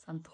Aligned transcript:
Santo. 0.00 0.32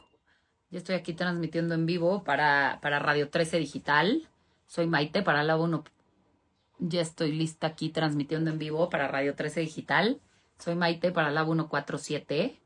Yo 0.71 0.79
estoy 0.79 0.95
aquí 0.95 1.13
transmitiendo 1.13 1.75
en 1.75 1.87
vivo 1.87 2.23
para, 2.25 2.79
para 2.81 2.99
Radio 2.99 3.31
13 3.31 3.59
Digital. 3.59 4.29
Soy 4.67 4.87
Maite 4.87 5.23
para 5.23 5.43
la 5.43 5.57
1. 5.57 5.85
Ya 6.79 7.01
estoy 7.01 7.33
lista 7.33 7.69
aquí 7.69 7.91
transmitiendo 7.91 8.51
en 8.51 8.59
vivo 8.59 8.89
para 8.89 9.09
Radio 9.09 9.35
13 9.35 9.61
Digital. 9.61 10.21
Soy 10.59 10.77
Maite 10.77 11.11
para 11.11 11.31
la 11.31 11.45
147. 11.45 12.61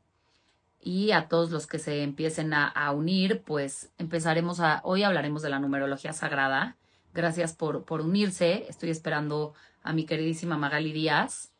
Y 0.83 1.11
a 1.11 1.27
todos 1.27 1.51
los 1.51 1.67
que 1.67 1.79
se 1.79 2.03
empiecen 2.03 2.53
a, 2.53 2.91
unir, 2.91 3.43
pues 3.43 3.91
empezaremos 3.97 4.59
a. 4.59 4.81
Hoy 4.83 5.03
hablaremos 5.03 5.41
de 5.41 5.49
la 5.49 5.59
numerología 5.59 6.13
sagrada. 6.13 6.77
Gracias 7.13 7.53
por, 7.53 7.83
por 7.83 8.01
unirse. 8.01 8.65
Estoy 8.67 8.89
esperando 8.89 9.53
a 9.83 9.93
mi 9.93 10.05
queridísima 10.05 10.57
Magali 10.57 10.91
Díaz, 10.91 11.50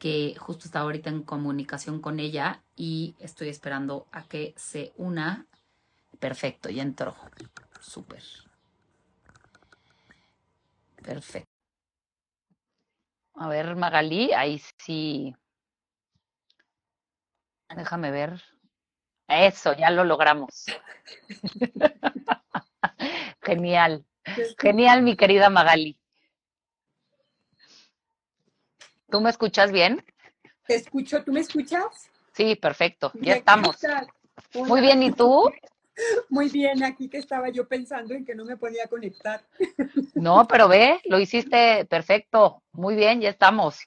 que 0.00 0.34
justo 0.38 0.64
está 0.64 0.80
ahorita 0.80 1.10
en 1.10 1.22
comunicación 1.22 2.00
con 2.00 2.20
ella 2.20 2.62
y 2.74 3.14
estoy 3.20 3.50
esperando 3.50 4.08
a 4.12 4.24
que 4.24 4.54
se 4.56 4.92
una. 4.96 5.46
Perfecto, 6.18 6.70
ya 6.70 6.82
entró. 6.82 7.14
Súper. 7.80 8.22
Perfecto. 11.02 11.50
A 13.34 13.48
ver, 13.48 13.76
Magali, 13.76 14.32
ahí 14.32 14.60
sí. 14.78 15.36
Déjame 17.76 18.10
ver. 18.10 18.42
Eso, 19.28 19.76
ya 19.76 19.90
lo 19.90 20.04
logramos. 20.04 20.64
Genial. 23.42 24.06
Genial, 24.58 25.02
mi 25.02 25.14
querida 25.14 25.50
Magali. 25.50 25.99
¿Tú 29.10 29.20
me 29.20 29.30
escuchas 29.30 29.72
bien? 29.72 30.04
Te 30.66 30.76
escucho, 30.76 31.22
¿tú 31.24 31.32
me 31.32 31.40
escuchas? 31.40 32.10
Sí, 32.32 32.54
perfecto, 32.56 33.10
ya 33.14 33.34
estamos. 33.34 33.76
Muy 34.54 34.80
bien, 34.80 35.02
¿y 35.02 35.12
tú? 35.12 35.50
Muy 36.30 36.48
bien, 36.48 36.82
aquí 36.82 37.08
que 37.08 37.18
estaba 37.18 37.50
yo 37.50 37.68
pensando 37.68 38.14
en 38.14 38.24
que 38.24 38.34
no 38.34 38.44
me 38.44 38.56
podía 38.56 38.86
conectar. 38.86 39.44
No, 40.14 40.46
pero 40.46 40.68
ve, 40.68 41.00
lo 41.06 41.18
hiciste 41.18 41.84
perfecto. 41.86 42.62
Muy 42.72 42.94
bien, 42.94 43.20
ya 43.20 43.30
estamos. 43.30 43.86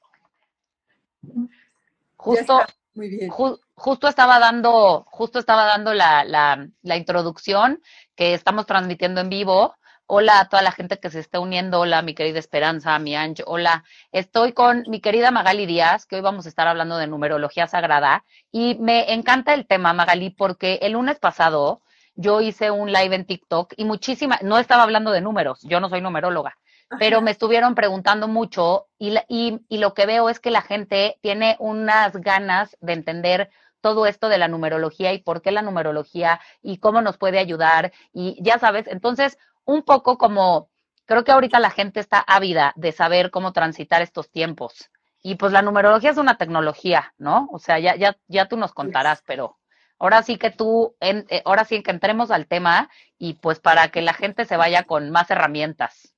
Justo, 2.18 2.62
muy 2.94 3.10
bien. 3.10 3.30
Ju 3.30 3.60
justo 3.76 4.08
estaba 4.08 4.40
dando, 4.40 5.06
justo 5.10 5.40
estaba 5.40 5.66
dando 5.66 5.94
la, 5.94 6.24
la, 6.24 6.68
la 6.82 6.98
introducción 6.98 7.82
que 8.16 8.34
estamos 8.34 8.66
transmitiendo 8.66 9.22
en 9.22 9.30
vivo 9.30 9.76
Hola 10.06 10.42
a 10.42 10.50
toda 10.50 10.62
la 10.62 10.72
gente 10.72 11.00
que 11.00 11.10
se 11.10 11.20
está 11.20 11.40
uniendo. 11.40 11.80
Hola, 11.80 12.02
mi 12.02 12.14
querida 12.14 12.38
Esperanza, 12.38 12.98
mi 13.00 13.16
Ange. 13.16 13.44
Hola, 13.48 13.84
estoy 14.12 14.52
con 14.54 14.84
mi 14.88 15.00
querida 15.00 15.32
Magali 15.32 15.66
Díaz, 15.66 16.06
que 16.06 16.18
hoy 16.18 16.22
vamos 16.22 16.46
a 16.46 16.50
estar 16.50 16.68
hablando 16.68 16.98
de 16.98 17.08
numerología 17.08 17.68
sagrada. 17.68 18.26
Y 18.52 18.76
me 18.76 19.14
encanta 19.14 19.54
el 19.54 19.66
tema, 19.66 19.94
Magali, 19.94 20.30
porque 20.30 20.80
el 20.82 20.94
lunes 20.94 21.20
pasado 21.20 21.82
yo 22.16 22.42
hice 22.42 22.70
un 22.70 22.92
live 22.92 23.16
en 23.16 23.26
TikTok 23.26 23.74
y 23.78 23.86
muchísima, 23.86 24.38
no 24.42 24.60
estaba 24.60 24.84
hablando 24.84 25.12
de 25.12 25.22
números, 25.22 25.62
yo 25.64 25.80
no 25.80 25.90
soy 25.90 26.02
numeróloga, 26.02 26.58
pero 27.00 27.22
me 27.22 27.32
estuvieron 27.32 27.74
preguntando 27.74 28.28
mucho 28.28 28.88
y, 29.00 29.16
y, 29.28 29.62
y 29.68 29.78
lo 29.80 29.96
que 29.96 30.06
veo 30.06 30.30
es 30.30 30.40
que 30.40 30.52
la 30.52 30.62
gente 30.62 31.18
tiene 31.22 31.56
unas 31.60 32.16
ganas 32.18 32.78
de 32.82 32.94
entender 32.94 33.50
todo 33.82 34.06
esto 34.06 34.30
de 34.30 34.38
la 34.38 34.48
numerología 34.48 35.12
y 35.12 35.20
por 35.20 35.42
qué 35.42 35.52
la 35.52 35.62
numerología 35.62 36.40
y 36.62 36.78
cómo 36.78 37.02
nos 37.02 37.18
puede 37.18 37.40
ayudar. 37.40 37.92
Y 38.14 38.38
ya 38.42 38.58
sabes, 38.58 38.88
entonces 38.88 39.38
un 39.66 39.84
poco 39.84 40.18
como, 40.18 40.70
creo 41.06 41.24
que 41.24 41.32
ahorita 41.32 41.60
la 41.60 41.70
gente 41.70 42.00
está 42.00 42.20
ávida 42.20 42.74
de 42.76 42.92
saber 42.92 43.32
cómo 43.32 43.54
transitar 43.54 44.02
estos 44.02 44.30
tiempos. 44.30 44.90
Y 45.22 45.36
pues 45.36 45.54
la 45.54 45.62
numerología 45.62 46.12
es 46.12 46.18
una 46.18 46.38
tecnología, 46.38 47.14
¿no? 47.18 47.48
O 47.52 47.60
sea, 47.60 47.80
ya, 47.80 47.96
ya, 47.96 48.18
ya 48.28 48.48
tú 48.48 48.58
nos 48.58 48.74
contarás, 48.74 49.24
pero 49.26 49.58
ahora 49.98 50.22
sí 50.22 50.38
que 50.38 50.52
tú, 50.52 50.98
en, 51.00 51.26
eh, 51.30 51.42
ahora 51.46 51.64
sí 51.64 51.82
que 51.82 51.92
entremos 51.92 52.30
al 52.30 52.46
tema 52.46 52.90
y 53.18 53.36
pues 53.36 53.60
para 53.60 53.88
que 53.90 54.02
la 54.02 54.14
gente 54.14 54.44
se 54.46 54.58
vaya 54.58 54.84
con 54.84 55.12
más 55.12 55.32
herramientas. 55.32 56.14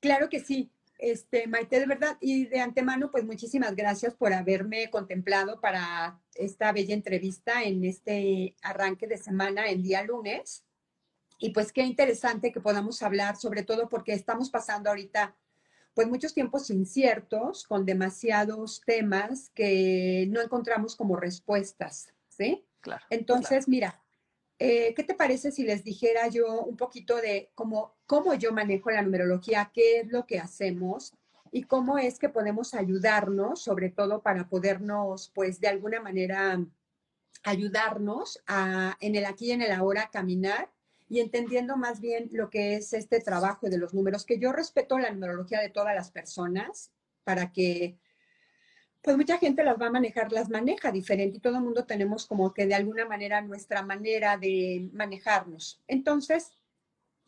Claro 0.00 0.28
que 0.28 0.40
sí. 0.40 0.72
Este, 0.98 1.48
Maite, 1.48 1.80
de 1.80 1.86
verdad, 1.86 2.16
y 2.20 2.46
de 2.46 2.60
antemano, 2.60 3.10
pues 3.10 3.24
muchísimas 3.24 3.74
gracias 3.74 4.14
por 4.14 4.32
haberme 4.32 4.88
contemplado 4.90 5.60
para 5.60 6.20
esta 6.34 6.70
bella 6.72 6.94
entrevista 6.94 7.64
en 7.64 7.84
este 7.84 8.54
arranque 8.62 9.08
de 9.08 9.16
semana, 9.16 9.66
el 9.66 9.82
día 9.82 10.02
lunes. 10.04 10.64
Y 11.42 11.50
pues 11.50 11.72
qué 11.72 11.82
interesante 11.82 12.52
que 12.52 12.60
podamos 12.60 13.02
hablar, 13.02 13.36
sobre 13.36 13.64
todo 13.64 13.88
porque 13.88 14.12
estamos 14.12 14.48
pasando 14.48 14.90
ahorita 14.90 15.34
pues 15.92 16.06
muchos 16.06 16.32
tiempos 16.32 16.70
inciertos, 16.70 17.66
con 17.66 17.84
demasiados 17.84 18.80
temas 18.86 19.50
que 19.50 20.28
no 20.30 20.40
encontramos 20.40 20.94
como 20.94 21.16
respuestas, 21.16 22.14
¿sí? 22.28 22.64
Claro. 22.80 23.04
Entonces, 23.10 23.66
mira, 23.66 24.00
eh, 24.60 24.94
¿qué 24.94 25.02
te 25.02 25.14
parece 25.14 25.50
si 25.50 25.64
les 25.64 25.82
dijera 25.82 26.28
yo 26.28 26.62
un 26.62 26.76
poquito 26.76 27.16
de 27.16 27.50
cómo, 27.56 27.96
cómo 28.06 28.34
yo 28.34 28.52
manejo 28.52 28.92
la 28.92 29.02
numerología, 29.02 29.72
qué 29.74 29.98
es 29.98 30.12
lo 30.12 30.26
que 30.26 30.38
hacemos 30.38 31.12
y 31.50 31.64
cómo 31.64 31.98
es 31.98 32.20
que 32.20 32.28
podemos 32.28 32.72
ayudarnos, 32.72 33.60
sobre 33.60 33.90
todo 33.90 34.22
para 34.22 34.48
podernos, 34.48 35.32
pues, 35.34 35.58
de 35.58 35.66
alguna 35.66 36.00
manera 36.00 36.64
ayudarnos 37.42 38.40
a, 38.46 38.96
en 39.00 39.16
el 39.16 39.24
aquí 39.24 39.46
y 39.46 39.50
en 39.50 39.62
el 39.62 39.72
ahora 39.72 40.08
caminar 40.12 40.70
y 41.12 41.20
entendiendo 41.20 41.76
más 41.76 42.00
bien 42.00 42.30
lo 42.32 42.48
que 42.48 42.76
es 42.76 42.94
este 42.94 43.20
trabajo 43.20 43.68
de 43.68 43.76
los 43.76 43.92
números, 43.92 44.24
que 44.24 44.38
yo 44.38 44.50
respeto 44.50 44.98
la 44.98 45.10
numerología 45.10 45.60
de 45.60 45.68
todas 45.68 45.94
las 45.94 46.10
personas 46.10 46.90
para 47.22 47.52
que, 47.52 47.98
pues 49.02 49.18
mucha 49.18 49.36
gente 49.36 49.62
las 49.62 49.78
va 49.78 49.88
a 49.88 49.90
manejar, 49.90 50.32
las 50.32 50.48
maneja 50.48 50.90
diferente 50.90 51.36
y 51.36 51.40
todo 51.40 51.58
el 51.58 51.64
mundo 51.64 51.84
tenemos 51.84 52.24
como 52.24 52.54
que 52.54 52.64
de 52.64 52.74
alguna 52.74 53.04
manera 53.04 53.42
nuestra 53.42 53.82
manera 53.82 54.38
de 54.38 54.88
manejarnos. 54.94 55.82
Entonces, 55.86 56.52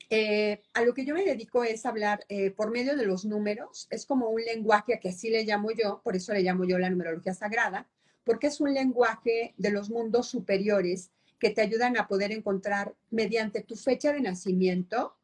eh, 0.08 0.62
a 0.72 0.80
lo 0.80 0.94
que 0.94 1.04
yo 1.04 1.14
me 1.14 1.22
dedico 1.22 1.62
es 1.62 1.84
hablar 1.84 2.24
eh, 2.30 2.52
por 2.52 2.70
medio 2.70 2.96
de 2.96 3.04
los 3.04 3.26
números, 3.26 3.86
es 3.90 4.06
como 4.06 4.30
un 4.30 4.40
lenguaje 4.40 4.98
que 4.98 5.10
así 5.10 5.28
le 5.28 5.44
llamo 5.44 5.72
yo, 5.72 6.00
por 6.02 6.16
eso 6.16 6.32
le 6.32 6.40
llamo 6.40 6.64
yo 6.64 6.78
la 6.78 6.88
numerología 6.88 7.34
sagrada, 7.34 7.86
porque 8.24 8.46
es 8.46 8.62
un 8.62 8.72
lenguaje 8.72 9.52
de 9.58 9.70
los 9.70 9.90
mundos 9.90 10.26
superiores 10.26 11.10
que 11.38 11.50
te 11.50 11.60
ayudan 11.60 11.96
a 11.96 12.08
poder 12.08 12.32
encontrar 12.32 12.94
mediante 13.10 13.62
tu 13.62 13.76
fecha 13.76 14.12
de 14.12 14.20
nacimiento 14.20 15.16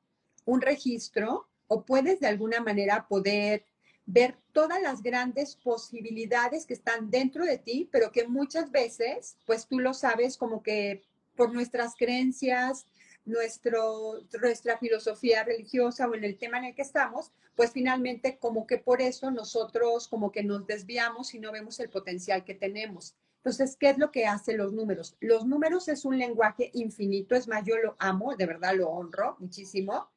un 0.44 0.60
registro 0.60 1.48
o 1.68 1.84
puedes 1.84 2.20
de 2.20 2.26
alguna 2.26 2.60
manera 2.60 3.06
poder 3.08 3.64
ver 4.06 4.36
todas 4.52 4.82
las 4.82 5.02
grandes 5.02 5.54
posibilidades 5.56 6.66
que 6.66 6.74
están 6.74 7.10
dentro 7.10 7.44
de 7.44 7.58
ti, 7.58 7.88
pero 7.92 8.10
que 8.10 8.26
muchas 8.26 8.70
veces, 8.72 9.36
pues 9.46 9.68
tú 9.68 9.78
lo 9.78 9.94
sabes 9.94 10.36
como 10.36 10.62
que 10.62 11.02
por 11.36 11.52
nuestras 11.52 11.94
creencias, 11.94 12.86
nuestro, 13.24 14.20
nuestra 14.40 14.78
filosofía 14.78 15.44
religiosa 15.44 16.08
o 16.08 16.14
en 16.14 16.24
el 16.24 16.38
tema 16.38 16.58
en 16.58 16.64
el 16.64 16.74
que 16.74 16.82
estamos, 16.82 17.30
pues 17.54 17.70
finalmente 17.70 18.38
como 18.38 18.66
que 18.66 18.78
por 18.78 19.00
eso 19.00 19.30
nosotros 19.30 20.08
como 20.08 20.32
que 20.32 20.42
nos 20.42 20.66
desviamos 20.66 21.34
y 21.34 21.38
no 21.38 21.52
vemos 21.52 21.78
el 21.78 21.90
potencial 21.90 22.44
que 22.44 22.54
tenemos. 22.54 23.14
Entonces, 23.40 23.76
¿qué 23.76 23.88
es 23.88 23.98
lo 23.98 24.10
que 24.10 24.26
hacen 24.26 24.58
los 24.58 24.74
números? 24.74 25.16
Los 25.18 25.46
números 25.46 25.88
es 25.88 26.04
un 26.04 26.18
lenguaje 26.18 26.70
infinito, 26.74 27.34
es 27.34 27.48
más, 27.48 27.64
yo 27.64 27.78
lo 27.78 27.96
amo, 27.98 28.36
de 28.36 28.44
verdad 28.44 28.74
lo 28.76 28.90
honro 28.90 29.36
muchísimo, 29.38 30.10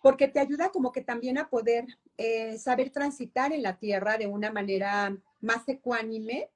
porque 0.00 0.28
te 0.28 0.40
ayuda 0.40 0.70
como 0.70 0.92
que 0.92 1.02
también 1.02 1.36
a 1.36 1.50
poder 1.50 1.86
eh, 2.16 2.56
saber 2.56 2.88
transitar 2.88 3.52
en 3.52 3.62
la 3.62 3.76
tierra 3.78 4.16
de 4.16 4.26
una 4.26 4.50
manera 4.50 5.14
más 5.42 5.68
ecuánime 5.68 6.48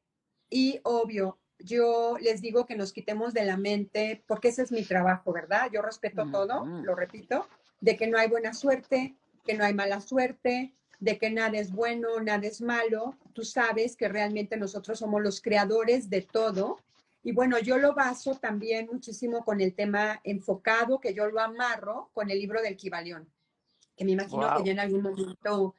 y 0.49 0.81
obvio. 0.83 1.39
Yo 1.59 2.17
les 2.21 2.41
digo 2.41 2.65
que 2.65 2.77
nos 2.77 2.95
quitemos 2.95 3.35
de 3.35 3.45
la 3.45 3.59
mente, 3.59 4.25
porque 4.27 4.49
ese 4.49 4.63
es 4.63 4.73
mi 4.73 4.83
trabajo, 4.83 5.31
¿verdad? 5.31 5.69
Yo 5.71 5.83
respeto 5.83 6.31
todo, 6.31 6.65
lo 6.65 6.95
repito, 6.95 7.47
de 7.81 7.99
que 7.99 8.07
no 8.07 8.17
hay 8.17 8.29
buena 8.29 8.55
suerte, 8.55 9.15
que 9.45 9.55
no 9.55 9.65
hay 9.65 9.75
mala 9.75 10.01
suerte, 10.01 10.75
de 10.99 11.19
que 11.19 11.31
nada 11.31 11.59
es 11.59 11.71
bueno, 11.71 12.21
nada 12.21 12.47
es 12.47 12.61
malo. 12.61 13.17
Tú 13.33 13.45
sabes 13.45 13.97
que 13.97 14.09
realmente 14.09 14.57
nosotros 14.57 14.99
somos 14.99 15.23
los 15.23 15.41
creadores 15.41 16.11
de 16.11 16.23
todo. 16.23 16.79
Y 17.23 17.33
bueno, 17.33 17.59
yo 17.59 17.79
lo 17.79 17.95
baso 17.95 18.37
también 18.37 18.89
muchísimo 18.91 19.45
con 19.45 19.61
el 19.61 19.75
tema 19.75 20.21
enfocado, 20.23 21.01
que 21.01 21.13
yo 21.13 21.27
lo 21.27 21.41
amarro 21.41 22.11
con 22.15 22.31
el 22.31 22.39
libro 22.39 22.63
del 22.63 22.77
Kibalión, 22.77 23.29
que 23.97 24.05
me 24.05 24.13
imagino 24.13 24.55
que 24.57 24.65
ya 24.65 24.73
en 24.73 24.79
algún 24.79 25.03
momento 25.03 25.75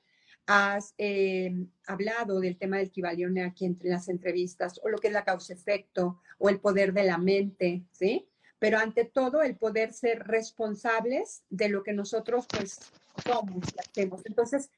has 0.45 0.93
eh, 0.97 1.53
hablado 1.85 2.39
del 2.39 2.57
tema 2.57 2.77
del 2.77 2.91
Kibalión 2.91 3.37
aquí 3.39 3.65
entre 3.65 3.89
las 3.89 4.07
entrevistas, 4.07 4.79
o 4.83 4.89
lo 4.89 4.97
que 4.97 5.07
es 5.07 5.13
la 5.13 5.25
causa-efecto, 5.25 6.21
o 6.37 6.49
el 6.49 6.59
poder 6.59 6.93
de 6.93 7.03
la 7.03 7.17
mente, 7.17 7.83
¿sí? 7.91 8.27
Pero 8.59 8.79
ante 8.79 9.05
todo, 9.05 9.41
el 9.41 9.55
poder 9.55 9.93
ser 9.93 10.23
responsables 10.23 11.43
de 11.49 11.69
lo 11.69 11.83
que 11.83 11.93
nosotros, 11.93 12.45
pues, 12.47 12.79
somos 13.23 13.65
y 13.73 13.79
hacemos. 13.79 14.21
Entonces, 14.25 14.69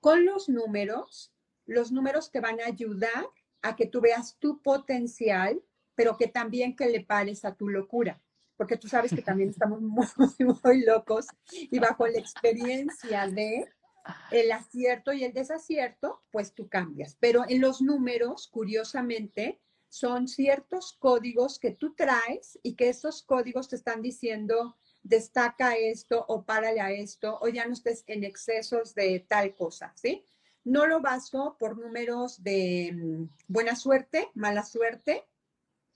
con 0.00 0.24
los 0.24 0.48
números, 0.48 1.32
los 1.66 1.92
números 1.92 2.30
te 2.30 2.40
van 2.40 2.60
a 2.60 2.66
ayudar 2.66 3.28
a 3.62 3.76
que 3.76 3.86
tú 3.86 4.00
veas 4.00 4.36
tu 4.38 4.60
potencial, 4.62 5.62
pero 5.94 6.16
que 6.16 6.26
también 6.26 6.74
que 6.74 6.88
le 6.88 7.00
pares 7.00 7.44
a 7.44 7.54
tu 7.54 7.68
locura, 7.68 8.20
porque 8.56 8.76
tú 8.76 8.88
sabes 8.88 9.12
que 9.12 9.22
también 9.22 9.50
estamos 9.50 9.80
muy, 9.80 10.06
muy 10.64 10.84
locos 10.84 11.26
y 11.50 11.78
bajo 11.78 12.06
la 12.06 12.18
experiencia 12.18 13.26
de 13.28 13.68
el 14.30 14.50
acierto 14.50 15.12
y 15.12 15.24
el 15.24 15.32
desacierto, 15.32 16.22
pues 16.30 16.54
tú 16.54 16.68
cambias. 16.68 17.16
Pero 17.20 17.44
en 17.48 17.60
los 17.60 17.82
números, 17.82 18.48
curiosamente, 18.48 19.60
son 19.88 20.28
ciertos 20.28 20.96
códigos 20.98 21.58
que 21.58 21.72
tú 21.72 21.94
traes 21.94 22.58
y 22.62 22.74
que 22.74 22.88
esos 22.88 23.22
códigos 23.22 23.68
te 23.68 23.76
están 23.76 24.02
diciendo 24.02 24.76
destaca 25.02 25.76
esto 25.76 26.24
o 26.28 26.44
párale 26.44 26.80
a 26.80 26.90
esto 26.90 27.38
o 27.40 27.48
ya 27.48 27.66
no 27.66 27.72
estés 27.72 28.04
en 28.06 28.24
excesos 28.24 28.94
de 28.94 29.20
tal 29.20 29.54
cosa, 29.54 29.92
¿sí? 29.96 30.24
No 30.64 30.86
lo 30.86 31.00
baso 31.00 31.56
por 31.58 31.78
números 31.78 32.42
de 32.42 32.92
mm, 32.94 33.24
buena 33.48 33.76
suerte, 33.76 34.28
mala 34.34 34.64
suerte, 34.64 35.24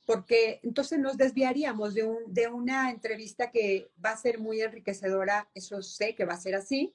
porque 0.07 0.61
entonces 0.63 0.99
nos 0.99 1.17
desviaríamos 1.17 1.95
de, 1.95 2.05
un, 2.05 2.33
de 2.33 2.49
una 2.49 2.91
entrevista 2.91 3.51
que 3.51 3.91
va 4.05 4.11
a 4.11 4.17
ser 4.17 4.39
muy 4.39 4.61
enriquecedora, 4.61 5.51
eso 5.55 5.83
sé 5.83 6.15
que 6.15 6.25
va 6.25 6.35
a 6.35 6.41
ser 6.41 6.55
así, 6.55 6.95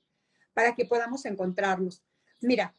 para 0.53 0.75
que 0.75 0.85
podamos 0.85 1.25
encontrarnos. 1.25 2.03
Mira, 2.41 2.75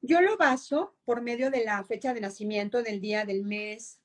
yo 0.00 0.20
lo 0.20 0.36
baso 0.36 0.96
por 1.04 1.20
medio 1.22 1.50
de 1.50 1.64
la 1.64 1.82
fecha 1.84 2.14
de 2.14 2.20
nacimiento, 2.20 2.82
del 2.82 3.00
día, 3.00 3.24
del 3.24 3.44
mes 3.44 4.00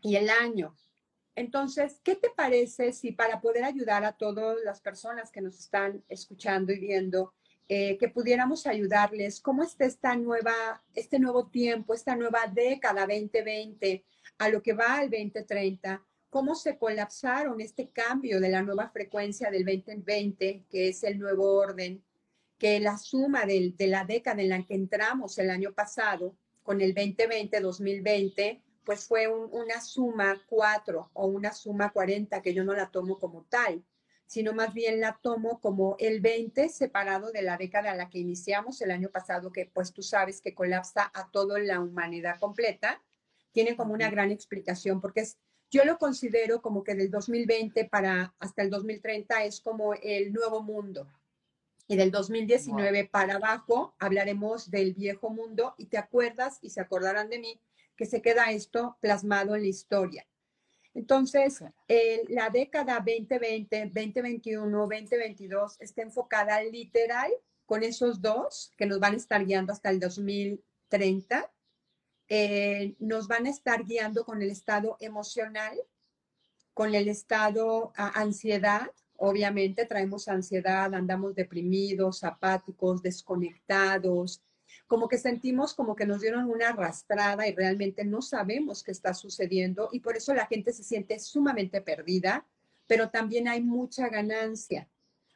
y 0.00 0.16
el 0.16 0.30
año. 0.30 0.76
Entonces, 1.38 2.00
¿qué 2.02 2.16
te 2.16 2.30
parece 2.30 2.92
si 2.92 3.12
para 3.12 3.40
poder 3.40 3.62
ayudar 3.62 4.04
a 4.04 4.16
todas 4.16 4.56
las 4.64 4.80
personas 4.80 5.30
que 5.30 5.40
nos 5.40 5.56
están 5.56 6.02
escuchando 6.08 6.72
y 6.72 6.80
viendo, 6.80 7.32
eh, 7.68 7.96
que 7.96 8.08
pudiéramos 8.08 8.66
ayudarles, 8.66 9.40
cómo 9.40 9.62
está 9.62 9.84
esta 9.84 10.16
nueva, 10.16 10.82
este 10.94 11.20
nuevo 11.20 11.46
tiempo, 11.46 11.94
esta 11.94 12.16
nueva 12.16 12.40
década 12.52 13.02
2020, 13.06 14.04
a 14.38 14.48
lo 14.48 14.60
que 14.60 14.72
va 14.72 14.96
al 14.96 15.10
2030, 15.10 16.04
cómo 16.28 16.56
se 16.56 16.76
colapsaron 16.76 17.60
este 17.60 17.88
cambio 17.90 18.40
de 18.40 18.48
la 18.48 18.62
nueva 18.62 18.90
frecuencia 18.90 19.48
del 19.48 19.64
2020, 19.64 20.64
que 20.68 20.88
es 20.88 21.04
el 21.04 21.20
nuevo 21.20 21.54
orden, 21.54 22.02
que 22.58 22.80
la 22.80 22.98
suma 22.98 23.46
de 23.46 23.74
la 23.86 24.04
década 24.04 24.42
en 24.42 24.48
la 24.48 24.64
que 24.64 24.74
entramos 24.74 25.38
el 25.38 25.50
año 25.50 25.72
pasado, 25.72 26.36
con 26.64 26.80
el 26.80 26.94
2020, 26.94 27.60
2020, 27.60 28.62
pues 28.88 29.06
fue 29.06 29.28
una 29.28 29.82
suma 29.82 30.42
4 30.46 31.10
o 31.12 31.26
una 31.26 31.52
suma 31.52 31.92
40 31.92 32.40
que 32.40 32.54
yo 32.54 32.64
no 32.64 32.72
la 32.72 32.90
tomo 32.90 33.18
como 33.18 33.44
tal, 33.44 33.84
sino 34.24 34.54
más 34.54 34.72
bien 34.72 34.98
la 34.98 35.20
tomo 35.20 35.60
como 35.60 35.96
el 35.98 36.22
20 36.22 36.70
separado 36.70 37.30
de 37.30 37.42
la 37.42 37.58
década 37.58 37.90
a 37.90 37.94
la 37.94 38.08
que 38.08 38.18
iniciamos 38.18 38.80
el 38.80 38.90
año 38.90 39.10
pasado, 39.10 39.52
que 39.52 39.66
pues 39.66 39.92
tú 39.92 40.00
sabes 40.00 40.40
que 40.40 40.54
colapsa 40.54 41.12
a 41.12 41.30
toda 41.30 41.58
la 41.58 41.80
humanidad 41.80 42.40
completa, 42.40 43.04
tiene 43.52 43.76
como 43.76 43.92
una 43.92 44.08
gran 44.08 44.30
explicación, 44.30 45.02
porque 45.02 45.20
es, 45.20 45.36
yo 45.70 45.84
lo 45.84 45.98
considero 45.98 46.62
como 46.62 46.82
que 46.82 46.94
del 46.94 47.10
2020 47.10 47.84
para 47.90 48.34
hasta 48.38 48.62
el 48.62 48.70
2030 48.70 49.44
es 49.44 49.60
como 49.60 49.92
el 49.92 50.32
nuevo 50.32 50.62
mundo. 50.62 51.06
Y 51.86 51.96
del 51.96 52.10
2019 52.10 53.04
para 53.04 53.34
abajo 53.34 53.94
hablaremos 53.98 54.70
del 54.70 54.94
viejo 54.94 55.28
mundo 55.28 55.74
y 55.76 55.88
te 55.88 55.98
acuerdas 55.98 56.58
y 56.62 56.70
se 56.70 56.80
acordarán 56.80 57.28
de 57.28 57.38
mí 57.38 57.60
que 57.98 58.06
se 58.06 58.22
queda 58.22 58.52
esto 58.52 58.96
plasmado 59.00 59.56
en 59.56 59.62
la 59.62 59.68
historia. 59.68 60.26
Entonces, 60.94 61.62
la 62.28 62.48
década 62.48 62.94
2020, 63.04 63.86
2021, 63.86 64.78
2022 64.78 65.76
está 65.80 66.02
enfocada 66.02 66.62
literal 66.62 67.30
con 67.66 67.82
esos 67.82 68.22
dos 68.22 68.72
que 68.76 68.86
nos 68.86 69.00
van 69.00 69.14
a 69.14 69.16
estar 69.16 69.44
guiando 69.44 69.72
hasta 69.72 69.90
el 69.90 70.00
2030. 70.00 71.52
Eh, 72.28 72.94
nos 73.00 73.26
van 73.26 73.46
a 73.46 73.50
estar 73.50 73.84
guiando 73.84 74.24
con 74.24 74.42
el 74.42 74.50
estado 74.50 74.96
emocional, 75.00 75.76
con 76.74 76.94
el 76.94 77.08
estado 77.08 77.92
ansiedad. 77.96 78.90
Obviamente 79.16 79.86
traemos 79.86 80.28
ansiedad, 80.28 80.94
andamos 80.94 81.34
deprimidos, 81.34 82.22
apáticos, 82.22 83.02
desconectados, 83.02 84.40
como 84.86 85.08
que 85.08 85.18
sentimos 85.18 85.74
como 85.74 85.96
que 85.96 86.06
nos 86.06 86.20
dieron 86.20 86.48
una 86.50 86.70
arrastrada 86.70 87.46
y 87.46 87.54
realmente 87.54 88.04
no 88.04 88.22
sabemos 88.22 88.82
qué 88.82 88.92
está 88.92 89.14
sucediendo 89.14 89.88
y 89.92 90.00
por 90.00 90.16
eso 90.16 90.34
la 90.34 90.46
gente 90.46 90.72
se 90.72 90.82
siente 90.82 91.18
sumamente 91.18 91.80
perdida, 91.80 92.46
pero 92.86 93.10
también 93.10 93.48
hay 93.48 93.62
mucha 93.62 94.08
ganancia, 94.08 94.88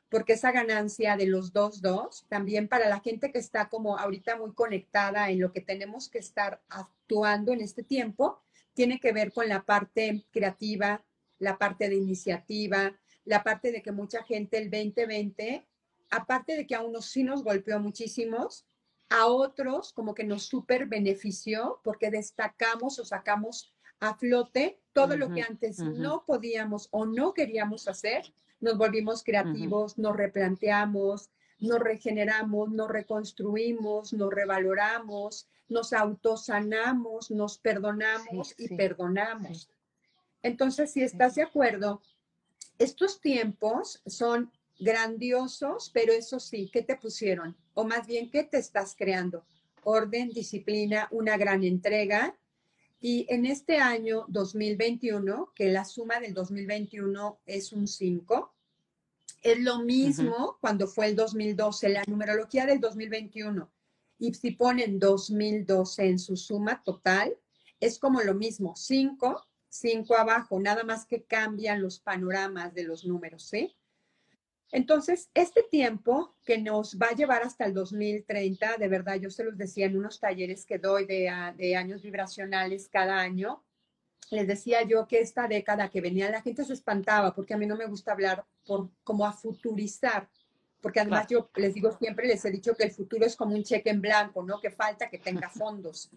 porque 0.09 0.35
esa 0.35 0.53
ganancia 0.53 1.17
de 1.17 1.27
los 1.27 1.53
dos, 1.53 1.81
dos, 1.83 2.27
también 2.29 2.69
para 2.69 2.89
la 2.89 3.01
gente 3.01 3.33
que 3.33 3.39
está 3.39 3.69
como 3.69 3.99
ahorita 3.99 4.37
muy 4.37 4.53
conectada 4.53 5.31
en 5.31 5.41
lo 5.41 5.53
que 5.53 5.61
tenemos 5.61 6.09
que 6.09 6.19
estar 6.19 6.63
actuando 6.69 7.53
en 7.53 7.61
este 7.61 7.83
tiempo, 7.83 8.43
tiene 8.75 9.01
que 9.01 9.13
ver 9.13 9.33
con 9.33 9.49
la 9.49 9.65
parte 9.65 10.25
creativa, 10.31 11.05
la 11.39 11.59
parte 11.59 11.89
de 11.89 11.97
iniciativa, 11.97 12.99
la 13.25 13.43
parte 13.43 13.73
de 13.73 13.83
que 13.83 13.93
mucha 13.93 14.23
gente 14.23 14.59
el 14.59 14.71
2020, 14.71 15.67
aparte 16.11 16.57
de 16.57 16.67
que 16.67 16.75
a 16.75 16.83
unos 16.83 17.07
sí 17.07 17.23
nos 17.23 17.43
golpeó 17.43 17.81
muchísimos, 17.81 18.67
a 19.13 19.27
otros 19.27 19.93
como 19.93 20.15
que 20.15 20.25
nos 20.25 20.45
super 20.45 20.87
benefició 20.87 21.81
porque 21.85 22.11
destacamos 22.11 22.99
o 22.99 23.05
sacamos 23.05 23.75
a 24.01 24.15
flote 24.15 24.81
todo 24.93 25.17
lo 25.17 25.31
que 25.33 25.43
antes 25.43 25.79
no 25.79 26.25
podíamos 26.27 26.89
o 26.91 27.07
no 27.07 27.35
queríamos 27.35 27.89
hacer, 27.89 28.35
nos 28.61 28.77
volvimos 28.77 29.23
creativos, 29.23 29.99
nos 29.99 30.17
replanteamos, 30.17 31.31
nos 31.59 31.79
regeneramos, 31.79 32.71
nos 32.71 32.89
reconstruimos, 32.89 34.13
nos 34.13 34.33
revaloramos, 34.33 35.49
nos 35.69 35.93
autosanamos, 35.93 37.31
nos 37.31 37.59
perdonamos 37.59 38.55
y 38.59 38.75
perdonamos. 38.75 39.71
Entonces, 40.43 40.91
si 40.93 41.03
estás 41.03 41.37
de 41.37 41.43
acuerdo, 41.43 42.03
estos 42.79 43.21
tiempos 43.21 44.03
son 44.07 44.51
grandiosos, 44.79 45.91
pero 45.95 46.13
eso 46.13 46.41
sí, 46.41 46.71
¿qué 46.73 46.83
te 46.83 46.97
pusieron? 46.97 47.57
O 47.75 47.85
más 47.85 48.07
bien, 48.07 48.31
¿qué 48.31 48.45
te 48.45 48.59
estás 48.59 48.95
creando? 48.97 49.45
Orden, 49.85 50.31
disciplina, 50.31 51.09
una 51.11 51.37
gran 51.37 51.65
entrega. 51.65 52.37
Y 53.01 53.27
en 53.29 53.47
este 53.47 53.79
año 53.79 54.27
2021, 54.29 55.53
que 55.55 55.71
la 55.71 55.85
suma 55.85 56.21
del 56.21 56.35
2021 56.35 57.41
es 57.47 57.73
un 57.73 57.89
5, 57.89 58.53
es 59.43 59.59
lo 59.59 59.81
mismo 59.81 60.57
cuando 60.61 60.87
fue 60.87 61.07
el 61.07 61.17
2012, 61.17 61.89
la 61.89 62.05
numerología 62.07 62.65
del 62.65 62.81
2021. 62.81 63.69
Y 64.19 64.35
si 64.35 64.53
ponen 64.53 65.01
2012 65.01 66.07
en 66.07 66.19
su 66.21 66.37
suma 66.37 66.81
total, 66.85 67.37
es 67.81 67.99
como 67.99 68.21
lo 68.21 68.35
mismo, 68.35 68.77
5, 68.77 69.45
5 69.69 70.17
abajo, 70.17 70.61
nada 70.61 70.85
más 70.85 71.07
que 71.07 71.25
cambian 71.25 71.83
los 71.83 71.99
panoramas 71.99 72.73
de 72.73 72.85
los 72.85 73.05
números, 73.05 73.43
¿sí? 73.43 73.75
Entonces, 74.73 75.29
este 75.35 75.63
tiempo 75.63 76.35
que 76.47 76.57
nos 76.57 76.97
va 76.99 77.09
a 77.09 77.15
llevar 77.15 77.43
hasta 77.43 77.67
el 77.67 77.75
2030, 77.75 78.79
de 78.79 78.89
verdad, 78.89 79.17
yo 79.17 79.29
se 79.29 79.45
los 79.45 79.57
decía 79.59 79.85
en 79.85 79.99
unos 79.99 80.19
talleres 80.19 80.65
que 80.65 80.79
doy 80.79 81.05
de, 81.05 81.77
años 81.77 82.01
vibracionales 82.01 82.89
cada 82.89 83.21
año, 83.21 83.63
les 84.31 84.47
decía 84.47 84.83
yo 84.83 85.07
que 85.07 85.21
esta 85.21 85.47
década 85.47 85.91
que 85.91 86.01
venía, 86.01 86.31
la 86.31 86.41
gente 86.41 86.65
se 86.65 86.73
espantaba 86.73 87.35
porque 87.35 87.53
a 87.53 87.59
mí 87.59 87.67
no 87.67 87.77
me 87.77 87.85
gusta 87.85 88.13
hablar 88.13 88.47
por, 88.65 88.89
como 89.05 89.27
a 89.27 89.33
futurizar, 89.35 90.27
porque 90.81 91.01
además 91.01 91.27
yo 91.29 91.51
les 91.57 91.75
digo 91.75 91.93
siempre, 91.99 92.27
les 92.27 92.43
he 92.47 92.51
dicho 92.51 92.75
que 92.75 92.85
el 92.85 92.93
futuro 92.93 93.27
es 93.27 93.37
como 93.37 93.55
un 93.55 93.63
cheque 93.63 93.91
en 93.91 94.01
blanco, 94.01 94.43
¿no? 94.43 94.59
Que 94.59 94.71
falta 94.71 95.11
que 95.11 95.19
tenga 95.19 95.51
fondos. 95.51 96.11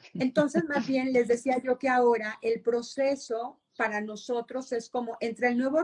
Entonces, 0.14 0.64
más 0.64 0.86
bien 0.86 1.14
les 1.14 1.28
decía 1.28 1.56
yo 1.62 1.78
que 1.78 1.88
ahora 1.88 2.38
el 2.42 2.60
proceso 2.60 3.58
para 3.80 4.02
nosotros 4.02 4.72
es 4.72 4.90
como 4.90 5.16
entre 5.20 5.48
el 5.48 5.56
nuevo 5.56 5.80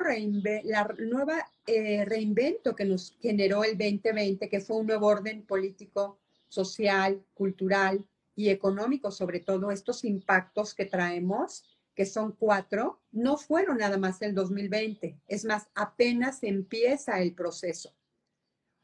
la 0.64 0.94
nueva 0.98 1.50
eh, 1.66 2.04
reinvento 2.04 2.76
que 2.76 2.84
nos 2.84 3.16
generó 3.22 3.64
el 3.64 3.78
2020, 3.78 4.50
que 4.50 4.60
fue 4.60 4.76
un 4.76 4.86
nuevo 4.88 5.06
orden 5.06 5.46
político, 5.46 6.18
social, 6.46 7.24
cultural 7.32 8.06
y 8.34 8.50
económico, 8.50 9.10
sobre 9.10 9.40
todo 9.40 9.70
estos 9.70 10.04
impactos 10.04 10.74
que 10.74 10.84
traemos, 10.84 11.64
que 11.94 12.04
son 12.04 12.32
cuatro, 12.32 13.00
no 13.12 13.38
fueron 13.38 13.78
nada 13.78 13.96
más 13.96 14.20
el 14.20 14.34
2020. 14.34 15.18
Es 15.26 15.46
más, 15.46 15.68
apenas 15.74 16.42
empieza 16.42 17.18
el 17.22 17.32
proceso. 17.34 17.94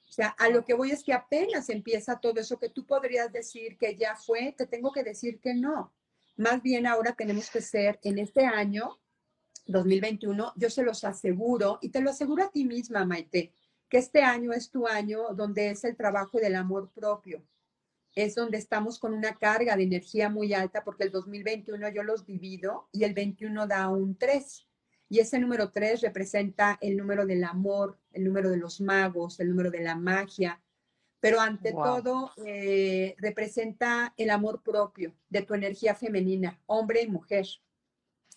O 0.09 0.13
sea, 0.13 0.29
a 0.39 0.49
lo 0.49 0.65
que 0.65 0.73
voy 0.73 0.91
es 0.91 1.05
que 1.05 1.13
apenas 1.13 1.69
empieza 1.69 2.19
todo 2.19 2.41
eso 2.41 2.59
que 2.59 2.71
tú 2.71 2.87
podrías 2.87 3.31
decir 3.31 3.77
que 3.77 3.95
ya 3.95 4.17
fue, 4.17 4.55
te 4.57 4.67
tengo 4.67 4.91
que 4.91 5.05
decir 5.05 5.39
que 5.39 5.53
no. 5.53 5.93
Más 6.39 6.63
bien 6.63 6.87
ahora 6.87 7.13
tenemos 7.13 7.51
que 7.51 7.61
ser 7.61 8.01
en 8.05 8.19
este 8.19 8.47
año 8.47 9.02
2021, 9.67 10.53
yo 10.57 10.71
se 10.71 10.83
los 10.83 11.05
aseguro, 11.05 11.79
y 11.81 11.91
te 11.91 12.01
lo 12.01 12.11
aseguro 12.11 12.45
a 12.45 12.51
ti 12.51 12.65
misma, 12.65 13.05
Maite, 13.05 13.53
que 13.89 13.99
este 13.99 14.23
año 14.23 14.53
es 14.53 14.71
tu 14.71 14.87
año 14.87 15.35
donde 15.35 15.71
es 15.71 15.85
el 15.85 15.97
trabajo 15.97 16.39
del 16.39 16.57
amor 16.57 16.91
propio. 16.95 17.45
Es 18.15 18.35
donde 18.35 18.59
estamos 18.59 18.99
con 18.99 19.15
una 19.15 19.37
carga 19.37 19.77
de 19.77 19.85
energía 19.85 20.29
muy 20.29 20.55
alta, 20.55 20.85
porque 20.85 21.05
el 21.05 21.11
2021 21.11 21.89
yo 21.91 22.03
los 22.03 22.27
divido 22.27 22.89
y 22.93 23.05
el 23.05 23.15
21 23.15 23.67
da 23.67 23.89
un 23.89 24.17
3. 24.17 24.67
Y 25.09 25.21
ese 25.21 25.39
número 25.39 25.71
3 25.71 26.01
representa 26.01 26.79
el 26.81 26.97
número 26.97 27.27
del 27.27 27.45
amor, 27.45 27.99
el 28.13 28.25
número 28.25 28.51
de 28.51 28.57
los 28.57 28.81
magos, 28.81 29.41
el 29.41 29.51
número 29.51 29.71
de 29.71 29.81
la 29.81 29.95
magia, 29.95 30.63
pero 31.23 31.41
ante 31.41 31.73
todo 31.73 32.33
eh, 32.45 33.15
representa 33.19 34.13
el 34.17 34.31
amor 34.31 34.61
propio 34.63 35.15
de 35.29 35.43
tu 35.43 35.55
energía 35.55 35.95
femenina, 35.95 36.59
hombre 36.67 37.03
y 37.03 37.09
mujer. 37.09 37.47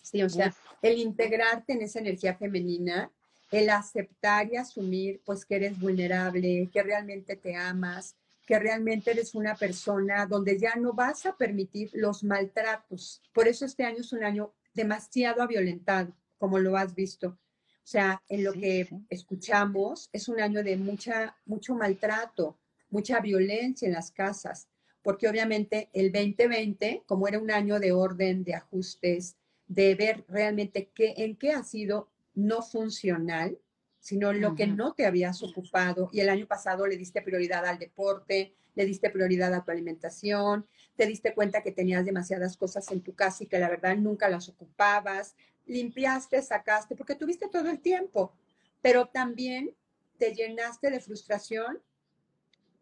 Sí, 0.06 0.22
o 0.22 0.28
sea, 0.28 0.54
el 0.82 0.98
integrarte 0.98 1.72
en 1.72 1.82
esa 1.82 1.98
energía 1.98 2.36
femenina, 2.36 3.10
el 3.50 3.68
aceptar 3.70 4.48
y 4.52 4.56
asumir 4.56 5.20
pues 5.24 5.44
que 5.44 5.56
eres 5.56 5.80
vulnerable, 5.80 6.70
que 6.72 6.80
realmente 6.84 7.34
te 7.34 7.56
amas, 7.56 8.14
que 8.46 8.56
realmente 8.56 9.10
eres 9.10 9.34
una 9.34 9.56
persona 9.56 10.24
donde 10.26 10.60
ya 10.60 10.76
no 10.76 10.92
vas 10.92 11.26
a 11.26 11.36
permitir 11.36 11.90
los 11.92 12.22
maltratos. 12.22 13.20
Por 13.32 13.48
eso 13.48 13.64
este 13.64 13.82
año 13.82 13.98
es 13.98 14.12
un 14.12 14.22
año 14.22 14.52
demasiado 14.74 15.44
violentado, 15.48 16.14
como 16.38 16.60
lo 16.60 16.76
has 16.76 16.94
visto. 16.94 17.30
O 17.30 17.88
sea, 17.88 18.22
en 18.28 18.44
lo 18.44 18.52
que 18.52 18.88
escuchamos, 19.10 20.08
es 20.12 20.28
un 20.28 20.40
año 20.40 20.62
de 20.62 20.76
mucha, 20.76 21.36
mucho 21.46 21.74
maltrato, 21.74 22.56
mucha 22.90 23.18
violencia 23.18 23.86
en 23.86 23.94
las 23.94 24.12
casas, 24.12 24.68
porque 25.02 25.28
obviamente 25.28 25.90
el 25.92 26.12
2020, 26.12 27.02
como 27.06 27.26
era 27.26 27.40
un 27.40 27.50
año 27.50 27.80
de 27.80 27.90
orden, 27.90 28.44
de 28.44 28.54
ajustes, 28.54 29.34
de 29.68 29.94
ver 29.94 30.24
realmente 30.28 30.90
qué, 30.94 31.14
en 31.16 31.36
qué 31.36 31.52
ha 31.52 31.62
sido 31.62 32.08
no 32.34 32.62
funcional, 32.62 33.58
sino 33.98 34.32
lo 34.32 34.54
que 34.54 34.66
no 34.66 34.94
te 34.94 35.06
habías 35.06 35.42
ocupado. 35.42 36.08
Y 36.12 36.20
el 36.20 36.28
año 36.28 36.46
pasado 36.46 36.86
le 36.86 36.96
diste 36.96 37.22
prioridad 37.22 37.66
al 37.66 37.78
deporte, 37.78 38.54
le 38.74 38.84
diste 38.84 39.10
prioridad 39.10 39.52
a 39.54 39.64
tu 39.64 39.70
alimentación, 39.70 40.66
te 40.94 41.06
diste 41.06 41.34
cuenta 41.34 41.62
que 41.62 41.72
tenías 41.72 42.04
demasiadas 42.04 42.56
cosas 42.56 42.90
en 42.92 43.00
tu 43.00 43.14
casa 43.14 43.42
y 43.42 43.46
que 43.46 43.58
la 43.58 43.68
verdad 43.68 43.96
nunca 43.96 44.28
las 44.28 44.48
ocupabas, 44.48 45.34
limpiaste, 45.64 46.40
sacaste, 46.42 46.94
porque 46.94 47.14
tuviste 47.14 47.48
todo 47.48 47.68
el 47.68 47.80
tiempo, 47.80 48.32
pero 48.80 49.06
también 49.06 49.74
te 50.18 50.34
llenaste 50.34 50.90
de 50.90 51.00
frustración, 51.00 51.80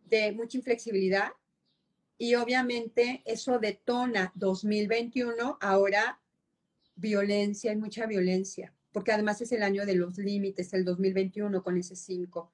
de 0.05 0.33
mucha 0.33 0.59
inflexibilidad 0.59 1.33
y 2.19 2.35
obviamente 2.35 3.23
eso 3.25 3.59
detona 3.59 4.33
2021 4.35 5.59
ahora 5.61 6.21
violencia 6.97 7.73
y 7.73 7.77
mucha 7.77 8.07
violencia 8.07 8.75
porque 8.95 9.11
además 9.11 9.41
es 9.41 9.51
el 9.51 9.65
año 9.65 9.85
de 9.85 9.97
los 9.97 10.17
límites, 10.19 10.73
el 10.73 10.85
2021 10.85 11.65
con 11.65 11.77
ese 11.77 11.97
5. 11.97 12.53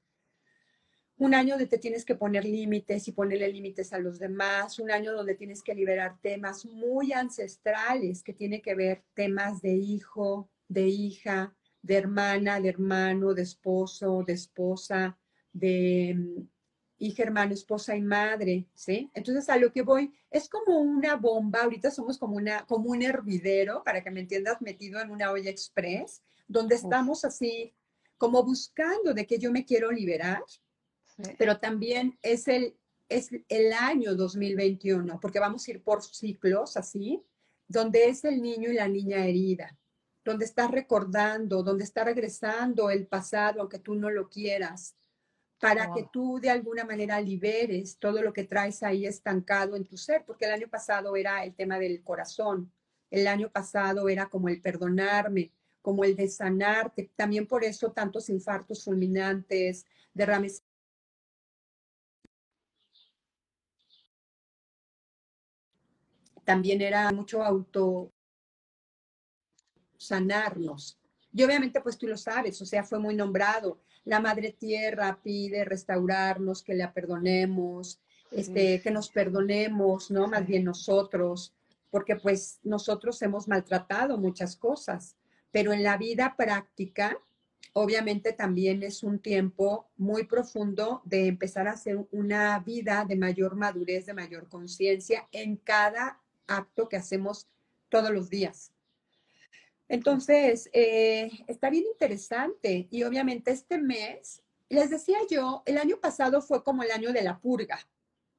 Un 1.18 1.35
año 1.35 1.50
donde 1.50 1.66
te 1.66 1.76
tienes 1.76 2.06
que 2.06 2.14
poner 2.14 2.47
límites 2.47 3.06
y 3.09 3.12
ponerle 3.12 3.52
límites 3.52 3.92
a 3.92 3.99
los 3.99 4.18
demás, 4.18 4.78
un 4.78 4.90
año 4.90 5.12
donde 5.12 5.35
tienes 5.35 5.62
que 5.62 5.75
liberar 5.75 6.18
temas 6.23 6.64
muy 6.64 7.12
ancestrales 7.12 8.23
que 8.23 8.32
tiene 8.32 8.62
que 8.62 8.75
ver 8.75 9.04
temas 9.12 9.61
de 9.61 9.75
hijo, 9.75 10.49
de 10.66 10.88
hija, 10.88 11.54
de 11.82 11.97
hermana, 11.97 12.59
de 12.59 12.70
hermano, 12.70 13.35
de 13.35 13.42
esposo, 13.42 14.25
de 14.26 14.32
esposa, 14.32 15.18
de 15.52 16.16
hija, 17.00 17.23
hermano, 17.23 17.54
esposa 17.54 17.97
y 17.97 18.02
madre, 18.02 18.66
¿sí? 18.75 19.11
Entonces 19.14 19.49
a 19.49 19.57
lo 19.57 19.73
que 19.73 19.83
voy 19.83 20.12
es 20.30 20.49
como 20.49 20.78
una 20.78 21.16
bomba, 21.16 21.62
ahorita 21.62 21.90
somos 21.90 22.19
como, 22.19 22.37
una, 22.37 22.64
como 22.66 22.90
un 22.90 23.02
hervidero, 23.02 23.83
para 23.83 24.04
que 24.04 24.11
me 24.11 24.21
entiendas, 24.21 24.61
metido 24.61 25.00
en 25.00 25.11
una 25.11 25.33
olla 25.33 25.50
express, 25.50 26.23
donde 26.47 26.75
estamos 26.75 27.25
así 27.25 27.75
como 28.19 28.45
buscando 28.45 29.14
de 29.14 29.26
que 29.26 29.38
yo 29.38 29.50
me 29.50 29.64
quiero 29.64 29.90
liberar, 29.90 30.45
pero 31.38 31.59
también 31.59 32.19
es 32.23 32.47
el, 32.49 32.76
es 33.09 33.30
el 33.49 33.73
año 33.73 34.14
2021, 34.14 35.19
porque 35.21 35.40
vamos 35.40 35.66
a 35.66 35.71
ir 35.71 35.83
por 35.83 36.02
ciclos 36.02 36.76
así, 36.76 37.23
donde 37.66 38.09
es 38.09 38.25
el 38.25 38.42
niño 38.42 38.71
y 38.71 38.75
la 38.75 38.88
niña 38.88 39.25
herida, 39.25 39.75
donde 40.23 40.45
está 40.45 40.69
recordando, 40.69 41.62
donde 41.62 41.85
está 41.85 42.04
regresando 42.04 42.90
el 42.90 43.07
pasado, 43.07 43.61
aunque 43.61 43.78
tú 43.78 43.95
no 43.95 44.11
lo 44.11 44.28
quieras, 44.28 44.97
para 45.61 45.93
que 45.93 46.09
tú 46.11 46.40
de 46.40 46.50
alguna 46.50 46.85
manera 46.85 47.21
liberes 47.21 47.99
todo 47.99 48.23
lo 48.23 48.33
que 48.33 48.45
traes 48.45 48.83
ahí 48.83 49.05
estancado 49.05 49.76
en 49.76 49.85
tu 49.85 49.99
ser, 49.99 50.25
porque 50.25 50.47
el 50.47 50.52
año 50.52 50.69
pasado 50.69 51.14
era 51.17 51.45
el 51.45 51.55
tema 51.55 51.79
del 51.79 52.02
corazón, 52.02 52.73
el 53.11 53.26
año 53.26 53.50
pasado 53.50 54.09
era 54.09 54.29
como 54.31 54.49
el 54.49 54.62
perdonarme, 54.62 55.52
como 55.83 56.05
el 56.05 56.17
de 56.17 56.29
sanarte, 56.29 57.11
también 57.14 57.47
por 57.47 57.62
eso 57.62 57.93
tantos 57.93 58.31
infartos 58.31 58.85
fulminantes, 58.85 59.85
derrames 60.14 60.62
también 66.45 66.81
era 66.81 67.12
mucho 67.12 67.43
auto 67.43 68.12
sanarnos. 69.99 71.00
Y 71.32 71.42
obviamente, 71.44 71.80
pues 71.80 71.96
tú 71.96 72.06
lo 72.06 72.16
sabes, 72.16 72.60
o 72.60 72.66
sea, 72.66 72.82
fue 72.82 72.99
muy 72.99 73.14
nombrado 73.14 73.78
la 74.04 74.20
Madre 74.20 74.52
Tierra 74.52 75.20
pide 75.22 75.64
restaurarnos, 75.64 76.62
que 76.62 76.75
la 76.75 76.92
perdonemos, 76.92 78.00
este, 78.30 78.80
que 78.80 78.90
nos 78.90 79.10
perdonemos, 79.10 80.10
¿no? 80.10 80.26
Más 80.26 80.46
bien 80.46 80.64
nosotros, 80.64 81.52
porque 81.90 82.16
pues 82.16 82.60
nosotros 82.62 83.20
hemos 83.22 83.49
maltratado 83.49 84.16
muchas 84.16 84.56
cosas, 84.56 85.16
pero 85.50 85.72
en 85.72 85.82
la 85.82 85.96
vida 85.96 86.34
práctica, 86.37 87.18
obviamente 87.72 88.32
también 88.32 88.82
es 88.82 89.02
un 89.02 89.18
tiempo 89.18 89.90
muy 89.96 90.25
profundo 90.25 91.02
de 91.04 91.26
empezar 91.26 91.68
a 91.68 91.72
hacer 91.72 91.99
una 92.10 92.58
vida 92.60 93.04
de 93.06 93.16
mayor 93.16 93.56
madurez, 93.56 94.06
de 94.06 94.14
mayor 94.14 94.49
conciencia 94.49 95.28
en 95.32 95.56
cada 95.56 96.20
acto 96.46 96.88
que 96.88 96.96
hacemos 96.96 97.49
todos 97.88 98.10
los 98.10 98.30
días. 98.30 98.72
Entonces, 99.90 100.70
eh, 100.73 101.28
está 101.49 101.68
bien 101.68 101.85
interesante 101.85 102.87
y 102.92 103.02
obviamente 103.02 103.50
este 103.50 103.76
mes, 103.76 104.40
les 104.68 104.88
decía 104.88 105.18
yo, 105.28 105.64
el 105.66 105.78
año 105.78 105.99
pasado 105.99 106.40
fue 106.40 106.62
como 106.62 106.85
el 106.85 106.92
año 106.92 107.12
de 107.12 107.23
la 107.23 107.40
purga, 107.40 107.80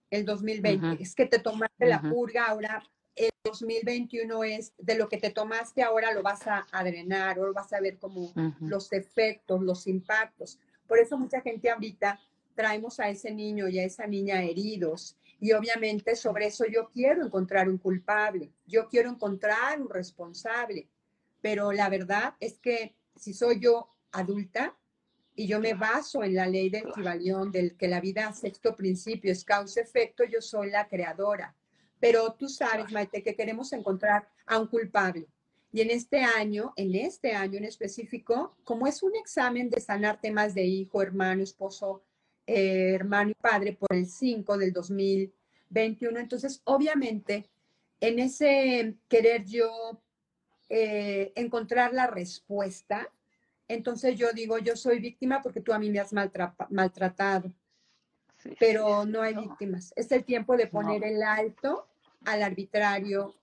el 0.09 0.23
2020, 0.23 1.03
es 1.03 1.13
que 1.13 1.25
te 1.25 1.39
tomaste 1.39 1.87
la 1.87 2.01
purga, 2.01 2.45
ahora 2.45 2.81
el 3.17 3.31
2021 3.43 4.45
es 4.45 4.73
de 4.77 4.95
lo 4.95 5.09
que 5.09 5.17
te 5.17 5.31
tomaste, 5.31 5.83
ahora 5.83 6.13
lo 6.13 6.23
vas 6.23 6.39
a, 6.47 6.65
drenar 6.85 7.37
o 7.37 7.51
vas 7.51 7.73
a 7.73 7.81
ver 7.81 7.99
como 7.99 8.31
los 8.61 8.93
efectos, 8.93 9.61
los 9.61 9.87
impactos. 9.87 10.57
Por 10.87 10.99
eso 10.99 11.17
mucha 11.17 11.41
gente 11.41 11.69
ahorita 11.69 12.17
traemos 12.55 12.97
a 13.01 13.09
ese 13.09 13.29
niño 13.29 13.67
y 13.67 13.77
a 13.79 13.83
esa 13.83 14.07
niña 14.07 14.41
heridos. 14.41 15.17
Y 15.41 15.51
obviamente 15.51 16.15
sobre 16.15 16.45
eso 16.45 16.63
yo 16.65 16.89
quiero 16.93 17.25
encontrar 17.25 17.67
un 17.67 17.77
culpable, 17.77 18.53
yo 18.65 18.87
quiero 18.87 19.09
encontrar 19.09 19.81
un 19.81 19.89
responsable 19.89 20.87
pero 21.41 21.71
la 21.71 21.89
verdad 21.89 22.35
es 22.39 22.59
que 22.59 22.95
si 23.15 23.33
soy 23.33 23.59
yo 23.59 23.89
adulta 24.11 24.77
y 25.35 25.47
yo 25.47 25.59
me 25.59 25.73
baso 25.73 26.23
en 26.23 26.35
la 26.35 26.47
ley 26.47 26.69
del 26.69 26.87
equivalión, 26.87 27.51
del 27.51 27.75
que 27.75 27.87
la 27.87 28.01
vida 28.01 28.31
sexto 28.33 28.75
principio 28.75 29.31
es 29.31 29.43
causa-efecto, 29.43 30.23
yo 30.23 30.41
soy 30.41 30.69
la 30.69 30.87
creadora. 30.87 31.55
Pero 31.99 32.33
tú 32.33 32.49
sabes, 32.49 32.91
Maite, 32.91 33.23
que 33.23 33.35
queremos 33.35 33.73
encontrar 33.73 34.27
a 34.45 34.59
un 34.59 34.67
culpable. 34.67 35.27
Y 35.71 35.81
en 35.81 35.89
este 35.89 36.21
año, 36.21 36.73
en 36.75 36.93
este 36.95 37.33
año 37.33 37.57
en 37.57 37.63
específico, 37.63 38.57
como 38.63 38.87
es 38.87 39.01
un 39.03 39.15
examen 39.15 39.69
de 39.69 39.79
sanar 39.79 40.19
temas 40.19 40.53
de 40.53 40.65
hijo, 40.65 41.01
hermano, 41.01 41.43
esposo, 41.43 42.03
eh, 42.45 42.93
hermano 42.93 43.31
y 43.31 43.35
padre 43.35 43.73
por 43.73 43.93
el 43.93 44.07
5 44.07 44.57
del 44.57 44.73
2021, 44.73 46.19
entonces 46.19 46.61
obviamente 46.65 47.49
en 48.01 48.19
ese 48.19 48.97
querer 49.07 49.45
yo 49.45 50.01
eh, 50.73 51.33
encontrar 51.35 51.93
la 51.93 52.07
respuesta, 52.07 53.11
entonces 53.67 54.17
yo 54.17 54.31
digo, 54.31 54.57
yo 54.57 54.77
soy 54.77 55.01
víctima 55.01 55.41
porque 55.41 55.59
tú 55.59 55.73
a 55.73 55.79
mí 55.79 55.89
me 55.89 55.99
has 55.99 56.13
maltratado. 56.13 57.51
pero 58.57 59.05
no 59.05 59.21
hay 59.21 59.35
víctimas. 59.35 59.91
Es 59.97 60.09
el 60.13 60.23
tiempo 60.23 60.55
de 60.55 60.67
poner 60.67 61.03
el 61.03 61.21
alto 61.23 61.89
al 62.23 62.41
arbitrario, 62.41 63.35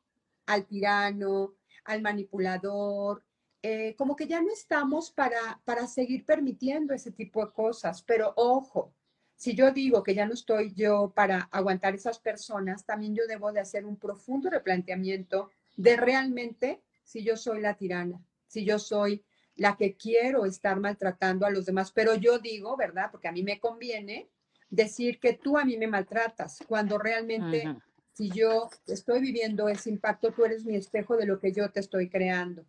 al 0.47 0.65
tirano, 0.65 1.53
al 1.85 2.01
manipulador. 2.01 3.23
Eh, 3.61 3.95
como 3.99 4.17
que 4.17 4.27
ya 4.27 4.41
no 4.41 4.51
estamos 4.51 5.11
para, 5.11 5.61
para 5.67 5.87
seguir 5.87 6.25
permitiendo 6.25 6.95
ese 6.95 7.11
tipo 7.11 7.45
de 7.45 7.53
cosas. 7.53 8.03
Pero 8.03 8.33
ojo, 8.37 8.95
si 9.37 9.55
yo 9.55 9.71
digo 9.71 10.03
que 10.03 10.15
ya 10.15 10.25
no 10.25 10.33
estoy 10.33 10.73
yo 10.73 11.13
para 11.15 11.43
aguantar 11.53 11.95
esas 11.95 12.19
personas, 12.19 12.87
también 12.87 13.15
yo 13.15 13.27
debo 13.27 13.53
de 13.53 13.61
hacer 13.61 13.85
un 13.85 13.99
profundo 13.99 14.49
replanteamiento 14.49 15.51
de 15.77 15.97
realmente 15.97 16.83
si 17.09 17.25
yo 17.25 17.39
soy 17.39 17.63
la 17.63 17.75
tirana, 17.75 18.23
si 18.47 18.67
yo 18.67 18.79
soy 18.79 19.25
la 19.57 19.79
que 19.79 19.97
quiero 19.97 20.45
estar 20.45 20.79
maltratando 20.79 21.47
a 21.47 21.51
los 21.51 21.65
demás, 21.65 21.91
pero 21.91 22.15
yo 22.15 22.39
digo, 22.39 22.77
¿verdad? 22.77 23.09
Porque 23.11 23.29
a 23.29 23.33
mí 23.33 23.43
me 23.43 23.59
conviene 23.59 24.29
decir 24.69 25.19
que 25.19 25.33
tú 25.33 25.57
a 25.57 25.65
mí 25.65 25.79
me 25.79 25.87
maltratas, 25.87 26.59
cuando 26.69 26.99
realmente 26.99 27.65
si 28.13 28.29
yo 28.29 28.69
estoy 28.87 29.21
viviendo 29.21 29.69
ese 29.71 29.89
impacto, 29.89 30.33
tú 30.33 30.45
eres 30.45 30.67
mi 30.67 30.77
espejo 30.77 31.17
de 31.17 31.25
lo 31.25 31.41
que 31.41 31.51
yo 31.51 31.71
te 31.71 31.81
estoy 31.81 32.11
creando. 32.11 32.67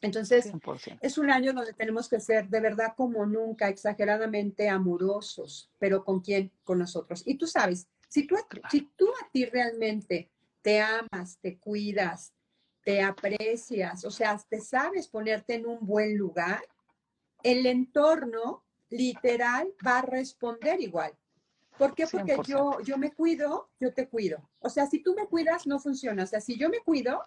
Entonces, 0.00 0.50
es 1.00 1.18
un 1.18 1.30
año 1.30 1.52
donde 1.52 1.72
tenemos 1.72 2.08
que 2.08 2.18
ser 2.18 2.48
de 2.48 2.60
verdad 2.60 2.94
como 2.96 3.24
nunca, 3.24 3.68
exageradamente 3.68 4.68
amorosos, 4.68 5.70
pero 5.78 6.04
¿con 6.04 6.20
quién? 6.20 6.50
Con 6.64 6.80
nosotros. 6.80 7.22
Y 7.24 7.36
tú 7.36 7.46
sabes, 7.46 7.86
si 8.08 8.26
tú, 8.26 8.34
si 8.68 8.90
tú 8.96 9.06
a 9.22 9.30
ti 9.30 9.44
realmente 9.44 10.28
te 10.60 10.80
amas, 10.80 11.38
te 11.40 11.58
cuidas, 11.58 12.32
te 12.84 13.02
aprecias, 13.02 14.04
o 14.04 14.10
sea, 14.10 14.40
te 14.48 14.60
sabes 14.60 15.08
ponerte 15.08 15.54
en 15.54 15.66
un 15.66 15.86
buen 15.86 16.16
lugar, 16.16 16.62
el 17.42 17.66
entorno 17.66 18.64
literal 18.88 19.72
va 19.86 19.98
a 19.98 20.02
responder 20.02 20.80
igual. 20.80 21.12
¿Por 21.78 21.94
qué? 21.94 22.06
Porque 22.06 22.36
yo, 22.46 22.80
yo 22.82 22.98
me 22.98 23.12
cuido, 23.12 23.70
yo 23.78 23.94
te 23.94 24.08
cuido. 24.08 24.50
O 24.58 24.68
sea, 24.68 24.86
si 24.86 25.02
tú 25.02 25.14
me 25.14 25.26
cuidas, 25.26 25.66
no 25.66 25.78
funciona. 25.78 26.24
O 26.24 26.26
sea, 26.26 26.40
si 26.40 26.58
yo 26.58 26.68
me 26.68 26.80
cuido, 26.80 27.22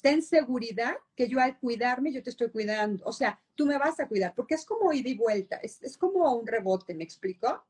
ten 0.00 0.22
seguridad 0.22 0.94
que 1.16 1.28
yo 1.28 1.40
al 1.40 1.58
cuidarme, 1.58 2.12
yo 2.12 2.22
te 2.22 2.30
estoy 2.30 2.50
cuidando. 2.50 3.04
O 3.06 3.12
sea, 3.12 3.40
tú 3.54 3.66
me 3.66 3.78
vas 3.78 3.98
a 3.98 4.06
cuidar, 4.06 4.34
porque 4.34 4.54
es 4.54 4.64
como 4.64 4.92
ida 4.92 5.08
y 5.08 5.16
vuelta, 5.16 5.56
es, 5.56 5.82
es 5.82 5.96
como 5.96 6.32
un 6.32 6.46
rebote, 6.46 6.94
¿me 6.94 7.04
explico? 7.04 7.64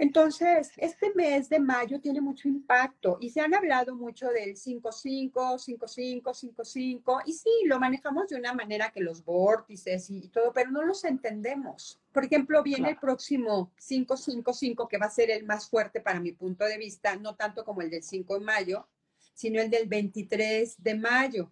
Entonces, 0.00 0.70
este 0.76 1.12
mes 1.14 1.48
de 1.48 1.58
mayo 1.58 2.00
tiene 2.00 2.20
mucho 2.20 2.46
impacto 2.46 3.18
y 3.20 3.30
se 3.30 3.40
han 3.40 3.52
hablado 3.52 3.96
mucho 3.96 4.28
del 4.28 4.54
5-5, 4.54 5.32
5-5, 5.32 6.22
5-5 6.22 7.22
y 7.26 7.32
sí, 7.32 7.50
lo 7.64 7.80
manejamos 7.80 8.28
de 8.28 8.36
una 8.36 8.54
manera 8.54 8.92
que 8.92 9.00
los 9.00 9.24
vórtices 9.24 10.08
y 10.08 10.28
todo, 10.28 10.52
pero 10.52 10.70
no 10.70 10.84
los 10.84 11.02
entendemos. 11.02 12.00
Por 12.12 12.24
ejemplo, 12.24 12.62
viene 12.62 12.90
el 12.90 12.96
próximo 12.96 13.72
5-5-5 13.76 14.86
que 14.86 14.98
va 14.98 15.06
a 15.06 15.10
ser 15.10 15.32
el 15.32 15.44
más 15.44 15.68
fuerte 15.68 16.00
para 16.00 16.20
mi 16.20 16.30
punto 16.30 16.64
de 16.64 16.78
vista, 16.78 17.16
no 17.16 17.34
tanto 17.34 17.64
como 17.64 17.82
el 17.82 17.90
del 17.90 18.04
5 18.04 18.34
de 18.34 18.44
mayo, 18.44 18.86
sino 19.34 19.60
el 19.60 19.68
del 19.68 19.88
23 19.88 20.80
de 20.80 20.94
mayo, 20.94 21.50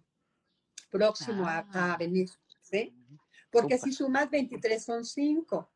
próximo 0.89 1.45
a, 1.45 1.67
ah. 1.73 1.97
venir, 1.99 2.29
¿sí? 2.61 2.95
Porque 3.51 3.77
si 3.77 3.91
sumas 3.91 4.29
23 4.29 4.81
son 4.81 5.03
5. 5.03 5.69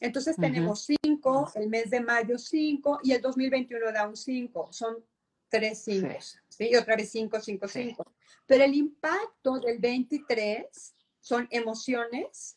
Entonces 0.00 0.36
tenemos 0.36 0.88
5, 1.02 1.52
el 1.56 1.68
mes 1.68 1.90
de 1.90 2.00
mayo 2.00 2.38
5 2.38 3.00
y 3.02 3.12
el 3.12 3.20
2021 3.20 3.92
da 3.92 4.08
un 4.08 4.16
5. 4.16 4.72
Son 4.72 5.04
tres 5.50 5.82
5. 5.84 6.08
Sí. 6.48 6.68
Y 6.70 6.76
otra 6.76 6.96
vez 6.96 7.10
5, 7.10 7.38
5, 7.38 7.68
5. 7.68 8.12
Pero 8.46 8.64
el 8.64 8.74
impacto 8.74 9.60
del 9.60 9.78
23 9.78 10.94
son 11.20 11.46
emociones. 11.50 12.56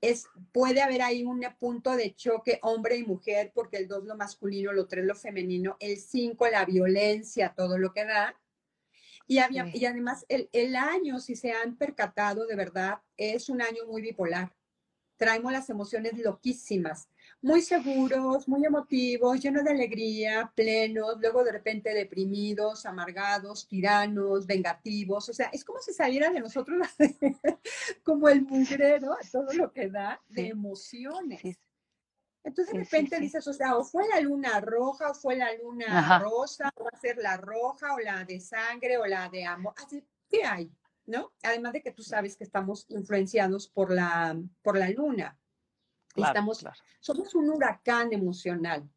Es, 0.00 0.26
puede 0.52 0.82
haber 0.82 1.02
ahí 1.02 1.22
un 1.22 1.40
punto 1.58 1.94
de 1.94 2.14
choque 2.14 2.58
hombre 2.62 2.96
y 2.96 3.04
mujer, 3.04 3.52
porque 3.54 3.76
el 3.78 3.88
2 3.88 4.04
lo 4.04 4.16
masculino, 4.16 4.72
lo 4.72 4.88
3 4.88 5.04
lo 5.04 5.14
femenino, 5.14 5.76
el 5.78 5.96
5 5.96 6.48
la 6.48 6.64
violencia, 6.64 7.54
todo 7.56 7.78
lo 7.78 7.92
que 7.92 8.04
da. 8.04 8.36
Y, 9.28 9.38
había, 9.38 9.68
y 9.72 9.84
además 9.86 10.24
el, 10.28 10.48
el 10.52 10.76
año, 10.76 11.20
si 11.20 11.36
se 11.36 11.52
han 11.52 11.76
percatado 11.76 12.46
de 12.46 12.56
verdad, 12.56 13.00
es 13.16 13.48
un 13.48 13.62
año 13.62 13.86
muy 13.86 14.02
bipolar 14.02 14.55
traemos 15.16 15.52
las 15.52 15.68
emociones 15.70 16.18
loquísimas, 16.18 17.08
muy 17.42 17.62
seguros, 17.62 18.48
muy 18.48 18.64
emotivos, 18.64 19.40
llenos 19.40 19.64
de 19.64 19.70
alegría, 19.70 20.52
plenos, 20.54 21.16
luego 21.20 21.44
de 21.44 21.52
repente 21.52 21.94
deprimidos, 21.94 22.86
amargados, 22.86 23.66
tiranos, 23.66 24.46
vengativos, 24.46 25.28
o 25.28 25.32
sea, 25.32 25.48
es 25.52 25.64
como 25.64 25.80
si 25.80 25.92
saliera 25.92 26.30
de 26.30 26.40
nosotros 26.40 26.78
como 28.02 28.28
el 28.28 28.42
mugrero, 28.42 29.16
todo 29.30 29.52
lo 29.52 29.72
que 29.72 29.88
da 29.88 30.20
de 30.28 30.48
emociones. 30.48 31.58
Entonces 32.46 32.72
de 32.72 32.80
repente 32.80 33.18
dices, 33.18 33.46
o 33.48 33.52
sea, 33.52 33.76
o 33.76 33.84
fue 33.84 34.06
la 34.08 34.20
luna 34.20 34.60
roja, 34.60 35.10
o 35.10 35.14
fue 35.14 35.34
la 35.34 35.52
luna 35.54 36.20
rosa, 36.20 36.70
o 36.76 36.84
va 36.84 36.90
a 36.92 37.00
ser 37.00 37.16
la 37.16 37.36
roja, 37.36 37.92
o 37.94 37.98
la 37.98 38.24
de 38.24 38.38
sangre, 38.38 38.96
o 38.98 39.04
la 39.04 39.28
de 39.28 39.44
amor. 39.44 39.74
Así, 39.76 40.04
¿qué 40.28 40.44
hay? 40.44 40.70
¿No? 41.06 41.32
Además 41.42 41.72
de 41.72 41.82
que 41.82 41.92
tú 41.92 42.02
sabes 42.02 42.36
que 42.36 42.44
estamos 42.44 42.86
influenciados 42.88 43.68
por 43.68 43.92
la, 43.92 44.38
por 44.62 44.76
la 44.76 44.90
luna. 44.90 45.38
estamos, 46.14 46.64
Somos 47.00 47.34
un 47.34 47.50
huracán 47.50 48.12
emocional. 48.12 48.88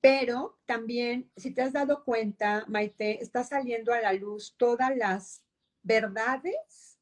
Pero 0.00 0.58
también, 0.64 1.30
si 1.36 1.52
te 1.52 1.60
has 1.60 1.74
dado 1.74 2.04
cuenta, 2.04 2.64
Maite, 2.68 3.22
está 3.22 3.44
saliendo 3.44 3.92
a 3.92 4.00
la 4.00 4.14
luz 4.14 4.54
todas 4.56 4.96
las 4.96 5.44
verdades 5.82 6.98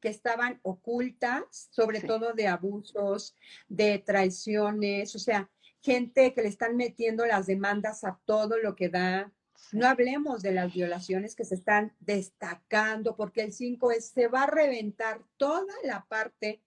que 0.00 0.08
estaban 0.08 0.60
ocultas, 0.62 1.68
sobre 1.70 2.00
todo 2.00 2.32
de 2.32 2.48
abusos, 2.48 3.36
de 3.68 3.98
traiciones, 3.98 5.14
o 5.14 5.18
sea, 5.18 5.50
gente 5.80 6.34
que 6.34 6.42
le 6.42 6.48
están 6.48 6.76
metiendo 6.76 7.24
las 7.26 7.46
demandas 7.46 8.04
a 8.04 8.20
todo 8.24 8.58
lo 8.58 8.74
que 8.74 8.88
da, 8.88 9.32
no 9.72 9.86
hablemos 9.86 10.42
de 10.42 10.52
las 10.52 10.72
violaciones 10.72 11.34
que 11.34 11.44
se 11.44 11.54
están 11.54 11.94
destacando, 12.00 13.16
porque 13.16 13.42
el 13.42 13.52
5 13.52 13.92
es, 13.92 14.08
se 14.08 14.28
va 14.28 14.44
a 14.44 14.50
reventar 14.50 15.22
toda 15.36 15.74
la 15.84 16.04
parte 16.06 16.62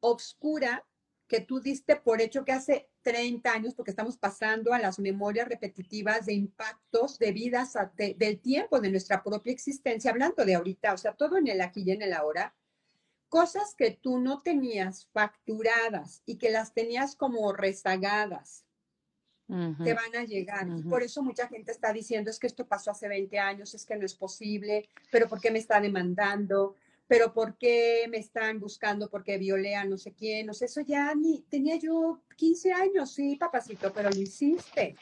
oscura 0.00 0.86
que 1.26 1.40
tú 1.40 1.60
diste 1.60 1.96
por 1.96 2.22
hecho 2.22 2.44
que 2.44 2.52
hace 2.52 2.88
30 3.02 3.52
años, 3.52 3.74
porque 3.74 3.90
estamos 3.90 4.16
pasando 4.16 4.72
a 4.72 4.78
las 4.78 4.98
memorias 4.98 5.48
repetitivas 5.48 6.26
de 6.26 6.32
impactos 6.32 7.18
de 7.18 7.32
vidas 7.32 7.74
del 7.96 8.40
tiempo 8.40 8.80
de 8.80 8.90
nuestra 8.90 9.22
propia 9.22 9.52
existencia, 9.52 10.10
hablando 10.10 10.44
de 10.44 10.54
ahorita, 10.54 10.94
o 10.94 10.96
sea, 10.96 11.12
todo 11.14 11.36
en 11.36 11.48
el 11.48 11.60
aquí 11.60 11.82
y 11.84 11.90
en 11.90 12.02
el 12.02 12.14
ahora, 12.14 12.54
cosas 13.28 13.74
que 13.74 13.90
tú 13.90 14.18
no 14.18 14.40
tenías 14.40 15.06
facturadas 15.12 16.22
y 16.24 16.38
que 16.38 16.50
las 16.50 16.72
tenías 16.72 17.14
como 17.14 17.52
rezagadas, 17.52 18.64
te 19.48 19.94
van 19.94 20.14
a 20.14 20.24
llegar. 20.24 20.68
Y 20.68 20.82
por 20.82 21.02
eso 21.02 21.22
mucha 21.22 21.48
gente 21.48 21.72
está 21.72 21.92
diciendo, 21.92 22.30
es 22.30 22.38
que 22.38 22.46
esto 22.46 22.66
pasó 22.66 22.90
hace 22.90 23.08
20 23.08 23.38
años, 23.38 23.74
es 23.74 23.86
que 23.86 23.96
no 23.96 24.04
es 24.04 24.14
posible, 24.14 24.88
pero 25.10 25.28
¿por 25.28 25.40
qué 25.40 25.50
me 25.50 25.58
está 25.58 25.80
demandando? 25.80 26.74
Pero 27.06 27.32
¿por 27.32 27.56
qué 27.56 28.06
me 28.10 28.18
están 28.18 28.60
buscando? 28.60 29.08
Porque 29.08 29.38
violé 29.38 29.74
a 29.74 29.84
no 29.84 29.96
sé 29.96 30.12
quién. 30.12 30.46
No 30.46 30.52
sé, 30.52 30.66
eso 30.66 30.82
ya 30.82 31.14
ni 31.14 31.40
tenía 31.48 31.76
yo 31.76 32.20
15 32.36 32.72
años, 32.72 33.12
sí, 33.12 33.36
papacito, 33.36 33.90
pero 33.92 34.10
lo 34.10 34.20
hiciste. 34.20 34.94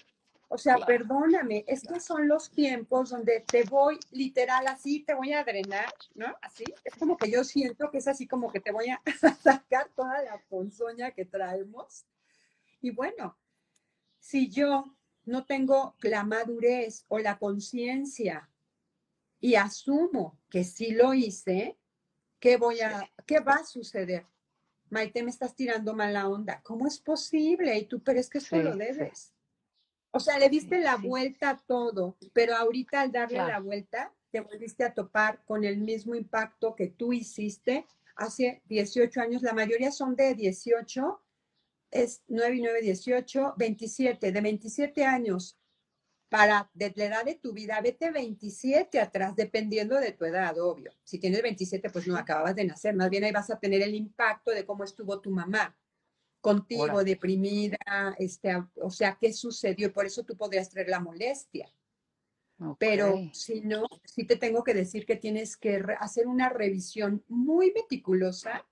O 0.48 0.56
sea, 0.56 0.76
perdóname, 0.86 1.64
estos 1.66 2.04
son 2.04 2.28
los 2.28 2.50
tiempos 2.50 3.10
donde 3.10 3.40
te 3.40 3.64
voy 3.64 3.98
literal 4.12 4.68
así, 4.68 5.00
te 5.00 5.12
voy 5.12 5.32
a 5.32 5.42
drenar, 5.42 5.92
¿no? 6.14 6.26
Así, 6.40 6.64
es 6.84 6.94
como 6.94 7.16
que 7.16 7.28
yo 7.28 7.42
siento 7.42 7.90
que 7.90 7.98
es 7.98 8.06
así 8.06 8.28
como 8.28 8.52
que 8.52 8.60
te 8.60 8.70
voy 8.70 8.90
a 8.90 9.02
sacar 9.42 9.88
toda 9.96 10.22
la 10.22 10.40
ponzoña 10.48 11.10
que 11.10 11.24
traemos. 11.24 12.06
Y 12.80 12.90
bueno, 12.90 13.36
si 14.26 14.48
yo 14.48 14.96
no 15.24 15.44
tengo 15.44 15.94
la 16.00 16.24
madurez 16.24 17.04
o 17.06 17.20
la 17.20 17.38
conciencia 17.38 18.50
y 19.38 19.54
asumo 19.54 20.36
que 20.50 20.64
sí 20.64 20.90
lo 20.90 21.14
hice, 21.14 21.78
¿qué 22.40 22.56
voy 22.56 22.80
a, 22.80 23.08
qué 23.24 23.38
va 23.38 23.54
a 23.54 23.64
suceder? 23.64 24.26
Maite, 24.90 25.22
me 25.22 25.30
estás 25.30 25.54
tirando 25.54 25.94
mala 25.94 26.28
onda. 26.28 26.60
¿Cómo 26.64 26.88
es 26.88 26.98
posible? 26.98 27.78
Y 27.78 27.84
tú, 27.86 28.02
pero 28.02 28.18
es 28.18 28.28
que 28.28 28.38
eso 28.38 28.56
lo 28.56 28.74
debes. 28.74 29.32
O 30.10 30.18
sea, 30.18 30.40
le 30.40 30.48
diste 30.48 30.80
la 30.80 30.96
vuelta 30.96 31.50
a 31.50 31.58
todo, 31.58 32.16
pero 32.32 32.56
ahorita 32.56 33.02
al 33.02 33.12
darle 33.12 33.38
la 33.38 33.60
vuelta, 33.60 34.12
te 34.32 34.40
volviste 34.40 34.82
a 34.82 34.92
topar 34.92 35.44
con 35.44 35.62
el 35.62 35.78
mismo 35.78 36.16
impacto 36.16 36.74
que 36.74 36.88
tú 36.88 37.12
hiciste 37.12 37.86
hace 38.16 38.60
18 38.64 39.20
años. 39.20 39.42
La 39.42 39.52
mayoría 39.52 39.92
son 39.92 40.16
de 40.16 40.34
18 40.34 41.20
es 41.90 42.22
9 42.28 42.56
y 42.56 42.62
9, 42.62 42.80
18, 42.82 43.54
27, 43.56 44.32
de 44.32 44.40
27 44.40 45.04
años 45.04 45.58
para 46.28 46.68
de 46.74 46.92
la 46.96 47.04
edad 47.04 47.24
de 47.24 47.36
tu 47.36 47.52
vida, 47.52 47.80
vete 47.80 48.10
27 48.10 48.98
atrás, 48.98 49.36
dependiendo 49.36 49.96
de 49.96 50.12
tu 50.12 50.24
edad, 50.24 50.58
obvio. 50.58 50.92
Si 51.04 51.18
tienes 51.18 51.42
27, 51.42 51.88
pues 51.90 52.06
no 52.06 52.16
acababas 52.16 52.56
de 52.56 52.64
nacer, 52.64 52.94
más 52.96 53.10
bien 53.10 53.24
ahí 53.24 53.32
vas 53.32 53.50
a 53.50 53.58
tener 53.58 53.82
el 53.82 53.94
impacto 53.94 54.50
de 54.50 54.66
cómo 54.66 54.84
estuvo 54.84 55.20
tu 55.20 55.30
mamá 55.30 55.76
contigo, 56.40 57.02
deprimida, 57.02 57.78
este, 58.18 58.56
o 58.76 58.90
sea, 58.90 59.16
qué 59.20 59.32
sucedió, 59.32 59.88
y 59.88 59.90
por 59.90 60.06
eso 60.06 60.24
tú 60.24 60.36
podrías 60.36 60.68
traer 60.68 60.88
la 60.88 61.00
molestia. 61.00 61.72
Pero 62.78 63.16
si 63.32 63.60
no, 63.60 63.86
sí 64.04 64.24
te 64.24 64.36
tengo 64.36 64.64
que 64.64 64.72
decir 64.72 65.04
que 65.04 65.16
tienes 65.16 65.56
que 65.56 65.82
hacer 65.98 66.26
una 66.26 66.48
revisión 66.48 67.22
muy 67.28 67.72
meticulosa 67.72 68.66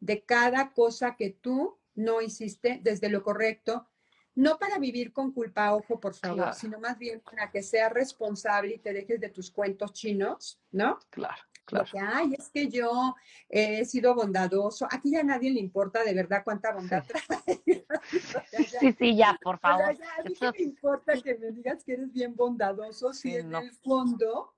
de 0.00 0.24
cada 0.24 0.72
cosa 0.72 1.14
que 1.16 1.30
tú 1.30 1.78
no 1.94 2.20
hiciste 2.20 2.80
desde 2.82 3.08
lo 3.08 3.22
correcto, 3.22 3.88
no 4.34 4.58
para 4.58 4.78
vivir 4.78 5.12
con 5.12 5.32
culpa, 5.32 5.74
ojo, 5.74 6.00
por 6.00 6.14
favor, 6.14 6.54
sino 6.54 6.78
más 6.78 6.98
bien 6.98 7.20
para 7.20 7.50
que 7.50 7.62
seas 7.62 7.92
responsable 7.92 8.74
y 8.74 8.78
te 8.78 8.92
dejes 8.92 9.20
de 9.20 9.28
tus 9.28 9.50
cuentos 9.50 9.92
chinos, 9.92 10.60
¿no? 10.70 10.98
Claro. 11.10 11.42
Claro. 11.64 11.88
Ay, 12.12 12.34
es 12.36 12.50
que 12.50 12.68
yo 12.68 13.14
he 13.48 13.84
sido 13.84 14.16
bondadoso. 14.16 14.86
Aquí 14.90 15.12
ya 15.12 15.20
a 15.20 15.22
nadie 15.22 15.48
le 15.48 15.60
importa 15.60 16.02
de 16.02 16.12
verdad 16.12 16.42
cuánta 16.44 16.72
bondad 16.72 17.04
trae. 17.28 17.62
sí, 18.80 18.92
sí, 18.98 19.16
ya, 19.16 19.38
por 19.40 19.60
favor. 19.60 19.96
ya, 19.96 20.06
a 20.18 20.22
mí 20.24 20.58
me 20.58 20.64
importa 20.64 21.14
que 21.22 21.36
me 21.36 21.52
digas 21.52 21.84
que 21.84 21.92
eres 21.92 22.12
bien 22.12 22.34
bondadoso 22.34 23.12
si 23.12 23.36
en 23.36 23.54
el 23.54 23.70
fondo 23.72 24.56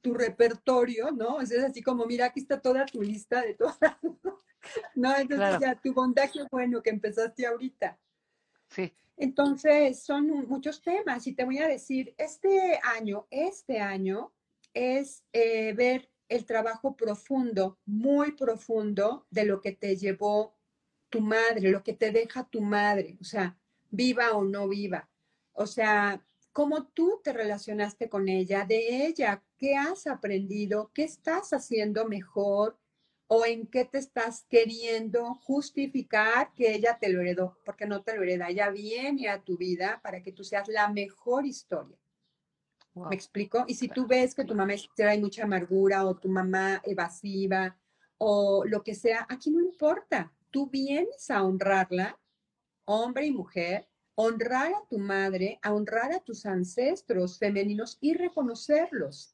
tu 0.00 0.12
repertorio, 0.12 1.12
¿no? 1.12 1.40
Es 1.40 1.50
así 1.52 1.82
como, 1.82 2.04
mira, 2.04 2.26
aquí 2.26 2.40
está 2.40 2.60
toda 2.60 2.84
tu 2.84 3.00
lista 3.00 3.40
de 3.40 3.54
todas 3.54 3.78
no, 4.94 5.16
entonces 5.16 5.60
ya 5.60 5.74
tu 5.74 5.92
bondad, 5.92 6.30
qué 6.32 6.44
bueno 6.50 6.82
que 6.82 6.90
empezaste 6.90 7.46
ahorita. 7.46 7.98
Sí. 8.68 8.92
Entonces, 9.16 10.02
son 10.02 10.26
muchos 10.48 10.82
temas 10.82 11.26
y 11.26 11.34
te 11.34 11.44
voy 11.44 11.58
a 11.58 11.68
decir, 11.68 12.14
este 12.18 12.80
año, 12.82 13.26
este 13.30 13.80
año 13.80 14.32
es 14.72 15.22
eh, 15.32 15.72
ver 15.72 16.10
el 16.28 16.44
trabajo 16.44 16.96
profundo, 16.96 17.78
muy 17.86 18.32
profundo 18.32 19.26
de 19.30 19.44
lo 19.44 19.60
que 19.60 19.72
te 19.72 19.96
llevó 19.96 20.56
tu 21.10 21.20
madre, 21.20 21.70
lo 21.70 21.82
que 21.82 21.92
te 21.92 22.10
deja 22.10 22.48
tu 22.50 22.60
madre, 22.60 23.16
o 23.20 23.24
sea, 23.24 23.56
viva 23.90 24.32
o 24.32 24.42
no 24.42 24.68
viva. 24.68 25.08
O 25.52 25.66
sea, 25.66 26.24
cómo 26.52 26.86
tú 26.88 27.20
te 27.22 27.32
relacionaste 27.32 28.08
con 28.08 28.28
ella, 28.28 28.64
de 28.64 29.06
ella, 29.06 29.42
qué 29.56 29.76
has 29.76 30.06
aprendido, 30.06 30.90
qué 30.92 31.04
estás 31.04 31.52
haciendo 31.52 32.08
mejor, 32.08 32.78
o 33.36 33.44
en 33.44 33.66
qué 33.66 33.84
te 33.84 33.98
estás 33.98 34.46
queriendo 34.48 35.34
justificar 35.34 36.52
que 36.54 36.72
ella 36.72 36.98
te 37.00 37.08
lo 37.08 37.20
heredó, 37.20 37.58
porque 37.64 37.84
no 37.84 38.00
te 38.04 38.14
lo 38.14 38.22
hereda, 38.22 38.48
ella 38.48 38.70
viene 38.70 39.28
a 39.28 39.42
tu 39.42 39.56
vida 39.56 40.00
para 40.04 40.22
que 40.22 40.30
tú 40.30 40.44
seas 40.44 40.68
la 40.68 40.88
mejor 40.88 41.44
historia. 41.44 41.98
¿Me 42.94 43.16
explico? 43.16 43.64
Y 43.66 43.74
si 43.74 43.88
tú 43.88 44.06
ves 44.06 44.36
que 44.36 44.44
tu 44.44 44.54
mamá 44.54 44.74
trae 44.94 45.18
mucha 45.18 45.42
amargura 45.42 46.06
o 46.06 46.14
tu 46.14 46.28
mamá 46.28 46.80
evasiva 46.84 47.76
o 48.18 48.64
lo 48.64 48.84
que 48.84 48.94
sea, 48.94 49.26
aquí 49.28 49.50
no 49.50 49.60
importa. 49.60 50.32
Tú 50.52 50.70
vienes 50.70 51.28
a 51.28 51.42
honrarla, 51.42 52.16
hombre 52.84 53.26
y 53.26 53.32
mujer, 53.32 53.88
honrar 54.14 54.72
a 54.74 54.86
tu 54.88 54.98
madre, 54.98 55.58
a 55.60 55.74
honrar 55.74 56.12
a 56.12 56.20
tus 56.20 56.46
ancestros 56.46 57.40
femeninos 57.40 57.98
y 58.00 58.14
reconocerlos. 58.14 59.33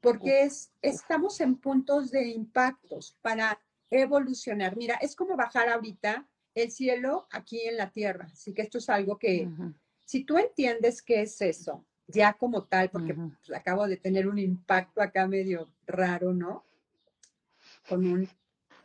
Porque 0.00 0.42
es, 0.42 0.72
estamos 0.80 1.40
en 1.40 1.56
puntos 1.56 2.10
de 2.10 2.28
impactos 2.28 3.16
para 3.20 3.60
evolucionar. 3.90 4.76
Mira, 4.76 4.94
es 4.96 5.16
como 5.16 5.36
bajar 5.36 5.68
ahorita 5.68 6.28
el 6.54 6.70
cielo 6.70 7.26
aquí 7.30 7.60
en 7.62 7.76
la 7.76 7.90
tierra. 7.90 8.28
Así 8.32 8.52
que 8.52 8.62
esto 8.62 8.78
es 8.78 8.88
algo 8.88 9.18
que, 9.18 9.48
si 10.04 10.24
tú 10.24 10.38
entiendes 10.38 11.02
qué 11.02 11.22
es 11.22 11.40
eso, 11.40 11.84
ya 12.06 12.32
como 12.34 12.64
tal, 12.64 12.90
porque 12.90 13.14
pues, 13.14 13.56
acabo 13.56 13.86
de 13.86 13.96
tener 13.96 14.26
un 14.26 14.38
impacto 14.38 15.02
acá 15.02 15.26
medio 15.26 15.70
raro, 15.86 16.32
¿no? 16.32 16.64
Con 17.88 18.06
un, 18.06 18.28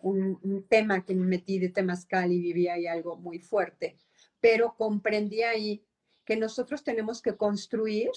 un, 0.01 0.65
tema 0.67 1.05
que 1.05 1.15
me 1.15 1.25
metí 1.25 1.59
de 1.59 1.69
Temazcal 1.69 2.31
y 2.31 2.39
vivía 2.39 2.73
ahí 2.73 2.87
algo 2.87 3.15
muy 3.15 3.39
fuerte, 3.39 3.97
pero 4.39 4.75
comprendí 4.75 5.43
ahí 5.43 5.85
que 6.25 6.35
nosotros 6.35 6.83
tenemos 6.83 7.21
que 7.21 7.35
construir 7.35 8.11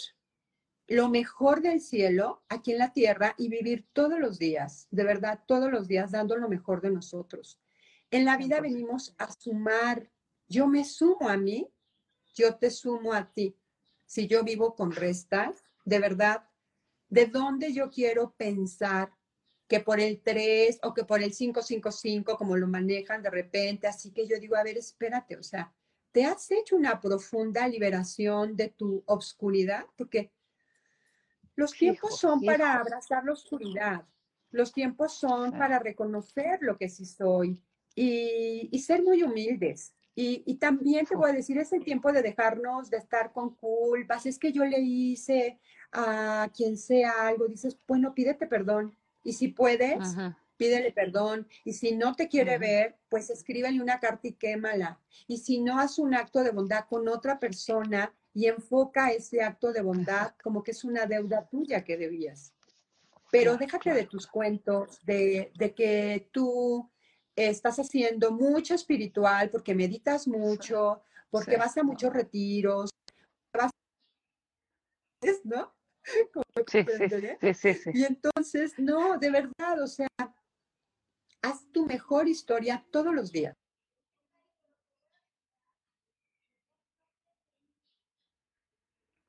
lo 0.88 1.08
mejor 1.08 1.62
del 1.62 1.80
cielo 1.80 2.42
aquí 2.48 2.72
en 2.72 2.78
la 2.78 2.92
tierra 2.92 3.34
y 3.36 3.48
vivir 3.48 3.86
todos 3.92 4.20
los 4.20 4.38
días, 4.38 4.86
de 4.90 5.04
verdad, 5.04 5.40
todos 5.46 5.70
los 5.70 5.88
días 5.88 6.12
dando 6.12 6.36
lo 6.36 6.48
mejor 6.48 6.80
de 6.80 6.90
nosotros. 6.90 7.60
En 8.10 8.24
la 8.24 8.36
vida 8.36 8.60
venimos 8.60 9.14
a 9.18 9.32
sumar. 9.32 10.08
Yo 10.46 10.68
me 10.68 10.84
sumo 10.84 11.28
a 11.28 11.36
mí, 11.36 11.68
yo 12.34 12.54
te 12.56 12.70
sumo 12.70 13.12
a 13.12 13.32
ti. 13.32 13.56
Si 14.04 14.28
yo 14.28 14.44
vivo 14.44 14.76
con 14.76 14.92
restas, 14.92 15.64
de 15.84 15.98
verdad, 15.98 16.48
¿de 17.08 17.26
dónde 17.26 17.72
yo 17.72 17.90
quiero 17.90 18.34
pensar 18.36 19.12
que 19.66 19.80
por 19.80 19.98
el 19.98 20.20
3 20.20 20.78
o 20.84 20.94
que 20.94 21.04
por 21.04 21.20
el 21.20 21.32
555, 21.32 22.36
como 22.36 22.56
lo 22.56 22.68
manejan 22.68 23.22
de 23.22 23.30
repente? 23.30 23.88
Así 23.88 24.12
que 24.12 24.28
yo 24.28 24.38
digo, 24.38 24.54
a 24.54 24.62
ver, 24.62 24.78
espérate, 24.78 25.36
o 25.36 25.42
sea, 25.42 25.74
¿te 26.12 26.24
has 26.24 26.48
hecho 26.52 26.76
una 26.76 27.00
profunda 27.00 27.66
liberación 27.66 28.54
de 28.54 28.68
tu 28.68 29.02
obscuridad? 29.06 29.84
Porque 29.96 30.30
los 31.56 31.72
tiempos 31.72 32.18
son 32.18 32.42
para 32.42 32.74
abrazar 32.74 33.24
la 33.24 33.32
oscuridad. 33.32 34.04
Los 34.50 34.72
tiempos 34.72 35.14
son 35.14 35.52
para 35.52 35.78
reconocer 35.78 36.58
lo 36.60 36.76
que 36.76 36.88
sí 36.88 37.04
soy 37.04 37.60
y, 37.94 38.78
ser 38.78 39.02
muy 39.02 39.22
humildes. 39.22 39.94
Y, 40.14 40.54
también 40.56 41.04
te 41.06 41.16
voy 41.16 41.30
a 41.30 41.34
decir, 41.34 41.58
es 41.58 41.72
el 41.72 41.84
tiempo 41.84 42.12
de 42.12 42.22
dejarnos 42.22 42.90
de 42.90 42.98
estar 42.98 43.32
con 43.32 43.54
culpas. 43.54 44.26
Es 44.26 44.38
que 44.38 44.52
yo 44.52 44.64
le 44.64 44.80
hice 44.80 45.58
a 45.92 46.50
quien 46.54 46.76
sea 46.76 47.26
algo, 47.26 47.48
dices, 47.48 47.78
bueno, 47.86 48.14
pídete 48.14 48.46
perdón. 48.46 48.96
Y 49.24 49.32
si 49.32 49.48
puedes, 49.48 49.98
pídele 50.56 50.92
perdón. 50.92 51.48
Y 51.64 51.72
si 51.72 51.92
no 51.92 52.14
te 52.14 52.28
quiere 52.28 52.58
ver, 52.58 52.96
pues 53.08 53.30
escríbele 53.30 53.80
una 53.80 53.98
carta 53.98 54.28
y 54.28 54.32
quémala. 54.32 55.00
Y 55.26 55.38
si 55.38 55.60
no, 55.60 55.78
haz 55.78 55.98
un 55.98 56.14
acto 56.14 56.42
de 56.42 56.50
bondad 56.50 56.84
con 56.88 57.08
otra 57.08 57.38
persona 57.38 58.14
y 58.36 58.48
enfoca 58.48 59.12
ese 59.12 59.42
acto 59.42 59.72
de 59.72 59.80
bondad 59.80 60.34
como 60.42 60.62
que 60.62 60.72
es 60.72 60.84
una 60.84 61.06
deuda 61.06 61.48
tuya 61.48 61.82
que 61.82 61.96
debías. 61.96 62.52
Pero 63.30 63.56
déjate 63.56 63.94
de 63.94 64.04
tus 64.04 64.26
cuentos, 64.26 65.00
de, 65.06 65.50
de 65.58 65.74
que 65.74 66.28
tú 66.32 66.86
estás 67.34 67.78
haciendo 67.78 68.32
mucho 68.32 68.74
espiritual 68.74 69.48
porque 69.48 69.74
meditas 69.74 70.28
mucho, 70.28 71.02
porque 71.30 71.56
vas 71.56 71.78
a 71.78 71.82
muchos 71.82 72.12
retiros, 72.12 72.90
¿no? 75.44 75.74
Sí, 76.68 76.84
sí, 77.40 77.54
sí, 77.54 77.74
sí, 77.74 77.90
Y 77.94 78.04
entonces, 78.04 78.74
no, 78.78 79.18
de 79.18 79.30
verdad, 79.30 79.82
o 79.82 79.86
sea, 79.86 80.08
haz 81.42 81.66
tu 81.72 81.84
mejor 81.84 82.28
historia 82.28 82.86
todos 82.90 83.14
los 83.14 83.32
días. 83.32 83.54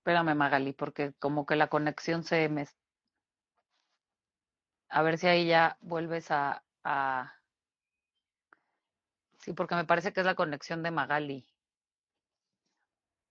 Espérame, 0.08 0.36
Magali, 0.36 0.72
porque 0.72 1.13
como 1.20 1.46
que 1.46 1.58
la 1.58 1.67
conexión 1.67 2.24
se 2.24 2.48
me... 2.48 2.65
A 4.89 5.02
ver 5.02 5.17
si 5.17 5.28
ahí 5.28 5.48
ya 5.48 5.78
vuelves 5.82 6.32
a... 6.32 6.63
Sí, 9.39 9.52
porque 9.54 9.76
me 9.76 9.84
parece 9.86 10.13
que 10.13 10.22
es 10.22 10.26
la 10.26 10.36
conexión 10.36 10.82
de 10.82 10.91
Magali. 10.91 11.46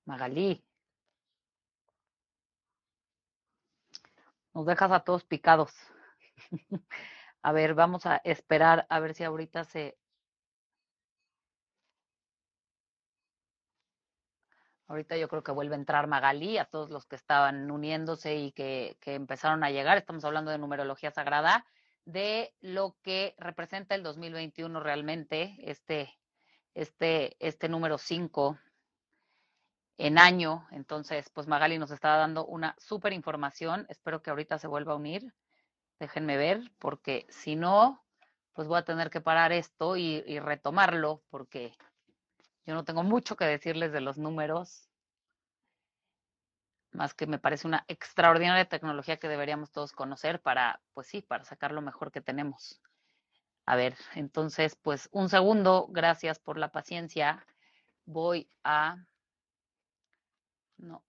Magali. 0.06 0.64
Nos 4.52 4.66
dejas 4.66 4.92
a 4.92 5.00
todos 5.00 5.24
picados. 5.24 5.72
a 7.42 7.52
ver, 7.52 7.72
vamos 7.72 8.04
a 8.04 8.16
esperar 8.24 8.86
a 8.90 9.00
ver 9.00 9.14
si 9.14 9.24
ahorita 9.24 9.64
se... 9.64 9.96
Ahorita 14.88 15.16
yo 15.16 15.28
creo 15.28 15.42
que 15.42 15.52
vuelve 15.52 15.74
a 15.74 15.78
entrar 15.78 16.06
Magali, 16.06 16.58
a 16.58 16.64
todos 16.64 16.90
los 16.90 17.06
que 17.06 17.16
estaban 17.16 17.70
uniéndose 17.70 18.36
y 18.36 18.52
que, 18.52 18.96
que 19.00 19.14
empezaron 19.14 19.64
a 19.64 19.70
llegar. 19.70 19.98
Estamos 19.98 20.24
hablando 20.24 20.50
de 20.50 20.58
numerología 20.58 21.10
sagrada 21.10 21.66
de 22.04 22.54
lo 22.60 22.96
que 23.02 23.34
representa 23.36 23.96
el 23.96 24.04
2021 24.04 24.78
realmente, 24.80 25.56
este, 25.58 26.16
este, 26.74 27.36
este 27.40 27.68
número 27.68 27.98
5 27.98 28.58
en 29.98 30.18
año. 30.18 30.68
Entonces, 30.70 31.30
pues 31.30 31.48
Magali 31.48 31.78
nos 31.78 31.90
estaba 31.90 32.16
dando 32.16 32.46
una 32.46 32.76
súper 32.78 33.12
información. 33.12 33.86
Espero 33.88 34.22
que 34.22 34.30
ahorita 34.30 34.58
se 34.58 34.68
vuelva 34.68 34.92
a 34.92 34.96
unir. 34.96 35.34
Déjenme 35.98 36.36
ver, 36.36 36.70
porque 36.78 37.26
si 37.28 37.56
no, 37.56 38.04
pues 38.52 38.68
voy 38.68 38.78
a 38.78 38.84
tener 38.84 39.10
que 39.10 39.20
parar 39.20 39.50
esto 39.52 39.96
y, 39.96 40.22
y 40.26 40.38
retomarlo, 40.38 41.22
porque 41.28 41.72
yo 42.66 42.74
no 42.74 42.84
tengo 42.84 43.02
mucho 43.02 43.36
que 43.36 43.44
decirles 43.44 43.92
de 43.92 44.00
los 44.00 44.18
números 44.18 44.88
más 46.96 47.14
que 47.14 47.26
me 47.26 47.38
parece 47.38 47.66
una 47.66 47.84
extraordinaria 47.88 48.68
tecnología 48.68 49.18
que 49.18 49.28
deberíamos 49.28 49.70
todos 49.70 49.92
conocer 49.92 50.40
para, 50.40 50.80
pues 50.94 51.06
sí, 51.06 51.22
para 51.22 51.44
sacar 51.44 51.72
lo 51.72 51.82
mejor 51.82 52.10
que 52.10 52.20
tenemos. 52.20 52.80
A 53.66 53.76
ver, 53.76 53.96
entonces, 54.14 54.76
pues 54.76 55.08
un 55.12 55.28
segundo, 55.28 55.86
gracias 55.90 56.38
por 56.38 56.58
la 56.58 56.72
paciencia. 56.72 57.46
Voy 58.04 58.48
a... 58.64 58.96
No, 60.78 61.04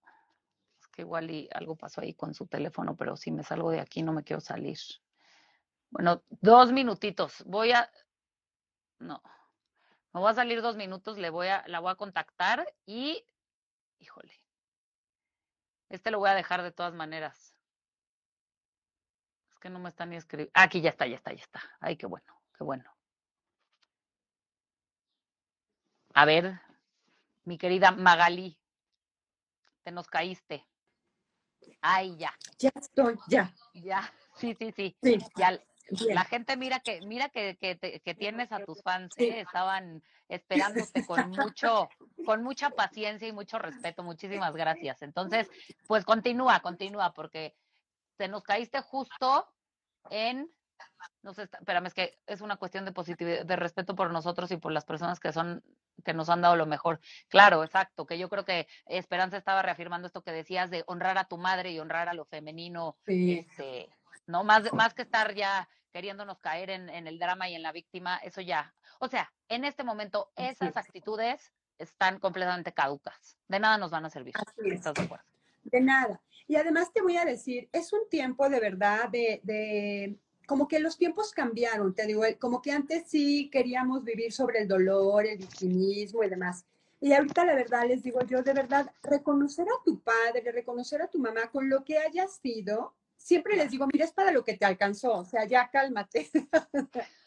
es 0.79 0.87
que 0.87 1.01
igual 1.03 1.29
y 1.31 1.49
algo 1.53 1.75
pasó 1.75 2.01
ahí 2.01 2.13
con 2.13 2.33
su 2.33 2.47
teléfono, 2.47 2.95
pero 2.95 3.17
si 3.17 3.31
me 3.31 3.43
salgo 3.43 3.71
de 3.71 3.79
aquí 3.79 4.01
no 4.01 4.13
me 4.13 4.23
quiero 4.23 4.41
salir. 4.41 4.77
Bueno, 5.89 6.23
dos 6.29 6.71
minutitos. 6.71 7.43
Voy 7.45 7.71
a... 7.71 7.89
No, 8.99 9.21
me 10.17 10.21
voy 10.21 10.31
a 10.31 10.33
salir 10.33 10.63
dos 10.63 10.75
minutos, 10.75 11.19
le 11.19 11.29
voy 11.29 11.45
a, 11.45 11.63
la 11.67 11.79
voy 11.79 11.91
a 11.91 11.95
contactar 11.95 12.65
y... 12.87 13.23
Híjole, 13.99 14.33
este 15.89 16.09
lo 16.09 16.17
voy 16.17 16.29
a 16.29 16.33
dejar 16.33 16.63
de 16.63 16.71
todas 16.71 16.95
maneras. 16.95 17.55
Es 19.51 19.59
que 19.59 19.69
no 19.69 19.77
me 19.77 19.89
está 19.89 20.07
ni 20.07 20.15
escribiendo. 20.15 20.51
Ah, 20.55 20.63
aquí 20.63 20.81
ya 20.81 20.89
está, 20.89 21.05
ya 21.05 21.17
está, 21.17 21.33
ya 21.33 21.43
está. 21.43 21.61
Ay, 21.79 21.97
qué 21.97 22.07
bueno, 22.07 22.33
qué 22.57 22.63
bueno. 22.63 22.91
A 26.15 26.25
ver, 26.25 26.61
mi 27.43 27.59
querida 27.59 27.91
Magali, 27.91 28.57
te 29.83 29.91
nos 29.91 30.07
caíste. 30.07 30.67
Ay, 31.79 32.17
ya. 32.17 32.33
Ya 32.57 32.71
estoy, 32.73 33.19
ya. 33.27 33.53
Ya, 33.75 34.11
sí, 34.35 34.55
sí, 34.57 34.71
sí. 34.71 34.97
sí. 34.99 35.19
Ya, 35.35 35.63
la 36.09 36.25
gente 36.25 36.57
mira 36.57 36.79
que 36.79 37.01
mira 37.01 37.29
que, 37.29 37.57
que, 37.57 38.15
tienes 38.15 38.51
a 38.51 38.63
tus 38.63 38.81
fans, 38.81 39.13
¿eh? 39.17 39.41
estaban 39.41 40.03
esperándote 40.29 41.05
con 41.05 41.29
mucho, 41.31 41.89
con 42.25 42.43
mucha 42.43 42.69
paciencia 42.69 43.27
y 43.27 43.33
mucho 43.33 43.59
respeto. 43.59 44.03
Muchísimas 44.03 44.53
gracias. 44.53 45.01
Entonces, 45.01 45.49
pues 45.87 46.05
continúa, 46.05 46.59
continúa, 46.59 47.13
porque 47.13 47.55
te 48.17 48.27
nos 48.27 48.43
caíste 48.43 48.81
justo 48.81 49.47
en 50.09 50.49
no 51.23 51.33
sé, 51.33 51.43
espérame, 51.43 51.87
es 51.87 51.93
que 51.93 52.19
es 52.25 52.41
una 52.41 52.57
cuestión 52.57 52.85
de 52.85 52.91
positividad, 52.91 53.45
de 53.45 53.55
respeto 53.55 53.95
por 53.95 54.11
nosotros 54.11 54.51
y 54.51 54.57
por 54.57 54.71
las 54.71 54.85
personas 54.85 55.19
que 55.19 55.31
son, 55.31 55.63
que 56.05 56.13
nos 56.13 56.29
han 56.29 56.41
dado 56.41 56.55
lo 56.55 56.65
mejor. 56.65 56.99
Claro, 57.27 57.63
exacto, 57.63 58.05
que 58.05 58.17
yo 58.17 58.29
creo 58.29 58.45
que 58.45 58.67
Esperanza 58.85 59.37
estaba 59.37 59.61
reafirmando 59.61 60.07
esto 60.07 60.21
que 60.21 60.31
decías 60.31 60.69
de 60.69 60.83
honrar 60.87 61.17
a 61.17 61.25
tu 61.25 61.37
madre 61.37 61.71
y 61.71 61.79
honrar 61.79 62.09
a 62.09 62.13
lo 62.13 62.25
femenino, 62.25 62.97
este, 63.05 63.89
¿no? 64.25 64.43
Más, 64.43 64.71
más 64.73 64.93
que 64.93 65.03
estar 65.03 65.33
ya 65.35 65.67
queriéndonos 65.91 66.39
caer 66.39 66.69
en, 66.69 66.89
el 66.89 67.17
drama 67.17 67.49
y 67.49 67.55
en 67.55 67.63
la 67.63 67.71
víctima, 67.71 68.17
eso 68.17 68.41
ya. 68.41 68.73
O 68.99 69.07
sea, 69.07 69.31
en 69.49 69.65
este 69.65 69.83
momento 69.83 70.31
esas 70.35 70.77
actitudes 70.77 71.51
están 71.79 72.19
completamente 72.19 72.71
caducas. 72.71 73.37
De 73.47 73.59
nada 73.59 73.77
nos 73.77 73.91
van 73.91 74.05
a 74.05 74.09
servir. 74.09 74.35
¿Estás 74.65 74.93
de 74.93 75.03
acuerdo? 75.03 75.25
De 75.63 75.81
nada. 75.81 76.21
Y 76.47 76.55
además 76.55 76.91
te 76.93 77.01
voy 77.01 77.17
a 77.17 77.25
decir, 77.25 77.67
es 77.71 77.91
un 77.93 78.07
tiempo 78.09 78.47
de 78.47 78.59
verdad 78.59 79.09
de, 79.09 79.41
de, 79.43 80.15
como 80.45 80.67
que 80.67 80.79
los 80.79 80.97
tiempos 80.97 81.33
cambiaron, 81.33 81.93
te 81.93 82.05
digo, 82.05 82.23
como 82.39 82.61
que 82.61 82.71
antes 82.71 83.03
sí 83.07 83.49
queríamos 83.51 84.03
vivir 84.03 84.31
sobre 84.31 84.59
el 84.59 84.67
dolor, 84.67 85.25
el 85.25 85.37
victimismo 85.37 86.23
y 86.23 86.29
demás. 86.29 86.63
Y 86.99 87.13
ahorita 87.13 87.45
la 87.45 87.53
verdad 87.53 87.85
les 87.87 88.01
digo 88.01 88.21
yo, 88.23 88.41
de 88.41 88.53
verdad, 88.53 88.91
reconocer 89.03 89.67
a 89.67 89.83
tu 89.83 89.99
padre, 89.99 90.51
reconocer 90.51 91.01
a 91.01 91.07
tu 91.07 91.19
mamá 91.19 91.49
con 91.51 91.69
lo 91.69 91.83
que 91.83 91.97
hayas 91.97 92.37
sido, 92.37 92.93
siempre 93.17 93.55
les 93.55 93.71
digo, 93.71 93.87
mira, 93.91 94.05
es 94.05 94.13
para 94.13 94.31
lo 94.31 94.43
que 94.43 94.55
te 94.55 94.65
alcanzó, 94.65 95.13
o 95.13 95.25
sea, 95.25 95.45
ya 95.45 95.69
cálmate. 95.69 96.29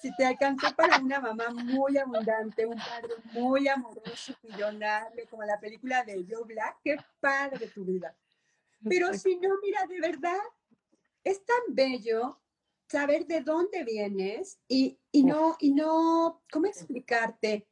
si 0.00 0.14
te 0.16 0.24
alcanzó 0.24 0.74
para 0.74 0.98
una 0.98 1.20
mamá 1.20 1.50
muy 1.50 1.98
abundante, 1.98 2.66
un 2.66 2.78
padre 2.78 3.14
muy 3.32 3.68
amoroso, 3.68 4.34
millonario, 4.42 5.28
como 5.28 5.42
la 5.44 5.60
película 5.60 6.04
de 6.04 6.24
Joe 6.28 6.44
Black, 6.44 6.78
qué 6.82 6.96
padre 7.20 7.68
tu 7.68 7.84
vida. 7.84 8.16
Pero 8.88 9.12
si 9.12 9.36
no, 9.36 9.50
mira, 9.62 9.86
de 9.86 10.00
verdad, 10.00 10.40
es 11.22 11.44
tan 11.44 11.74
bello 11.74 12.40
saber 12.88 13.26
de 13.26 13.40
dónde 13.42 13.84
vienes 13.84 14.58
y, 14.66 14.98
y 15.12 15.24
no, 15.24 15.56
y 15.60 15.72
no, 15.72 16.42
¿cómo 16.50 16.66
explicarte? 16.66 17.68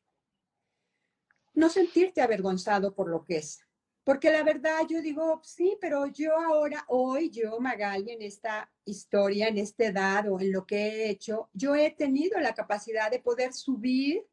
No 1.54 1.68
sentirte 1.68 2.20
avergonzado 2.20 2.94
por 2.94 3.08
lo 3.08 3.24
que 3.24 3.38
es. 3.38 3.67
Porque 4.08 4.30
la 4.30 4.42
verdad 4.42 4.86
yo 4.88 5.02
digo, 5.02 5.42
sí, 5.44 5.76
pero 5.82 6.06
yo 6.06 6.34
ahora, 6.34 6.82
hoy, 6.88 7.28
yo, 7.28 7.60
Magali, 7.60 8.10
en 8.10 8.22
esta 8.22 8.72
historia, 8.86 9.48
en 9.48 9.58
esta 9.58 9.84
edad 9.84 10.32
o 10.32 10.40
en 10.40 10.50
lo 10.50 10.64
que 10.64 10.78
he 10.78 11.10
hecho, 11.10 11.50
yo 11.52 11.74
he 11.74 11.90
tenido 11.90 12.40
la 12.40 12.54
capacidad 12.54 13.10
de 13.10 13.18
poder 13.18 13.52
subir 13.52 14.26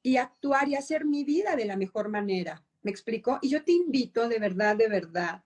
y 0.00 0.16
actuar 0.16 0.68
y 0.68 0.76
hacer 0.76 1.04
mi 1.04 1.24
vida 1.24 1.56
de 1.56 1.64
la 1.64 1.76
mejor 1.76 2.08
manera. 2.08 2.64
¿Me 2.82 2.92
explico? 2.92 3.40
Y 3.42 3.48
yo 3.48 3.64
te 3.64 3.72
invito 3.72 4.28
de 4.28 4.38
verdad, 4.38 4.76
de 4.76 4.86
verdad, 4.86 5.42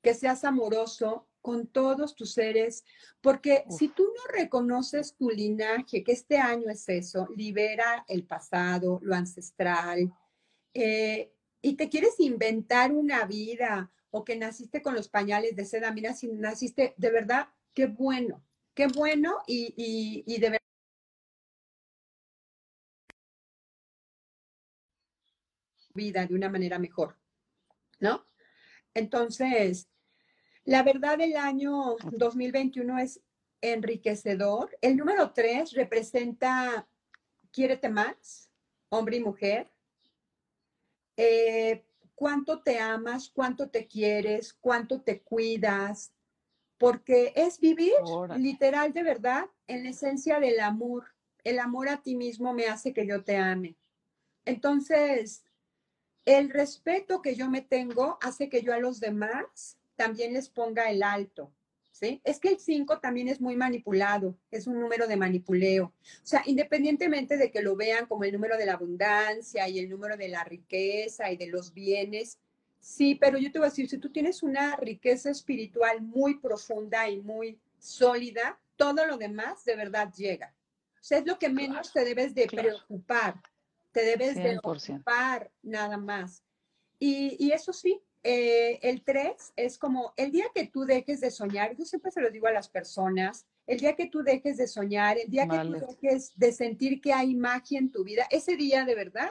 que 0.00 0.14
seas 0.14 0.44
amoroso 0.44 1.26
con 1.42 1.66
todos 1.66 2.14
tus 2.14 2.32
seres, 2.32 2.84
porque 3.20 3.64
si 3.76 3.88
tú 3.88 4.04
no 4.04 4.38
reconoces 4.38 5.16
tu 5.16 5.30
linaje, 5.30 6.04
que 6.04 6.12
este 6.12 6.38
año 6.38 6.70
es 6.70 6.88
eso, 6.88 7.26
libera 7.34 8.04
el 8.06 8.24
pasado, 8.24 9.00
lo 9.02 9.16
ancestral, 9.16 10.12
eh, 10.72 11.32
y 11.66 11.74
te 11.74 11.88
quieres 11.88 12.20
inventar 12.20 12.92
una 12.92 13.24
vida 13.24 13.90
o 14.10 14.24
que 14.24 14.36
naciste 14.36 14.82
con 14.82 14.94
los 14.94 15.08
pañales 15.08 15.56
de 15.56 15.64
seda, 15.64 15.90
mira, 15.90 16.14
si 16.14 16.28
naciste, 16.28 16.94
de 16.96 17.10
verdad, 17.10 17.48
qué 17.74 17.86
bueno, 17.86 18.40
qué 18.72 18.86
bueno 18.86 19.38
y, 19.48 19.74
y, 20.24 20.38
de 20.38 20.50
verdad. 20.50 20.60
vida 25.92 26.24
de 26.24 26.34
una 26.36 26.48
manera 26.48 26.78
mejor, 26.78 27.16
¿no? 27.98 28.24
Entonces, 28.94 29.88
la 30.64 30.84
verdad 30.84 31.18
del 31.18 31.36
año 31.36 31.96
2021 32.12 32.98
es 32.98 33.20
enriquecedor. 33.60 34.76
El 34.82 34.96
número 34.96 35.32
tres 35.32 35.72
representa 35.72 36.86
quiérete 37.50 37.88
más, 37.88 38.50
hombre 38.88 39.16
y 39.16 39.20
mujer. 39.20 39.75
Eh, 41.16 41.84
cuánto 42.14 42.62
te 42.62 42.78
amas, 42.78 43.30
cuánto 43.30 43.68
te 43.68 43.86
quieres, 43.86 44.52
cuánto 44.52 45.00
te 45.02 45.20
cuidas, 45.20 46.12
porque 46.78 47.32
es 47.36 47.60
vivir 47.60 47.94
literal 48.36 48.92
de 48.92 49.02
verdad 49.02 49.46
en 49.66 49.84
la 49.84 49.90
esencia 49.90 50.40
del 50.40 50.60
amor. 50.60 51.04
El 51.44 51.58
amor 51.58 51.88
a 51.88 52.02
ti 52.02 52.16
mismo 52.16 52.52
me 52.52 52.66
hace 52.66 52.92
que 52.92 53.06
yo 53.06 53.22
te 53.22 53.36
ame. 53.36 53.76
Entonces, 54.44 55.44
el 56.24 56.50
respeto 56.50 57.22
que 57.22 57.34
yo 57.34 57.48
me 57.48 57.62
tengo 57.62 58.18
hace 58.20 58.48
que 58.48 58.62
yo 58.62 58.74
a 58.74 58.78
los 58.78 58.98
demás 59.00 59.78
también 59.94 60.32
les 60.32 60.48
ponga 60.48 60.90
el 60.90 61.02
alto. 61.02 61.52
¿Sí? 61.98 62.20
Es 62.24 62.38
que 62.40 62.50
el 62.50 62.58
5 62.58 63.00
también 63.00 63.28
es 63.28 63.40
muy 63.40 63.56
manipulado, 63.56 64.36
es 64.50 64.66
un 64.66 64.78
número 64.78 65.06
de 65.06 65.16
manipuleo. 65.16 65.86
O 65.86 66.26
sea, 66.26 66.42
independientemente 66.44 67.38
de 67.38 67.50
que 67.50 67.62
lo 67.62 67.74
vean 67.74 68.04
como 68.04 68.24
el 68.24 68.34
número 68.34 68.58
de 68.58 68.66
la 68.66 68.74
abundancia 68.74 69.66
y 69.66 69.78
el 69.78 69.88
número 69.88 70.14
de 70.14 70.28
la 70.28 70.44
riqueza 70.44 71.32
y 71.32 71.38
de 71.38 71.46
los 71.46 71.72
bienes, 71.72 72.38
sí, 72.80 73.14
pero 73.14 73.38
yo 73.38 73.50
te 73.50 73.58
voy 73.58 73.68
a 73.68 73.70
decir, 73.70 73.88
si 73.88 73.96
tú 73.96 74.12
tienes 74.12 74.42
una 74.42 74.76
riqueza 74.76 75.30
espiritual 75.30 76.02
muy 76.02 76.38
profunda 76.38 77.08
y 77.08 77.22
muy 77.22 77.58
sólida, 77.78 78.60
todo 78.76 79.06
lo 79.06 79.16
demás 79.16 79.64
de 79.64 79.76
verdad 79.76 80.12
llega. 80.12 80.54
O 81.00 81.02
sea, 81.02 81.16
es 81.16 81.24
lo 81.24 81.38
que 81.38 81.48
menos 81.48 81.94
te 81.94 82.04
debes 82.04 82.34
de 82.34 82.46
preocupar, 82.46 83.40
te 83.92 84.04
debes 84.04 84.34
de 84.34 84.60
preocupar 84.60 85.50
nada 85.62 85.96
más. 85.96 86.44
Y, 86.98 87.42
y 87.42 87.52
eso 87.52 87.72
sí, 87.72 88.02
eh, 88.28 88.80
el 88.82 89.04
3 89.04 89.52
es 89.54 89.78
como 89.78 90.12
el 90.16 90.32
día 90.32 90.46
que 90.52 90.66
tú 90.66 90.84
dejes 90.84 91.20
de 91.20 91.30
soñar, 91.30 91.76
yo 91.76 91.84
siempre 91.84 92.10
se 92.10 92.20
lo 92.20 92.28
digo 92.28 92.48
a 92.48 92.52
las 92.52 92.68
personas, 92.68 93.46
el 93.68 93.78
día 93.78 93.94
que 93.94 94.08
tú 94.08 94.24
dejes 94.24 94.56
de 94.56 94.66
soñar, 94.66 95.16
el 95.16 95.30
día 95.30 95.46
que 95.46 95.58
tú 95.58 95.86
dejes 96.02 96.32
de 96.34 96.50
sentir 96.50 97.00
que 97.00 97.12
hay 97.12 97.36
magia 97.36 97.78
en 97.78 97.92
tu 97.92 98.02
vida, 98.02 98.26
ese 98.30 98.56
día 98.56 98.84
de 98.84 98.96
verdad 98.96 99.30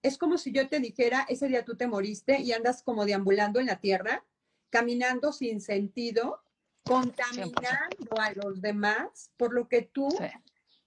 es 0.00 0.16
como 0.16 0.38
si 0.38 0.52
yo 0.52 0.68
te 0.68 0.78
dijera, 0.78 1.26
ese 1.28 1.48
día 1.48 1.64
tú 1.64 1.76
te 1.76 1.88
moriste 1.88 2.40
y 2.40 2.52
andas 2.52 2.84
como 2.84 3.04
deambulando 3.04 3.58
en 3.58 3.66
la 3.66 3.80
tierra, 3.80 4.24
caminando 4.70 5.32
sin 5.32 5.60
sentido, 5.60 6.40
contaminando 6.84 8.16
a 8.16 8.30
los 8.30 8.60
demás, 8.60 9.32
por 9.36 9.52
lo 9.52 9.66
que 9.66 9.82
tú 9.82 10.08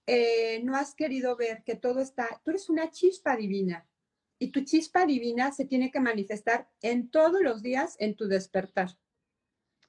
eh, 0.06 0.62
no 0.64 0.76
has 0.76 0.94
querido 0.94 1.36
ver 1.36 1.62
que 1.62 1.74
todo 1.74 2.00
está, 2.00 2.40
tú 2.42 2.52
eres 2.52 2.70
una 2.70 2.90
chispa 2.90 3.36
divina 3.36 3.86
y 4.40 4.48
tu 4.48 4.64
chispa 4.64 5.04
divina 5.04 5.52
se 5.52 5.66
tiene 5.66 5.90
que 5.90 6.00
manifestar 6.00 6.66
en 6.80 7.10
todos 7.10 7.42
los 7.42 7.62
días 7.62 7.94
en 7.98 8.16
tu 8.16 8.26
despertar, 8.26 8.96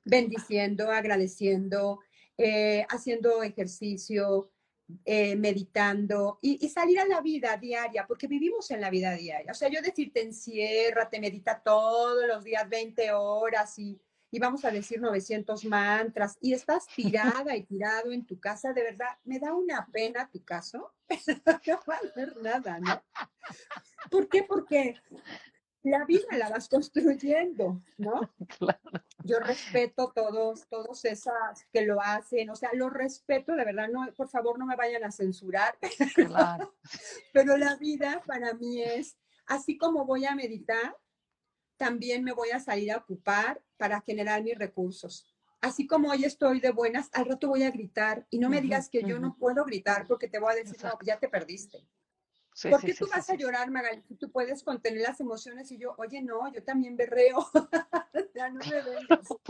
bendiciendo, 0.03 0.91
agradeciendo, 0.91 2.01
eh, 2.37 2.85
haciendo 2.89 3.43
ejercicio, 3.43 4.51
eh, 5.05 5.37
meditando 5.37 6.37
y, 6.41 6.67
salir 6.67 6.99
a 6.99 7.07
la 7.07 7.21
vida 7.21 7.55
diaria, 7.55 8.05
porque 8.05 8.27
vivimos 8.27 8.69
en 8.71 8.81
la 8.81 8.89
vida 8.89 9.15
diaria. 9.15 9.53
O 9.53 9.55
sea, 9.55 9.69
yo 9.69 9.81
decirte 9.81 10.21
encierra, 10.21 11.09
te 11.09 11.21
medita 11.21 11.63
todos 11.63 12.27
los 12.27 12.43
días 12.43 12.67
20 12.67 13.13
horas 13.13 13.79
y, 13.79 14.01
y 14.31 14.39
vamos 14.39 14.63
a 14.63 14.71
decir 14.71 15.01
900 15.01 15.65
mantras 15.65 16.37
y 16.39 16.53
estás 16.53 16.87
tirada 16.87 17.55
y 17.55 17.63
tirado 17.63 18.11
en 18.11 18.25
tu 18.25 18.39
casa, 18.39 18.71
de 18.71 18.83
verdad, 18.83 19.17
me 19.25 19.39
da 19.39 19.53
una 19.53 19.85
pena 19.91 20.29
tu 20.31 20.43
caso, 20.43 20.93
no 21.67 21.79
va 21.87 21.95
a 21.95 22.07
hacer 22.07 22.37
nada, 22.41 22.79
¿no? 22.79 23.03
¿Por 24.09 24.29
qué? 24.29 24.43
Porque 24.43 24.95
la 25.83 26.05
vida 26.05 26.37
la 26.37 26.49
vas 26.49 26.69
construyendo, 26.69 27.81
¿no? 27.97 28.33
Yo 29.23 29.39
respeto 29.39 30.11
todos, 30.15 30.67
todos 30.67 31.05
esas 31.05 31.65
que 31.71 31.85
lo 31.85 32.01
hacen, 32.01 32.49
o 32.49 32.55
sea, 32.55 32.69
lo 32.73 32.89
respeto, 32.89 33.53
de 33.53 33.65
verdad, 33.65 33.89
no, 33.89 34.11
por 34.13 34.29
favor, 34.29 34.57
no 34.57 34.65
me 34.65 34.75
vayan 34.75 35.03
a 35.03 35.11
censurar. 35.11 35.77
Claro. 36.15 36.75
Pero 37.33 37.57
la 37.57 37.75
vida 37.75 38.21
para 38.25 38.53
mí 38.53 38.81
es, 38.81 39.17
así 39.45 39.77
como 39.77 40.05
voy 40.05 40.25
a 40.25 40.35
meditar, 40.35 40.95
también 41.81 42.23
me 42.23 42.31
voy 42.31 42.51
a 42.51 42.59
salir 42.59 42.91
a 42.91 42.97
ocupar 42.97 43.59
para 43.77 44.01
generar 44.01 44.43
mis 44.43 44.55
recursos. 44.55 45.25
Así 45.61 45.87
como 45.87 46.11
hoy 46.11 46.25
estoy 46.25 46.59
de 46.59 46.69
buenas, 46.69 47.09
al 47.11 47.25
rato 47.25 47.47
voy 47.47 47.63
a 47.63 47.71
gritar 47.71 48.27
y 48.29 48.37
no 48.37 48.49
me 48.49 48.61
digas 48.61 48.87
que 48.87 49.01
yo 49.01 49.17
no 49.17 49.35
puedo 49.35 49.65
gritar 49.65 50.05
porque 50.05 50.27
te 50.27 50.37
voy 50.37 50.53
a 50.53 50.57
decir, 50.57 50.77
no, 50.83 50.91
ya 51.03 51.17
te 51.17 51.27
perdiste. 51.27 51.83
¿Por 52.69 52.81
qué 52.81 52.93
tú 52.93 53.07
vas 53.07 53.27
a 53.31 53.33
llorar, 53.33 53.71
Magali? 53.71 54.03
Tú 54.19 54.29
puedes 54.29 54.61
contener 54.61 55.01
las 55.01 55.19
emociones 55.21 55.71
y 55.71 55.79
yo, 55.79 55.95
oye, 55.97 56.21
no, 56.21 56.53
yo 56.53 56.63
también 56.63 56.95
berreo. 56.95 57.49
ya 58.35 58.51
no 58.51 58.59
me 58.59 58.81
vengas, 58.83 59.27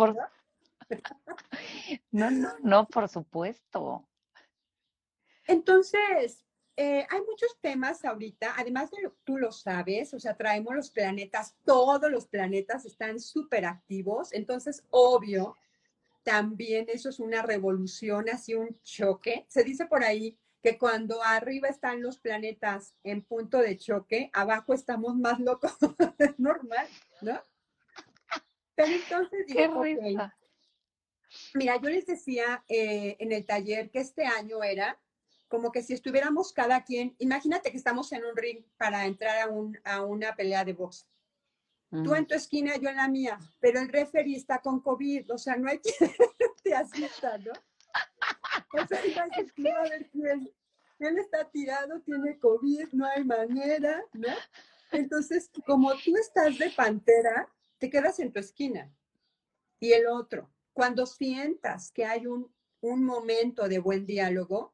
¿no? 2.11 2.31
no, 2.31 2.53
no, 2.63 2.87
por 2.87 3.09
supuesto. 3.09 4.07
Entonces, 5.47 6.45
eh, 6.77 7.05
hay 7.09 7.21
muchos 7.21 7.57
temas 7.61 8.03
ahorita, 8.05 8.53
además 8.57 8.91
de 8.91 9.01
lo 9.01 9.15
tú 9.23 9.37
lo 9.37 9.51
sabes, 9.51 10.13
o 10.13 10.19
sea, 10.19 10.35
traemos 10.35 10.75
los 10.75 10.89
planetas, 10.89 11.55
todos 11.65 12.09
los 12.09 12.27
planetas 12.27 12.85
están 12.85 13.19
súper 13.19 13.65
activos, 13.65 14.33
entonces, 14.33 14.83
obvio, 14.89 15.57
también 16.23 16.85
eso 16.89 17.09
es 17.09 17.19
una 17.19 17.41
revolución, 17.41 18.29
así 18.29 18.53
un 18.53 18.79
choque. 18.83 19.45
Se 19.49 19.63
dice 19.63 19.85
por 19.85 20.03
ahí 20.03 20.37
que 20.61 20.77
cuando 20.77 21.23
arriba 21.23 21.67
están 21.67 22.01
los 22.01 22.19
planetas 22.19 22.93
en 23.03 23.23
punto 23.23 23.57
de 23.57 23.77
choque, 23.77 24.29
abajo 24.33 24.73
estamos 24.73 25.15
más 25.15 25.39
locos, 25.39 25.73
es 26.19 26.39
normal, 26.39 26.87
¿no? 27.21 27.41
Pero 28.75 28.93
entonces 28.93 29.47
digo, 29.47 29.83
mira, 31.55 31.77
yo 31.81 31.89
les 31.89 32.05
decía 32.05 32.63
eh, 32.67 33.17
en 33.19 33.31
el 33.31 33.45
taller 33.45 33.89
que 33.89 33.99
este 33.99 34.25
año 34.25 34.63
era 34.63 34.99
como 35.51 35.71
que 35.71 35.83
si 35.83 35.93
estuviéramos 35.93 36.53
cada 36.53 36.81
quien, 36.85 37.13
imagínate 37.19 37.71
que 37.71 37.77
estamos 37.77 38.11
en 38.13 38.23
un 38.23 38.35
ring 38.37 38.63
para 38.77 39.05
entrar 39.05 39.37
a, 39.41 39.47
un, 39.47 39.77
a 39.83 40.01
una 40.01 40.33
pelea 40.33 40.63
de 40.63 40.73
box. 40.73 41.05
Tú 41.89 42.15
en 42.15 42.25
tu 42.25 42.35
esquina, 42.35 42.77
yo 42.77 42.87
en 42.87 42.95
la 42.95 43.09
mía, 43.09 43.37
pero 43.59 43.81
el 43.81 43.89
referee 43.89 44.37
está 44.37 44.59
con 44.59 44.79
COVID, 44.79 45.29
o 45.33 45.37
sea, 45.37 45.57
no 45.57 45.67
hay 45.67 45.79
quien 45.79 46.09
te 46.63 46.73
asista, 46.73 47.37
¿no? 47.39 47.51
O 47.51 48.87
sea, 48.87 49.01
a 49.81 49.89
ver 49.89 50.09
quién, 50.09 50.49
él 50.99 51.17
está 51.17 51.49
tirado, 51.49 51.99
tiene 51.99 52.39
COVID, 52.39 52.93
no 52.93 53.05
hay 53.05 53.25
manera, 53.25 54.01
¿no? 54.13 54.29
Entonces, 54.93 55.51
como 55.65 55.93
tú 55.95 56.15
estás 56.15 56.57
de 56.57 56.69
pantera, 56.69 57.49
te 57.77 57.89
quedas 57.89 58.19
en 58.19 58.31
tu 58.31 58.39
esquina. 58.39 58.89
Y 59.81 59.91
el 59.91 60.07
otro, 60.07 60.49
cuando 60.71 61.05
sientas 61.05 61.91
que 61.91 62.05
hay 62.05 62.25
un, 62.25 62.55
un 62.79 63.03
momento 63.03 63.67
de 63.67 63.79
buen 63.79 64.05
diálogo, 64.05 64.73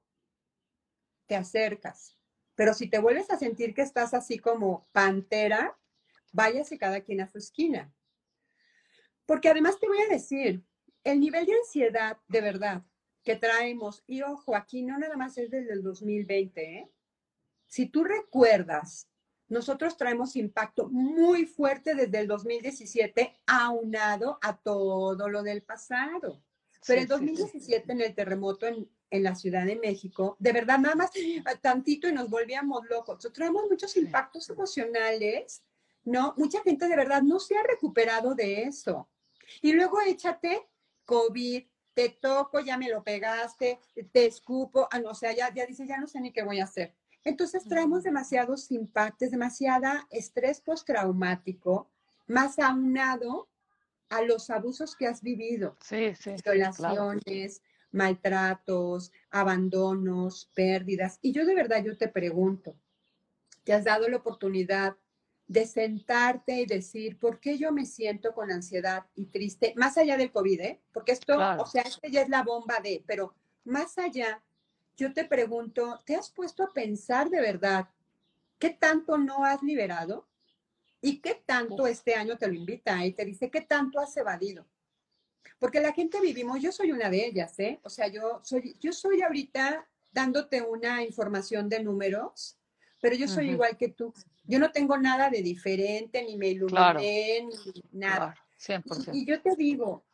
te 1.28 1.36
acercas. 1.36 2.18
Pero 2.56 2.74
si 2.74 2.90
te 2.90 3.00
vuelves 3.00 3.30
a 3.30 3.38
sentir 3.38 3.74
que 3.74 3.84
estás 3.84 4.14
así 4.14 4.40
como 4.40 4.88
pantera, 4.92 5.78
váyase 6.32 6.78
cada 6.78 7.02
quien 7.02 7.22
a 7.22 7.28
su 7.28 7.38
esquina. 7.38 7.94
Porque 9.26 9.50
además 9.50 9.80
te 9.80 9.88
voy 9.88 10.00
a 10.02 10.08
decir, 10.08 10.64
el 11.04 11.20
nivel 11.20 11.46
de 11.46 11.54
ansiedad, 11.54 12.18
de 12.28 12.42
verdad, 12.42 12.84
que 13.24 13.36
traemos. 13.36 14.04
Y 14.08 14.22
ojo, 14.22 14.56
aquí 14.56 14.84
no 14.84 14.98
nada 14.98 15.18
más 15.18 15.38
es 15.38 15.52
desde 15.52 15.74
el 15.74 15.84
2020, 15.84 16.62
¿eh? 16.62 16.92
Si 17.68 17.88
tú 17.88 18.06
recuerdas, 18.06 19.10
nosotros 19.50 19.98
traemos 19.98 20.36
impacto 20.36 20.90
muy 20.90 21.46
fuerte 21.46 21.94
desde 21.94 22.20
el 22.20 22.28
2017, 22.28 23.34
aunado 23.46 24.40
a 24.42 24.58
todo 24.58 25.30
lo 25.30 25.44
del 25.44 25.62
pasado. 25.62 26.42
Pero 26.86 27.02
el 27.02 27.08
2017 27.08 27.92
en 27.92 28.02
el 28.02 28.16
terremoto 28.16 28.66
en, 28.66 28.90
en, 29.10 29.24
la 29.24 29.36
Ciudad 29.36 29.66
de 29.66 29.76
México, 29.76 30.36
de 30.40 30.52
verdad, 30.52 30.80
nada 30.80 30.96
más 30.96 31.12
tantito 31.62 32.08
y 32.08 32.14
nos 32.14 32.30
volvíamos 32.30 32.86
locos. 32.90 33.28
traemos 33.34 33.64
muchos 33.70 33.96
impactos 33.98 34.50
emocionales, 34.50 35.64
¿no? 36.04 36.34
Mucha 36.38 36.62
gente 36.62 36.88
de 36.88 36.96
verdad 36.96 37.22
no 37.22 37.40
se 37.40 37.58
ha 37.58 37.64
recuperado 37.64 38.36
de 38.36 38.64
eso. 38.64 39.10
Y 39.62 39.74
luego 39.74 40.00
échate 40.02 40.68
COVID, 41.06 41.64
te 41.94 42.10
toco, 42.10 42.60
ya 42.60 42.78
me 42.78 42.90
lo 42.90 43.04
pegaste, 43.04 43.80
te 44.12 44.26
escupo, 44.26 44.88
ah, 44.92 45.00
no, 45.00 45.10
o 45.10 45.16
sea, 45.16 45.34
ya, 45.34 45.52
ya 45.54 45.66
dices, 45.66 45.88
ya 45.88 45.98
no 45.98 46.08
sé 46.08 46.22
ni 46.22 46.32
qué 46.32 46.44
voy 46.44 46.60
a 46.60 46.66
hacer. 46.66 46.94
Entonces 47.24 47.66
traemos 47.68 48.04
demasiados 48.04 48.72
impactos, 48.72 49.32
demasiada 49.32 50.08
estrés 50.12 50.62
postraumático, 50.62 51.90
más 52.28 52.60
aunado 52.60 53.50
a 54.10 54.22
los 54.22 54.50
abusos 54.50 54.96
que 54.96 55.08
has 55.08 55.22
vivido. 55.22 55.76
Sí, 55.82 56.14
sí. 56.16 56.36
Violaciones, 56.44 57.62
maltratos, 57.92 59.12
abandonos, 59.30 60.50
pérdidas. 60.54 61.20
Y 61.22 61.32
yo 61.32 61.46
de 61.46 61.56
verdad, 61.56 61.84
yo 61.84 61.98
te 61.98 62.08
pregunto, 62.08 62.76
¿te 63.64 63.74
has 63.74 63.84
dado 63.84 64.08
la 64.08 64.18
oportunidad 64.18 64.96
de 65.48 65.66
sentarte 65.66 66.62
y 66.62 66.66
decir, 66.66 67.18
¿por 67.18 67.40
qué 67.40 67.58
yo 67.58 67.72
me 67.72 67.86
siento 67.86 68.34
con 68.34 68.52
ansiedad 68.52 69.06
y 69.16 69.28
triste? 69.28 69.74
Más 69.78 69.98
allá 69.98 70.18
del 70.18 70.32
COVID, 70.32 70.60
¿eh? 70.60 70.82
Porque 70.92 71.14
esto, 71.14 71.38
o 71.38 71.66
sea, 71.66 71.84
este 71.84 72.12
ya 72.12 72.22
es 72.22 72.30
la 72.30 72.44
bomba 72.44 72.80
de, 72.84 73.04
pero 73.08 73.34
más 73.64 73.98
allá, 73.98 74.44
yo 74.98 75.14
te 75.14 75.26
pregunto, 75.26 76.00
¿te 76.06 76.16
has 76.16 76.32
puesto 76.32 76.64
a 76.64 76.74
pensar 76.74 77.30
de 77.30 77.40
verdad 77.40 77.88
qué 78.60 78.72
tanto 78.72 79.18
no 79.18 79.46
has 79.46 79.64
liberado? 79.64 80.28
¿Y 81.02 81.20
qué 81.20 81.42
tanto 81.46 81.88
este 81.88 82.16
año 82.16 82.38
te 82.38 82.48
lo 82.48 82.54
invita 82.54 83.06
y 83.06 83.14
te 83.14 83.24
dice 83.24 83.50
qué 83.50 83.62
tanto 83.62 84.00
has 84.00 84.18
evadido? 84.18 84.66
Porque 85.60 85.82
la 85.82 85.94
gente 85.94 86.20
vivimos, 86.22 86.62
yo 86.62 86.72
soy 86.72 86.92
una 86.92 87.10
de 87.10 87.26
ellas, 87.26 87.58
¿eh? 87.60 87.80
O 87.84 87.90
sea, 87.90 88.08
yo 88.08 88.42
soy, 88.44 88.76
yo 88.80 88.92
soy 88.92 89.22
ahorita 89.22 89.88
dándote 90.12 90.62
una 90.62 91.04
información 91.04 91.70
de 91.70 91.84
números, 91.84 92.58
pero 93.02 93.16
yo 93.16 93.28
soy 93.28 93.50
igual 93.52 93.78
que 93.78 93.90
tú. 93.90 94.14
Yo 94.44 94.60
no 94.60 94.72
tengo 94.72 94.98
nada 94.98 95.30
de 95.30 95.42
diferente, 95.42 96.24
ni 96.24 96.38
me 96.38 96.50
iluminé, 96.50 97.46
ni 97.46 97.84
nada. 97.92 98.36
100%. 98.60 99.12
Y 99.14 99.26
yo 99.26 99.42
te 99.42 99.56
digo, 99.56 100.06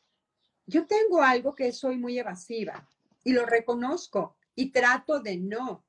yo 0.66 0.86
tengo 0.86 1.22
algo 1.22 1.56
que 1.56 1.72
soy 1.72 1.98
muy 1.98 2.18
evasiva 2.20 2.88
y 3.24 3.34
lo 3.34 3.46
reconozco 3.46 4.36
y 4.56 4.72
trato 4.72 5.20
de 5.20 5.38
no. 5.38 5.86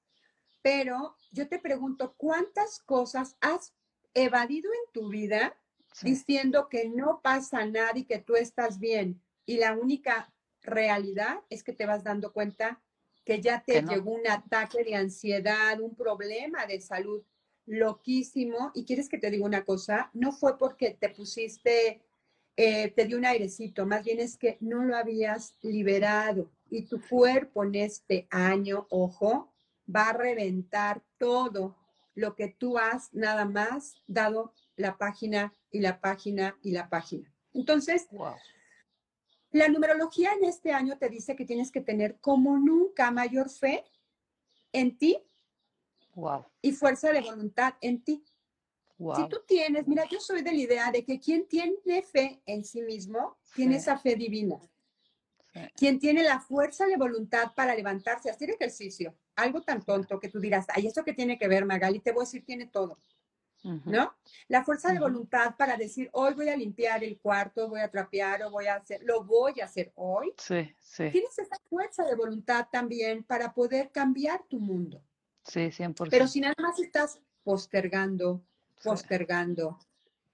Pero 0.63 1.17
yo 1.33 1.49
te 1.49 1.59
pregunto, 1.59 2.15
¿cuántas 2.17 2.79
cosas 2.81 3.37
has 3.41 3.75
evadido 4.15 4.71
en 4.73 4.93
tu 4.93 5.09
vida 5.09 5.57
diciendo 6.03 6.69
que 6.69 6.89
no 6.89 7.21
pasa 7.23 7.67
nada 7.67 7.99
y 7.99 8.05
que 8.05 8.19
tú 8.19 8.37
estás 8.37 8.79
bien? 8.79 9.21
Y 9.47 9.59
la 9.59 9.75
única 9.75 10.33
realidad 10.63 11.41
es 11.51 11.63
que 11.63 11.73
te 11.73 11.87
vas 11.87 12.05
dando 12.05 12.33
cuenta 12.33 12.81
que 13.25 13.41
ya 13.41 13.63
te 13.65 13.83
llegó 13.83 14.13
un 14.13 14.27
ataque 14.27 14.85
de 14.85 14.95
ansiedad, 14.95 15.81
un 15.81 15.95
problema 15.95 16.67
de 16.67 16.81
salud 16.81 17.23
loquísimo. 17.67 18.71
Y 18.75 18.85
quieres 18.85 19.09
que 19.09 19.19
te 19.19 19.31
diga 19.31 19.47
una 19.47 19.65
cosa, 19.65 20.11
no 20.13 20.33
fue 20.33 20.59
porque 20.59 20.97
te 20.99 21.09
pusiste, 21.09 22.03
eh, 22.57 22.91
te 22.91 23.05
dio 23.07 23.17
un 23.17 23.25
airecito, 23.25 23.87
más 23.87 24.05
bien 24.05 24.21
es 24.21 24.37
que 24.37 24.59
no 24.61 24.85
lo 24.85 24.97
habías 24.97 25.57
liberado. 25.63 26.51
Y 26.71 26.83
tu 26.83 27.01
cuerpo 27.01 27.65
en 27.65 27.75
este 27.77 28.27
año, 28.31 28.87
ojo, 28.91 29.53
va 29.95 30.11
a 30.11 30.13
reventar 30.13 31.03
todo 31.19 31.77
lo 32.15 32.35
que 32.37 32.49
tú 32.49 32.79
has 32.79 33.13
nada 33.13 33.45
más 33.45 34.03
dado 34.07 34.53
la 34.77 34.97
página 34.99 35.53
y 35.71 35.81
la 35.81 36.01
página 36.01 36.57
y 36.63 36.73
la 36.73 36.89
página. 36.89 37.33
Entonces, 37.53 38.07
la 39.55 39.69
numerología 39.69 40.33
en 40.33 40.45
este 40.45 40.73
año 40.73 40.99
te 40.99 41.09
dice 41.09 41.37
que 41.37 41.45
tienes 41.45 41.71
que 41.71 41.81
tener 41.81 42.19
como 42.21 42.59
nunca 42.59 43.13
mayor 43.13 43.49
fe 43.49 43.85
en 44.73 44.99
ti 44.99 45.17
y 46.61 46.73
fuerza 46.73 47.13
de 47.13 47.21
voluntad 47.21 47.75
en 47.81 48.03
ti. 48.03 48.25
Si 49.17 49.29
tú 49.29 49.43
tienes, 49.47 49.87
mira, 49.87 50.05
yo 50.11 50.19
soy 50.19 50.43
de 50.43 50.51
la 50.51 50.59
idea 50.59 50.91
de 50.91 51.05
que 51.05 51.21
quien 51.21 51.47
tiene 51.47 52.03
fe 52.03 52.43
en 52.47 52.65
sí 52.65 52.83
mismo, 52.83 53.39
tiene 53.55 53.77
esa 53.77 53.97
fe 53.97 54.17
divina. 54.17 54.59
Quien 55.77 56.01
tiene 56.01 56.25
la 56.25 56.41
fuerza 56.41 56.87
de 56.87 56.97
voluntad 56.97 57.53
para 57.55 57.77
levantarse, 57.77 58.31
hacer 58.31 58.51
ejercicio, 58.51 59.15
algo 59.37 59.63
tan 59.63 59.85
tonto 59.85 60.19
que 60.19 60.29
tú 60.29 60.41
dirás, 60.41 60.67
ay, 60.75 60.89
¿eso 60.89 61.05
qué 61.05 61.13
tiene 61.13 61.39
que 61.39 61.47
ver, 61.47 61.65
Magali? 61.65 62.01
Te 62.01 62.11
voy 62.11 62.23
a 62.23 62.27
decir, 62.27 62.45
tiene 62.45 62.67
todo. 62.67 62.99
¿No? 63.65 64.15
La 64.49 64.63
fuerza 64.63 64.93
de 64.93 64.99
voluntad 64.99 65.57
para 65.57 65.79
decir, 65.79 66.11
hoy 66.13 66.35
voy 66.35 66.51
a 66.51 66.57
limpiar 66.57 67.03
el 67.03 67.19
cuarto, 67.19 67.67
voy 67.69 67.81
a 67.81 67.91
trapear 67.91 68.43
o 68.43 68.51
voy 68.51 68.67
a 68.67 68.75
hacer, 68.75 69.03
lo 69.05 69.25
voy 69.25 69.59
a 69.63 69.65
hacer 69.65 69.91
hoy. 69.95 70.35
Sí, 70.37 70.71
sí. 70.79 71.11
Tienes 71.11 71.39
esa 71.39 71.57
fuerza 71.71 72.05
de 72.05 72.15
voluntad 72.15 72.69
también 72.71 73.25
para 73.25 73.55
poder 73.55 73.91
cambiar 73.91 74.45
tu 74.49 74.61
mundo. 74.61 75.03
Sí, 75.45 75.61
100%. 75.61 76.09
Pero 76.11 76.29
si 76.29 76.41
nada 76.41 76.55
más 76.59 76.79
estás 76.79 77.21
postergando, 77.43 78.43
postergando, 78.83 79.79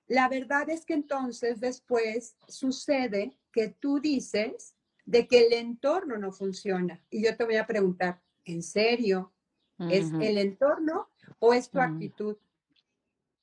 la 0.08 0.28
verdad 0.28 0.68
es 0.68 0.84
que 0.84 0.94
entonces 0.94 1.60
después 1.60 2.34
sucede 2.48 3.38
que 3.52 3.68
tú 3.68 4.00
dices 4.00 4.74
de 5.04 5.28
que 5.28 5.46
el 5.46 5.52
entorno 5.52 6.18
no 6.18 6.32
funciona. 6.32 7.00
Y 7.10 7.24
yo 7.24 7.36
te 7.36 7.44
voy 7.44 7.56
a 7.56 7.66
preguntar, 7.66 8.20
¿en 8.44 8.62
serio? 8.62 9.32
¿Es 9.78 10.12
el 10.20 10.36
entorno 10.36 11.08
o 11.38 11.54
es 11.54 11.70
tu 11.70 11.80
actitud? 11.80 12.36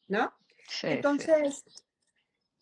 ¿No? 0.08 0.34
Entonces, 0.84 1.64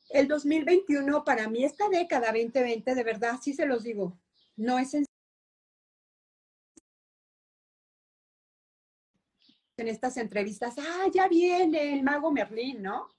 el 0.09 0.27
2021 0.27 1.23
para 1.23 1.47
mí, 1.47 1.63
esta 1.63 1.89
década 1.89 2.27
2020, 2.31 2.95
de 2.95 3.03
verdad, 3.03 3.39
sí 3.41 3.53
se 3.53 3.65
los 3.65 3.83
digo, 3.83 4.17
no 4.55 4.79
es 4.79 4.93
en 4.93 5.05
en 9.77 9.87
estas 9.89 10.17
entrevistas, 10.17 10.75
ah, 10.77 11.07
ya 11.13 11.27
viene 11.27 11.93
el 11.93 12.03
mago 12.03 12.31
Merlín, 12.31 12.81
¿no? 12.81 13.13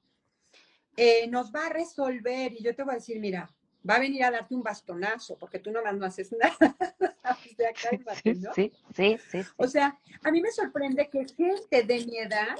Eh, 0.96 1.26
nos 1.28 1.52
va 1.52 1.66
a 1.66 1.68
resolver 1.68 2.52
y 2.52 2.62
yo 2.62 2.74
te 2.74 2.82
voy 2.82 2.92
a 2.92 2.96
decir, 2.96 3.20
mira, 3.20 3.54
va 3.88 3.96
a 3.96 4.00
venir 4.00 4.24
a 4.24 4.30
darte 4.30 4.54
un 4.54 4.62
bastonazo, 4.62 5.36
porque 5.38 5.58
tú 5.58 5.70
nomás 5.70 5.94
no 5.96 6.06
haces 6.06 6.32
nada. 6.40 6.76
sí, 8.54 8.72
sí, 8.94 9.18
sí, 9.30 9.38
O 9.56 9.68
sea, 9.68 9.98
a 10.22 10.30
mí 10.30 10.40
me 10.40 10.50
sorprende 10.50 11.08
que 11.10 11.26
gente 11.26 11.82
de 11.82 12.06
mi 12.06 12.18
edad 12.18 12.56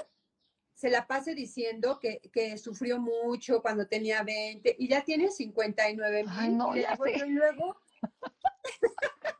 se 0.77 0.91
la 0.91 1.07
pase 1.07 1.33
diciendo 1.33 1.99
que, 1.99 2.19
que 2.31 2.55
sufrió 2.59 2.99
mucho 2.99 3.63
cuando 3.63 3.87
tenía 3.87 4.21
20 4.21 4.75
y 4.77 4.87
ya 4.87 5.03
tiene 5.03 5.31
59 5.31 6.23
mil. 6.23 6.31
Ay, 6.37 6.49
no, 6.49 6.75
ya 6.75 6.95
sé. 6.95 7.25
Y 7.25 7.31
luego... 7.31 7.81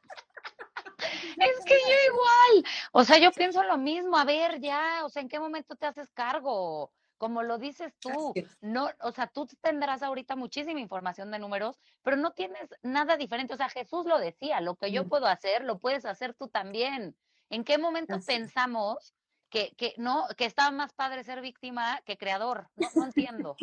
es 0.98 1.64
que 1.64 1.76
yo 1.76 1.96
igual, 2.12 2.74
o 2.92 3.04
sea, 3.04 3.20
yo 3.20 3.32
pienso 3.32 3.62
lo 3.62 3.78
mismo, 3.78 4.18
a 4.18 4.26
ver, 4.26 4.60
ya, 4.60 5.06
o 5.06 5.10
sea, 5.10 5.22
¿en 5.22 5.30
qué 5.30 5.40
momento 5.40 5.76
te 5.76 5.86
haces 5.86 6.10
cargo? 6.10 6.92
Como 7.20 7.44
lo 7.44 7.60
dices 7.60 7.94
tú, 8.00 8.34
no, 8.62 8.90
o 9.02 9.12
sea, 9.12 9.28
tú 9.28 9.48
tendrás 9.62 10.02
ahorita 10.02 10.36
muchísima 10.36 10.80
información 10.80 11.30
de 11.30 11.38
números, 11.38 11.80
pero 12.02 12.18
no 12.18 12.32
tienes 12.32 12.68
nada 12.82 13.16
diferente. 13.16 13.54
O 13.54 13.58
sea, 13.58 13.70
Jesús 13.70 14.08
lo 14.08 14.18
decía, 14.18 14.60
lo 14.60 14.76
que 14.76 14.92
yo 14.92 15.08
puedo 15.08 15.28
hacer, 15.28 15.64
lo 15.64 15.78
puedes 15.78 16.06
hacer 16.06 16.34
tú 16.34 16.48
también. 16.48 17.16
¿En 17.52 17.64
qué 17.64 17.78
momento 17.78 18.20
pensamos 18.26 19.14
que, 19.50 19.74
que 19.78 19.94
no, 19.98 20.28
que 20.38 20.46
está 20.46 20.72
más 20.72 20.94
padre 20.94 21.24
ser 21.24 21.42
víctima 21.42 22.02
que 22.06 22.18
creador? 22.18 22.70
No, 22.96 23.06
entiendo. 23.06 23.56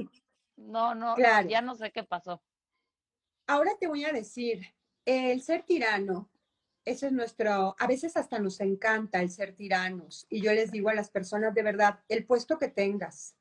No, 0.56 0.94
no, 0.94 1.16
ya 1.18 1.60
no 1.62 1.74
sé 1.74 1.90
qué 1.90 2.04
pasó. 2.04 2.42
Ahora 3.46 3.72
te 3.78 3.88
voy 3.88 4.04
a 4.04 4.12
decir, 4.12 4.62
el 5.04 5.42
ser 5.42 5.64
tirano 5.64 6.30
ese 6.84 7.06
es 7.06 7.12
nuestro, 7.12 7.74
a 7.78 7.86
veces 7.86 8.16
hasta 8.16 8.38
nos 8.38 8.60
encanta 8.60 9.20
el 9.20 9.30
ser 9.30 9.54
tiranos. 9.54 10.26
Y 10.28 10.42
yo 10.42 10.52
les 10.52 10.70
digo 10.70 10.90
a 10.90 10.94
las 10.94 11.10
personas 11.10 11.54
de 11.54 11.62
verdad, 11.62 12.00
el 12.08 12.26
puesto 12.26 12.58
que 12.58 12.68
tengas, 12.68 13.36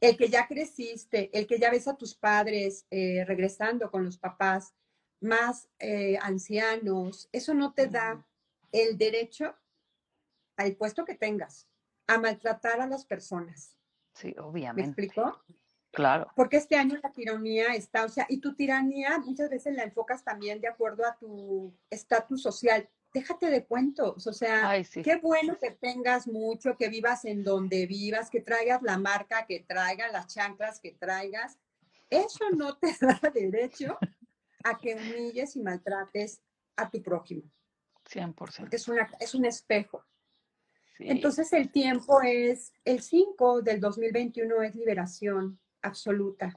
el 0.00 0.16
que 0.16 0.28
ya 0.28 0.46
creciste, 0.46 1.30
el 1.36 1.46
que 1.46 1.58
ya 1.58 1.70
ves 1.70 1.88
a 1.88 1.96
tus 1.96 2.14
padres 2.14 2.86
eh, 2.90 3.24
regresando 3.26 3.90
con 3.90 4.04
los 4.04 4.18
papás 4.18 4.74
más 5.20 5.68
eh, 5.78 6.18
ancianos, 6.20 7.28
eso 7.32 7.54
no 7.54 7.72
te 7.72 7.88
da 7.88 8.24
el 8.70 8.96
derecho 8.96 9.56
al 10.56 10.76
puesto 10.76 11.04
que 11.04 11.14
tengas 11.14 11.68
a 12.06 12.18
maltratar 12.18 12.80
a 12.80 12.86
las 12.86 13.04
personas. 13.04 13.76
Sí, 14.14 14.34
obviamente. 14.38 14.82
¿Me 14.82 14.88
explico? 14.88 15.42
Claro. 15.92 16.30
Porque 16.36 16.58
este 16.58 16.76
año 16.76 16.98
la 17.02 17.10
tiranía 17.10 17.74
está, 17.74 18.04
o 18.04 18.08
sea, 18.08 18.26
y 18.28 18.38
tu 18.38 18.54
tiranía 18.54 19.18
muchas 19.18 19.48
veces 19.48 19.74
la 19.74 19.82
enfocas 19.82 20.22
también 20.22 20.60
de 20.60 20.68
acuerdo 20.68 21.06
a 21.06 21.16
tu 21.16 21.74
estatus 21.88 22.42
social. 22.42 22.88
Déjate 23.14 23.46
de 23.46 23.64
cuentos, 23.64 24.26
o 24.26 24.32
sea, 24.34 24.72
qué 25.02 25.16
bueno 25.16 25.56
que 25.58 25.70
tengas 25.70 26.26
mucho, 26.28 26.76
que 26.76 26.90
vivas 26.90 27.24
en 27.24 27.42
donde 27.44 27.86
vivas, 27.86 28.28
que 28.28 28.42
traigas 28.42 28.82
la 28.82 28.98
marca 28.98 29.46
que 29.46 29.60
traigas, 29.60 30.12
las 30.12 30.26
chanclas 30.26 30.80
que 30.80 30.92
traigas. 30.92 31.58
Eso 32.10 32.50
no 32.50 32.76
te 32.78 32.94
da 33.00 33.18
derecho 33.32 33.98
a 34.64 34.76
que 34.76 34.96
humilles 34.96 35.56
y 35.56 35.62
maltrates 35.62 36.42
a 36.76 36.90
tu 36.90 37.02
prójimo. 37.02 37.50
100%. 38.10 38.34
Porque 38.34 38.76
es, 38.76 38.86
una, 38.86 39.08
es 39.18 39.34
un 39.34 39.46
espejo. 39.46 40.04
Entonces 40.98 41.52
el 41.52 41.70
tiempo 41.70 42.20
es, 42.22 42.72
el 42.84 43.00
5 43.02 43.62
del 43.62 43.80
2021 43.80 44.62
es 44.62 44.74
liberación 44.74 45.58
absoluta 45.82 46.54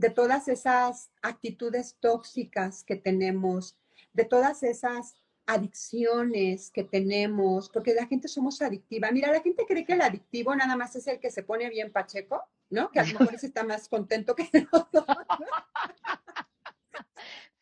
de 0.00 0.10
todas 0.10 0.48
esas 0.48 1.10
actitudes 1.20 1.96
tóxicas 2.00 2.84
que 2.84 2.96
tenemos, 2.96 3.78
de 4.14 4.24
todas 4.24 4.62
esas 4.62 5.14
adicciones 5.44 6.70
que 6.70 6.84
tenemos, 6.84 7.68
porque 7.68 7.92
la 7.92 8.06
gente 8.06 8.26
somos 8.26 8.62
adictiva. 8.62 9.10
Mira, 9.10 9.30
la 9.30 9.42
gente 9.42 9.66
cree 9.66 9.84
que 9.84 9.92
el 9.92 10.00
adictivo 10.00 10.56
nada 10.56 10.74
más 10.74 10.96
es 10.96 11.06
el 11.06 11.20
que 11.20 11.30
se 11.30 11.42
pone 11.42 11.68
bien 11.68 11.92
pacheco, 11.92 12.42
¿no? 12.70 12.90
Que 12.90 13.00
a 13.00 13.04
lo 13.04 13.18
mejor 13.18 13.34
está 13.34 13.62
más 13.62 13.88
contento 13.88 14.34
que 14.34 14.48
nosotros. 14.72 15.04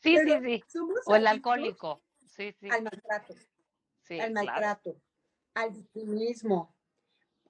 Sí, 0.01 0.17
sí, 0.17 0.63
sí. 0.69 0.79
O 1.07 1.17
el 1.17 1.27
alcohólico. 1.27 2.03
Sí, 2.25 2.55
sí. 2.61 2.69
Al 2.71 2.85
maltrato. 2.85 3.35
Sí, 4.03 4.21
al 4.21 4.33
maltrato 4.33 4.97
al 5.59 5.73
victimismo, 5.73 6.75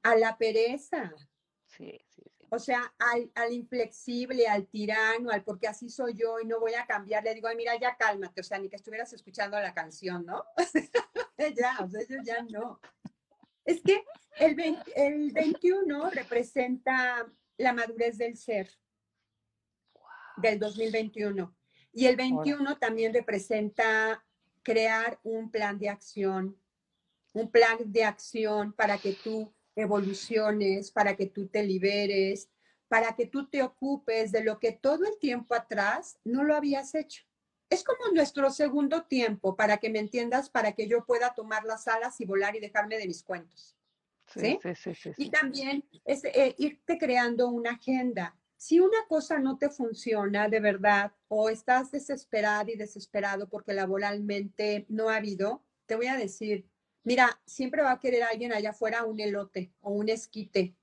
a 0.02 0.16
la 0.16 0.36
pereza. 0.36 1.14
Sí, 1.66 2.00
sí, 2.08 2.22
sí. 2.38 2.46
O 2.50 2.58
sea, 2.58 2.94
al, 2.98 3.52
inflexible, 3.52 4.48
al 4.48 4.66
tirano, 4.66 5.30
al 5.30 5.44
porque 5.44 5.68
así 5.68 5.90
soy 5.90 6.14
yo 6.14 6.40
y 6.40 6.46
no 6.46 6.60
voy 6.60 6.72
a 6.74 6.86
cambiar. 6.86 7.22
Le 7.22 7.34
digo, 7.34 7.48
mira, 7.54 7.78
ya 7.78 7.96
cálmate. 7.96 8.40
O 8.40 8.44
sea, 8.44 8.58
ni 8.58 8.70
que 8.70 8.76
estuvieras 8.76 9.12
escuchando 9.12 9.60
la 9.60 9.74
canción, 9.74 10.24
¿no? 10.24 10.44
ya, 11.56 11.78
o 11.84 11.90
sea, 11.90 12.00
yo 12.08 12.16
ya 12.24 12.42
no. 12.42 12.80
Es 13.66 13.82
que 13.82 14.02
el, 14.38 14.78
el 14.96 15.32
21 15.32 16.08
representa 16.10 17.30
la 17.58 17.74
madurez 17.74 18.16
del 18.16 18.38
ser 18.38 18.70
del 20.38 20.58
2021. 20.58 21.54
Y 21.92 22.06
el 22.06 22.16
21 22.16 22.78
también 22.78 23.12
representa 23.12 24.24
crear 24.62 25.20
un 25.22 25.50
plan 25.50 25.78
de 25.78 25.90
acción 25.90 26.56
un 27.32 27.50
plan 27.50 27.78
de 27.84 28.04
acción 28.04 28.72
para 28.72 28.98
que 28.98 29.12
tú 29.12 29.52
evoluciones, 29.76 30.90
para 30.90 31.16
que 31.16 31.26
tú 31.26 31.46
te 31.46 31.62
liberes, 31.62 32.48
para 32.88 33.14
que 33.14 33.26
tú 33.26 33.48
te 33.48 33.62
ocupes 33.62 34.32
de 34.32 34.42
lo 34.42 34.58
que 34.58 34.72
todo 34.72 35.04
el 35.04 35.18
tiempo 35.18 35.54
atrás 35.54 36.18
no 36.24 36.42
lo 36.42 36.56
habías 36.56 36.94
hecho. 36.94 37.24
Es 37.70 37.84
como 37.84 38.12
nuestro 38.14 38.50
segundo 38.50 39.04
tiempo, 39.04 39.54
para 39.54 39.76
que 39.76 39.90
me 39.90 39.98
entiendas, 39.98 40.48
para 40.48 40.72
que 40.72 40.88
yo 40.88 41.04
pueda 41.04 41.34
tomar 41.34 41.64
las 41.64 41.86
alas 41.86 42.20
y 42.20 42.24
volar 42.24 42.56
y 42.56 42.60
dejarme 42.60 42.96
de 42.96 43.06
mis 43.06 43.22
cuentos. 43.22 43.76
Sí, 44.26 44.58
sí, 44.74 44.94
sí. 44.94 45.10
y 45.16 45.30
también 45.30 45.84
es 46.04 46.22
eh, 46.24 46.54
irte 46.58 46.98
creando 46.98 47.48
una 47.48 47.72
agenda. 47.72 48.36
Si 48.58 48.78
una 48.78 49.06
cosa 49.08 49.38
no 49.38 49.56
te 49.56 49.70
funciona 49.70 50.48
de 50.48 50.60
verdad 50.60 51.12
o 51.28 51.48
estás 51.48 51.90
desesperada 51.92 52.70
y 52.70 52.76
desesperado 52.76 53.48
porque 53.48 53.72
laboralmente 53.72 54.84
no 54.88 55.08
ha 55.08 55.16
habido, 55.16 55.62
te 55.86 55.96
voy 55.96 56.08
a 56.08 56.16
decir, 56.16 56.68
Mira, 57.04 57.40
siempre 57.46 57.82
va 57.82 57.92
a 57.92 58.00
querer 58.00 58.22
alguien 58.22 58.52
allá 58.52 58.70
afuera 58.70 59.04
un 59.04 59.18
elote 59.20 59.72
o 59.80 59.90
un 59.92 60.08
esquite 60.08 60.76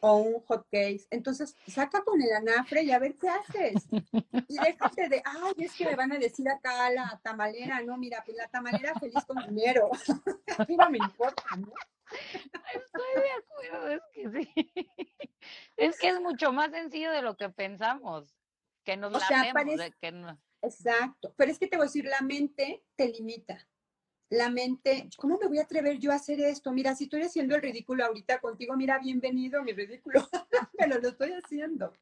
o 0.00 0.16
un 0.16 0.40
hot 0.46 0.66
cake. 0.70 1.06
Entonces, 1.10 1.56
saca 1.66 2.02
con 2.02 2.20
el 2.20 2.32
anafre 2.32 2.82
y 2.82 2.90
a 2.90 2.98
ver 2.98 3.16
qué 3.16 3.28
haces. 3.28 3.86
Y 4.48 4.58
déjate 4.58 5.08
de, 5.08 5.22
ay, 5.24 5.54
es 5.58 5.72
que 5.74 5.86
me 5.86 5.94
van 5.94 6.12
a 6.12 6.18
decir 6.18 6.48
acá 6.48 6.90
la 6.90 7.20
tamalera. 7.22 7.80
No, 7.82 7.96
mira, 7.96 8.22
pues 8.24 8.36
la 8.36 8.48
tamalera 8.48 8.94
feliz 8.98 9.24
con 9.24 9.46
dinero. 9.46 9.90
a 10.58 10.64
mí 10.64 10.76
no 10.76 10.90
me 10.90 10.98
importa, 10.98 11.44
¿no? 11.56 11.72
Estoy 12.74 13.22
de 13.22 13.30
acuerdo, 13.30 13.88
es 13.88 14.02
que 14.12 14.30
sí. 14.30 14.72
Es 15.76 15.98
que 15.98 16.08
es 16.08 16.20
mucho 16.20 16.52
más 16.52 16.70
sencillo 16.72 17.10
de 17.12 17.22
lo 17.22 17.36
que 17.36 17.48
pensamos. 17.48 18.34
Que 18.84 18.96
nos 18.96 19.14
o 19.14 19.20
que 20.00 20.12
no... 20.12 20.38
Exacto. 20.62 21.32
Pero 21.36 21.50
es 21.50 21.58
que 21.58 21.68
te 21.68 21.76
voy 21.76 21.84
a 21.84 21.86
decir, 21.86 22.04
la 22.04 22.20
mente 22.20 22.84
te 22.96 23.08
limita 23.08 23.66
la 24.32 24.48
mente, 24.48 25.10
¿cómo 25.18 25.38
me 25.38 25.46
voy 25.46 25.58
a 25.58 25.64
atrever 25.64 25.98
yo 25.98 26.10
a 26.10 26.14
hacer 26.14 26.40
esto? 26.40 26.72
Mira, 26.72 26.94
si 26.94 27.04
estoy 27.04 27.20
haciendo 27.20 27.54
el 27.54 27.60
ridículo 27.60 28.06
ahorita 28.06 28.40
contigo, 28.40 28.74
mira, 28.76 28.98
bienvenido 28.98 29.62
mi 29.62 29.72
ridículo, 29.72 30.26
pero 30.78 30.98
lo 30.98 31.08
estoy 31.08 31.32
haciendo, 31.32 31.92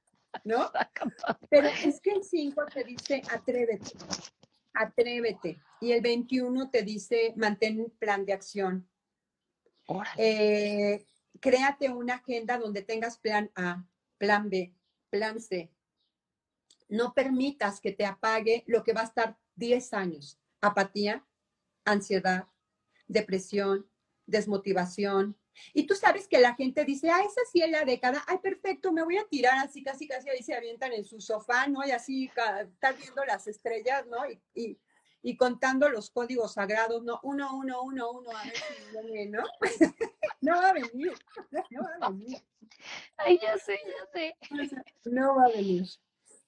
¿no? 0.45 0.70
Pero 1.51 1.66
es 1.66 2.01
que 2.01 2.12
el 2.12 2.22
5 2.22 2.66
te 2.72 2.85
dice, 2.85 3.22
atrévete, 3.33 3.97
atrévete. 4.74 5.61
Y 5.81 5.91
el 5.91 6.03
21 6.03 6.70
te 6.70 6.83
dice, 6.83 7.35
mantén 7.37 7.81
un 7.81 7.91
plan 7.91 8.24
de 8.24 8.33
acción. 8.33 8.89
Eh, 10.16 11.05
créate 11.41 11.89
una 11.89 12.14
agenda 12.14 12.59
donde 12.59 12.83
tengas 12.83 13.18
plan 13.18 13.51
A, 13.57 13.85
plan 14.18 14.49
B, 14.49 14.72
plan 15.11 15.41
C. 15.41 15.72
No 16.89 17.12
permitas 17.12 17.81
que 17.81 17.91
te 17.91 18.07
apague 18.07 18.62
lo 18.68 18.85
que 18.85 18.93
va 18.93 19.01
a 19.01 19.05
estar 19.05 19.37
10 19.57 19.93
años. 19.95 20.39
Apatía, 20.61 21.26
ansiedad, 21.85 22.47
depresión, 23.07 23.89
desmotivación. 24.26 25.37
Y 25.74 25.87
tú 25.87 25.95
sabes 25.95 26.26
que 26.28 26.39
la 26.39 26.55
gente 26.55 26.85
dice, 26.85 27.11
ah, 27.11 27.20
esa 27.20 27.41
sí 27.53 27.61
es 27.61 27.70
la 27.70 27.85
década, 27.85 28.22
ay, 28.26 28.39
perfecto, 28.39 28.93
me 28.93 29.03
voy 29.03 29.18
a 29.18 29.26
tirar 29.28 29.59
así, 29.59 29.83
casi, 29.83 30.07
casi 30.07 30.31
ahí 30.31 30.43
se 30.43 30.55
avientan 30.55 30.93
en 30.93 31.05
su 31.05 31.20
sofá, 31.20 31.66
¿no? 31.66 31.87
Y 31.87 31.91
así 31.91 32.26
están 32.26 32.97
viendo 32.97 33.24
las 33.24 33.47
estrellas, 33.47 34.07
¿no? 34.07 34.18
Y, 34.55 34.78
y, 35.22 35.37
contando 35.37 35.89
los 35.89 36.11
códigos 36.11 36.55
sagrados, 36.55 37.03
¿no? 37.03 37.20
Uno, 37.24 37.55
uno, 37.57 37.83
uno, 37.83 38.12
uno, 38.12 38.31
a 38.31 38.45
ver 38.45 38.55
si 38.57 38.91
viene, 38.93 39.26
¿no? 39.26 39.43
no 40.41 40.57
va 40.57 40.70
a 40.70 40.72
venir, 40.72 41.12
no 41.70 41.83
va 41.83 42.07
a 42.07 42.11
venir. 42.11 42.39
Ay, 43.16 43.39
ya 43.43 43.59
sé, 43.59 43.78
ya 43.85 44.07
sé. 44.12 44.37
No 45.05 45.37
va 45.37 45.45
a 45.47 45.49
venir. 45.49 45.87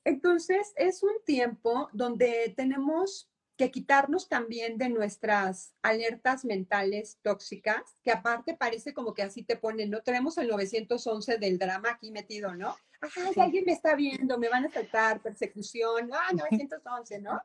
Entonces, 0.05 0.73
es 0.77 1.03
un 1.03 1.23
tiempo 1.25 1.89
donde 1.93 2.53
tenemos 2.57 3.32
que 3.57 3.71
quitarnos 3.71 4.29
también 4.29 4.79
de 4.79 4.89
nuestras 4.89 5.75
alertas 5.83 6.45
mentales 6.45 7.19
tóxicas, 7.23 7.83
que 8.03 8.11
aparte 8.11 8.55
parece 8.55 8.95
como 8.95 9.15
que 9.15 9.23
así 9.23 9.43
te 9.43 9.57
ponen, 9.57 9.91
¿no? 9.91 10.03
Tenemos 10.03 10.39
el 10.39 10.49
911 10.49 11.39
del 11.39 11.59
drama 11.59 11.91
aquí 11.91 12.11
metido, 12.11 12.55
¿no? 12.55 12.77
Ay, 13.17 13.35
alguien 13.37 13.65
me 13.67 13.73
está 13.73 13.95
viendo, 13.95 14.39
me 14.39 14.49
van 14.49 14.65
a 14.65 14.71
saltar, 14.71 15.21
persecución, 15.21 16.11
ah, 16.13 16.33
911, 16.33 17.21
¿no? 17.21 17.43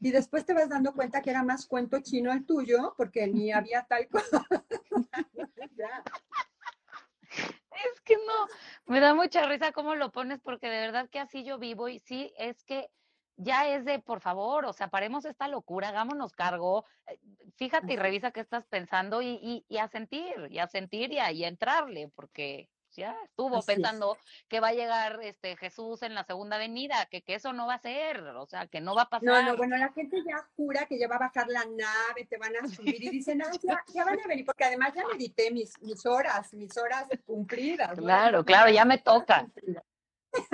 Y 0.00 0.10
después 0.10 0.44
te 0.44 0.54
vas 0.54 0.68
dando 0.68 0.92
cuenta 0.94 1.22
que 1.22 1.30
era 1.30 1.44
más 1.44 1.66
cuento 1.66 2.00
chino 2.00 2.32
el 2.32 2.44
tuyo, 2.44 2.94
porque 2.96 3.28
ni 3.28 3.52
había 3.52 3.84
tal 3.84 4.08
cosa. 4.08 4.44
es 7.30 8.00
que 8.04 8.16
no, 8.16 8.48
me 8.86 8.98
da 8.98 9.14
mucha 9.14 9.46
risa 9.46 9.70
cómo 9.70 9.94
lo 9.94 10.10
pones, 10.10 10.40
porque 10.40 10.68
de 10.68 10.80
verdad 10.80 11.08
que 11.08 11.20
así 11.20 11.44
yo 11.44 11.58
vivo 11.58 11.88
y 11.88 12.00
sí, 12.00 12.34
es 12.36 12.64
que 12.64 12.90
ya 13.36 13.68
es 13.68 13.84
de, 13.84 13.98
por 13.98 14.20
favor, 14.20 14.66
o 14.66 14.72
sea, 14.72 14.88
paremos 14.88 15.24
esta 15.24 15.48
locura, 15.48 15.88
hagámonos 15.88 16.32
cargo, 16.32 16.84
eh, 17.06 17.18
fíjate 17.56 17.94
y 17.94 17.96
revisa 17.96 18.30
qué 18.30 18.40
estás 18.40 18.66
pensando 18.66 19.22
y, 19.22 19.64
y, 19.68 19.78
a 19.78 19.88
sentir, 19.88 20.48
y 20.50 20.58
a 20.58 20.66
sentir 20.66 21.12
y 21.12 21.18
a, 21.18 21.30
entrarle, 21.30 22.10
porque 22.14 22.68
ya 22.90 23.16
estuvo 23.24 23.62
pensando 23.62 24.18
que 24.48 24.60
va 24.60 24.68
a 24.68 24.74
llegar 24.74 25.18
este 25.22 25.56
Jesús 25.56 26.02
en 26.02 26.14
la 26.14 26.24
segunda 26.24 26.58
venida, 26.58 27.06
que, 27.10 27.22
que, 27.22 27.34
eso 27.34 27.54
no 27.54 27.66
va 27.66 27.74
a 27.74 27.78
ser, 27.78 28.20
o 28.20 28.46
sea, 28.46 28.66
que 28.66 28.82
no 28.82 28.94
va 28.94 29.02
a 29.02 29.08
pasar. 29.08 29.24
No, 29.24 29.42
no, 29.42 29.56
bueno, 29.56 29.78
la 29.78 29.90
gente 29.92 30.18
ya 30.26 30.46
jura 30.54 30.84
que 30.84 30.98
ya 30.98 31.08
va 31.08 31.16
a 31.16 31.20
bajar 31.20 31.48
la 31.48 31.64
nave, 31.64 32.26
te 32.28 32.36
van 32.36 32.54
a 32.56 32.68
subir 32.68 33.02
y 33.02 33.08
dicen, 33.08 33.42
ah, 33.42 33.50
ya, 33.62 33.82
ya, 33.94 34.04
van 34.04 34.20
a 34.20 34.26
venir, 34.26 34.44
porque 34.44 34.64
además 34.64 34.92
ya 34.94 35.06
medité 35.06 35.50
mis, 35.50 35.80
mis 35.80 36.04
horas, 36.04 36.52
mis 36.52 36.76
horas 36.76 37.06
cumplidas. 37.24 37.98
Claro, 37.98 38.44
claro, 38.44 38.70
ya 38.70 38.84
me 38.84 38.98
toca. 38.98 39.48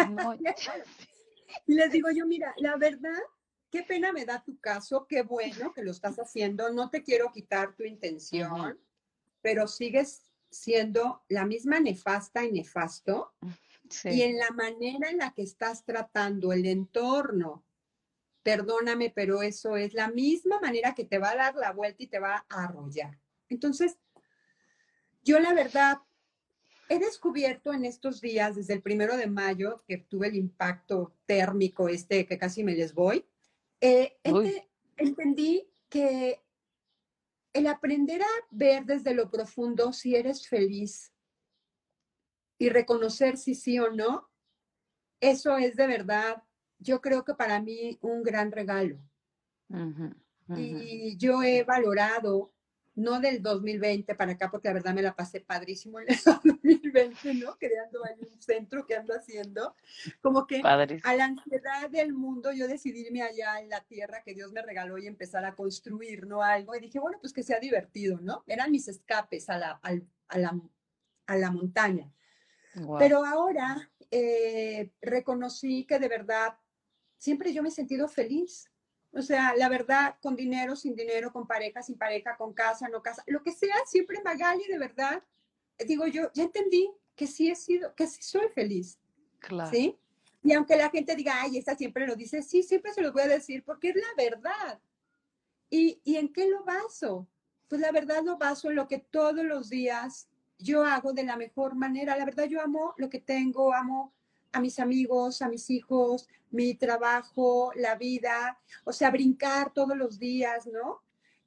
No, 0.09 0.35
y 1.67 1.75
les 1.75 1.91
digo 1.91 2.11
yo, 2.11 2.27
mira, 2.27 2.55
la 2.59 2.77
verdad, 2.77 3.19
qué 3.71 3.83
pena 3.83 4.13
me 4.13 4.25
da 4.25 4.43
tu 4.43 4.59
caso, 4.59 5.07
qué 5.09 5.23
bueno 5.23 5.73
que 5.73 5.83
lo 5.83 5.91
estás 5.91 6.17
haciendo, 6.19 6.71
no 6.71 6.91
te 6.91 7.03
quiero 7.03 7.33
quitar 7.33 7.75
tu 7.75 7.85
intención, 7.85 8.79
pero 9.43 9.67
sigues 9.67 10.23
siendo 10.51 11.23
la 11.29 11.45
misma 11.45 11.81
nefasta 11.81 12.45
y 12.45 12.53
nefasto. 12.53 13.35
Y 14.05 14.21
en 14.21 14.37
la 14.37 14.51
manera 14.51 15.09
en 15.09 15.17
la 15.17 15.33
que 15.33 15.41
estás 15.41 15.83
tratando 15.87 16.53
el 16.53 16.67
entorno, 16.67 17.65
perdóname, 18.43 19.11
pero 19.11 19.41
eso 19.41 19.79
es 19.79 19.95
la 19.95 20.09
misma 20.09 20.61
manera 20.61 20.95
que 20.95 21.05
te 21.05 21.19
va 21.19 21.31
a 21.31 21.37
dar 21.37 21.55
la 21.55 21.73
vuelta 21.73 22.03
y 22.03 22.07
te 22.07 22.19
va 22.19 22.45
a 22.51 22.65
arrollar. 22.65 23.19
Entonces, 23.49 23.97
yo 25.23 25.39
la 25.39 25.55
verdad 25.55 26.03
he 26.89 26.99
descubierto 26.99 27.73
en 27.73 27.85
estos 27.85 28.21
días, 28.21 28.57
desde 28.57 28.75
el 28.75 28.83
primero 28.83 29.17
de 29.17 29.27
mayo, 29.27 29.85
que 29.87 29.99
tuve 29.99 30.29
el 30.29 30.37
impacto 30.37 31.15
térmico 31.27 31.89
este 31.89 32.27
que 32.27 32.39
casi 32.39 32.65
me 32.65 32.75
les 32.75 32.95
voy, 32.95 33.27
eh, 33.81 34.19
este, 34.23 34.69
entendí 34.97 35.71
que 35.89 36.43
el 37.53 37.67
aprender 37.67 38.23
a 38.23 38.47
ver 38.51 38.85
desde 38.85 39.15
lo 39.15 39.31
profundo 39.31 39.93
si 39.93 40.17
eres 40.17 40.49
feliz 40.49 41.13
y 42.59 42.69
reconocer 42.71 43.37
si 43.37 43.55
sí 43.55 43.79
o 43.79 43.91
no, 43.91 44.29
eso 45.21 45.57
es 45.57 45.77
de 45.77 45.87
verdad, 45.87 46.43
yo 46.79 47.01
creo 47.01 47.25
que 47.25 47.35
para 47.35 47.61
mí 47.61 47.99
un 48.01 48.23
gran 48.23 48.53
regalo. 48.53 48.99
Y 50.57 51.17
yo 51.19 51.43
he 51.43 51.63
valorado 51.65 52.55
no 52.99 53.21
del 53.21 53.41
2020 53.43 54.15
para 54.17 54.33
acá, 54.33 54.51
porque 54.51 54.69
la 54.69 54.75
verdad 54.75 54.93
me 54.93 55.03
la 55.03 55.15
pasé 55.15 55.41
padrísimo 55.41 56.01
en 56.01 56.09
el 56.09 56.17
2020, 56.45 57.35
¿no? 57.35 57.57
Creando 57.57 58.05
ahí 58.05 58.17
un 58.21 58.43
centro 58.43 58.85
que 58.85 58.97
ando 58.97 59.15
haciendo. 59.15 59.77
Como 60.21 60.47
que 60.47 60.61
a 60.65 61.15
la 61.15 61.25
ansiedad 61.25 61.89
del 61.91 62.13
mundo 62.13 62.53
yo 62.53 62.67
decidí 62.67 63.07
irme 63.07 63.23
allá 63.23 63.61
en 63.61 63.69
la 63.69 63.81
tierra 63.83 64.23
que 64.25 64.35
Dios 64.35 64.53
me 64.53 64.63
regaló 64.63 64.99
y 64.99 65.07
empezar 65.07 65.45
a 65.45 65.55
construir, 65.55 66.27
¿no? 66.27 66.43
Algo. 66.43 66.75
Y 66.75 66.81
dije, 66.81 66.99
bueno, 66.99 67.19
pues 67.21 67.33
que 67.33 67.45
sea 67.45 67.61
divertido, 67.61 68.19
¿no? 68.21 68.43
Eran 68.49 68.73
mis 68.73 68.89
escapes 68.89 69.49
a 69.49 69.59
la, 69.59 69.81
a 70.29 70.39
la, 70.39 70.61
a 71.27 71.37
la 71.37 71.51
montaña. 71.53 72.13
Pero 72.99 73.25
ahora 73.25 73.91
eh, 74.11 74.91
reconocí 75.01 75.85
que 75.85 75.99
de 75.99 76.09
verdad 76.09 76.59
siempre 77.17 77.53
yo 77.53 77.63
me 77.63 77.69
he 77.69 77.73
sentido 77.73 78.09
feliz. 78.09 78.71
O 79.13 79.23
sea, 79.23 79.55
la 79.57 79.69
verdad, 79.69 80.17
con 80.21 80.37
dinero, 80.37 80.77
sin 80.77 80.95
dinero, 80.95 81.33
con 81.33 81.47
pareja, 81.47 81.83
sin 81.83 81.97
pareja, 81.97 82.37
con 82.37 82.53
casa, 82.53 82.89
no 82.89 83.03
casa, 83.03 83.25
lo 83.27 83.43
que 83.43 83.53
sea, 83.53 83.75
siempre 83.87 84.23
Magali, 84.23 84.65
de 84.69 84.79
verdad, 84.79 85.23
digo 85.87 86.07
yo, 86.07 86.31
ya 86.35 86.45
entendí 86.45 86.91
que 87.15 87.27
sí 87.27 87.51
he 87.51 87.57
sido, 87.57 87.95
que 87.95 88.07
sí 88.07 88.23
soy 88.23 88.49
feliz. 88.55 88.99
Claro. 89.41 89.71
¿Sí? 89.71 89.99
Y 90.43 90.53
aunque 90.53 90.77
la 90.77 90.91
gente 90.91 91.17
diga, 91.17 91.43
ay, 91.43 91.59
esta 91.59 91.77
siempre 91.77 92.07
lo 92.07 92.15
dice, 92.15 92.43
sí, 92.43 92.63
siempre 92.63 92.93
se 92.93 93.03
lo 93.03 93.13
voy 93.13 93.23
a 93.23 93.29
decir 93.29 93.65
porque 93.65 93.91
es 93.91 93.97
la 93.97 94.15
verdad. 94.17 94.81
¿Y, 95.71 96.01
¿Y 96.05 96.17
en 96.17 96.33
qué 96.33 96.49
lo 96.49 96.65
baso? 96.65 97.27
Pues 97.67 97.81
la 97.81 97.93
verdad 97.93 98.23
lo 98.25 98.39
baso 98.39 98.71
en 98.71 98.77
lo 98.77 98.89
que 98.89 98.99
todos 98.99 99.45
los 99.45 99.69
días 99.69 100.29
yo 100.59 100.85
hago 100.85 101.13
de 101.13 101.25
la 101.25 101.37
mejor 101.37 101.75
manera. 101.75 102.17
La 102.17 102.25
verdad, 102.25 102.45
yo 102.45 102.61
amo 102.61 102.95
lo 102.97 103.09
que 103.09 103.21
tengo, 103.21 103.75
amo 103.75 104.15
a 104.53 104.61
mis 104.61 104.79
amigos, 104.79 105.43
a 105.43 105.49
mis 105.49 105.71
hijos, 105.71 106.29
mi 106.51 106.75
trabajo, 106.75 107.73
la 107.77 107.97
vida, 107.97 108.59
o 108.85 108.93
sea, 108.93 109.11
brincar 109.11 109.73
todos 109.73 109.97
los 109.97 110.19
días, 110.19 110.67
¿no? 110.67 111.03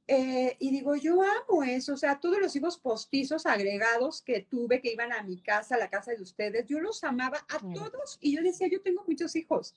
Eh, 0.07 0.57
y 0.59 0.71
digo, 0.71 0.95
yo 0.95 1.21
amo 1.21 1.63
eso, 1.63 1.93
o 1.93 1.97
sea, 1.97 2.19
todos 2.19 2.39
los 2.39 2.55
hijos 2.55 2.77
postizos 2.77 3.45
agregados 3.45 4.21
que 4.21 4.41
tuve 4.41 4.81
que 4.81 4.91
iban 4.91 5.13
a 5.13 5.23
mi 5.23 5.41
casa, 5.41 5.75
a 5.75 5.77
la 5.77 5.89
casa 5.89 6.11
de 6.11 6.21
ustedes, 6.21 6.65
yo 6.67 6.79
los 6.79 7.03
amaba 7.03 7.45
a 7.47 7.59
todos 7.73 8.17
y 8.19 8.35
yo 8.35 8.43
decía, 8.43 8.67
yo 8.67 8.81
tengo 8.81 9.03
muchos 9.07 9.35
hijos. 9.35 9.75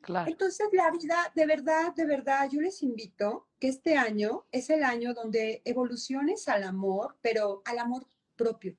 Claro. 0.00 0.30
Entonces, 0.30 0.68
la 0.72 0.90
vida, 0.90 1.32
de 1.34 1.46
verdad, 1.46 1.94
de 1.94 2.06
verdad, 2.06 2.48
yo 2.50 2.60
les 2.60 2.82
invito 2.82 3.46
que 3.58 3.68
este 3.68 3.96
año 3.96 4.46
es 4.52 4.70
el 4.70 4.82
año 4.82 5.12
donde 5.12 5.60
evoluciones 5.64 6.48
al 6.48 6.62
amor, 6.62 7.16
pero 7.20 7.62
al 7.64 7.78
amor 7.78 8.06
propio, 8.36 8.76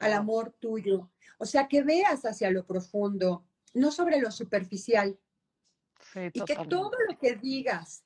al 0.00 0.14
amor 0.14 0.52
tuyo. 0.58 1.10
O 1.38 1.46
sea, 1.46 1.68
que 1.68 1.82
veas 1.82 2.24
hacia 2.24 2.50
lo 2.50 2.66
profundo, 2.66 3.46
no 3.74 3.92
sobre 3.92 4.18
lo 4.18 4.32
superficial. 4.32 5.18
y 6.14 6.44
que 6.44 6.56
todo 6.68 6.90
lo 7.08 7.18
que 7.18 7.36
digas 7.36 8.04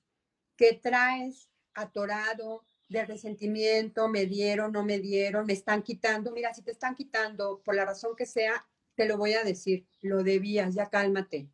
que 0.57 0.75
traes 0.75 1.49
atorado 1.73 2.67
de 2.89 3.05
resentimiento, 3.07 4.09
me 4.09 4.27
dieron, 4.27 4.73
no 4.73 4.85
me 4.85 4.99
dieron, 4.99 5.47
me 5.47 5.55
están 5.55 5.83
quitando, 5.83 6.33
mira, 6.33 6.53
si 6.53 6.63
te 6.63 6.73
están 6.73 6.95
quitando 6.95 7.63
por 7.65 7.75
la 7.75 7.85
razón 7.85 8.15
que 8.15 8.27
sea, 8.27 8.67
te 8.95 9.07
lo 9.07 9.17
voy 9.17 9.33
a 9.33 9.43
decir, 9.43 9.87
lo 10.03 10.23
debías, 10.23 10.75
ya 10.75 10.91
cálmate. 10.91 11.49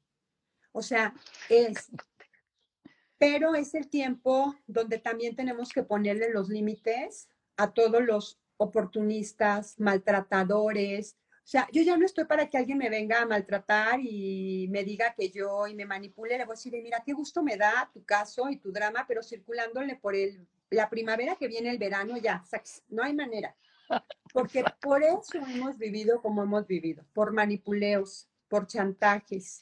O 0.73 0.83
sea, 0.83 1.15
es, 1.49 1.91
pero 3.17 3.55
es 3.55 3.75
el 3.75 3.89
tiempo 3.89 4.55
donde 4.67 4.99
también 4.99 5.37
tenemos 5.37 5.71
que 5.73 5.83
ponerle 5.83 6.31
los 6.31 6.49
límites 6.49 7.29
a 7.57 7.73
todos 7.73 8.03
los 8.03 8.40
oportunistas, 8.61 9.81
maltratadores. 9.81 11.17
O 11.39 11.49
sea, 11.51 11.67
yo 11.73 11.83
ya 11.83 11.97
no 11.97 12.05
estoy 12.05 12.27
para 12.27 12.49
que 12.49 12.59
alguien 12.59 12.77
me 12.77 12.91
venga 12.91 13.23
a 13.23 13.27
maltratar 13.27 13.99
y 14.01 14.69
me 14.71 14.85
diga 14.85 15.15
que 15.15 15.31
yo 15.31 15.67
y 15.67 15.75
me 15.75 15.87
manipule. 15.87 16.37
Le 16.37 16.45
voy 16.45 16.53
a 16.53 16.57
decir, 16.57 16.73
mira, 16.83 17.03
qué 17.05 17.15
gusto 17.15 17.43
me 17.43 17.57
da 17.57 17.91
tu 17.93 18.05
caso 18.05 18.51
y 18.51 18.59
tu 18.59 18.71
drama, 18.71 19.07
pero 19.09 19.23
circulándole 19.23 19.97
por 19.97 20.15
el, 20.15 20.47
la 20.69 20.91
primavera 20.91 21.37
que 21.37 21.49
viene 21.49 21.71
el 21.71 21.79
verano, 21.79 22.19
ya, 22.19 22.45
no 22.91 23.03
hay 23.03 23.15
manera. 23.15 23.57
Porque 24.33 24.63
por 24.83 25.03
eso 25.03 25.39
hemos 25.39 25.79
vivido 25.79 26.21
como 26.21 26.43
hemos 26.43 26.67
vivido, 26.67 27.05
por 27.15 27.33
manipuleos, 27.33 28.29
por 28.49 28.67
chantajes, 28.67 29.61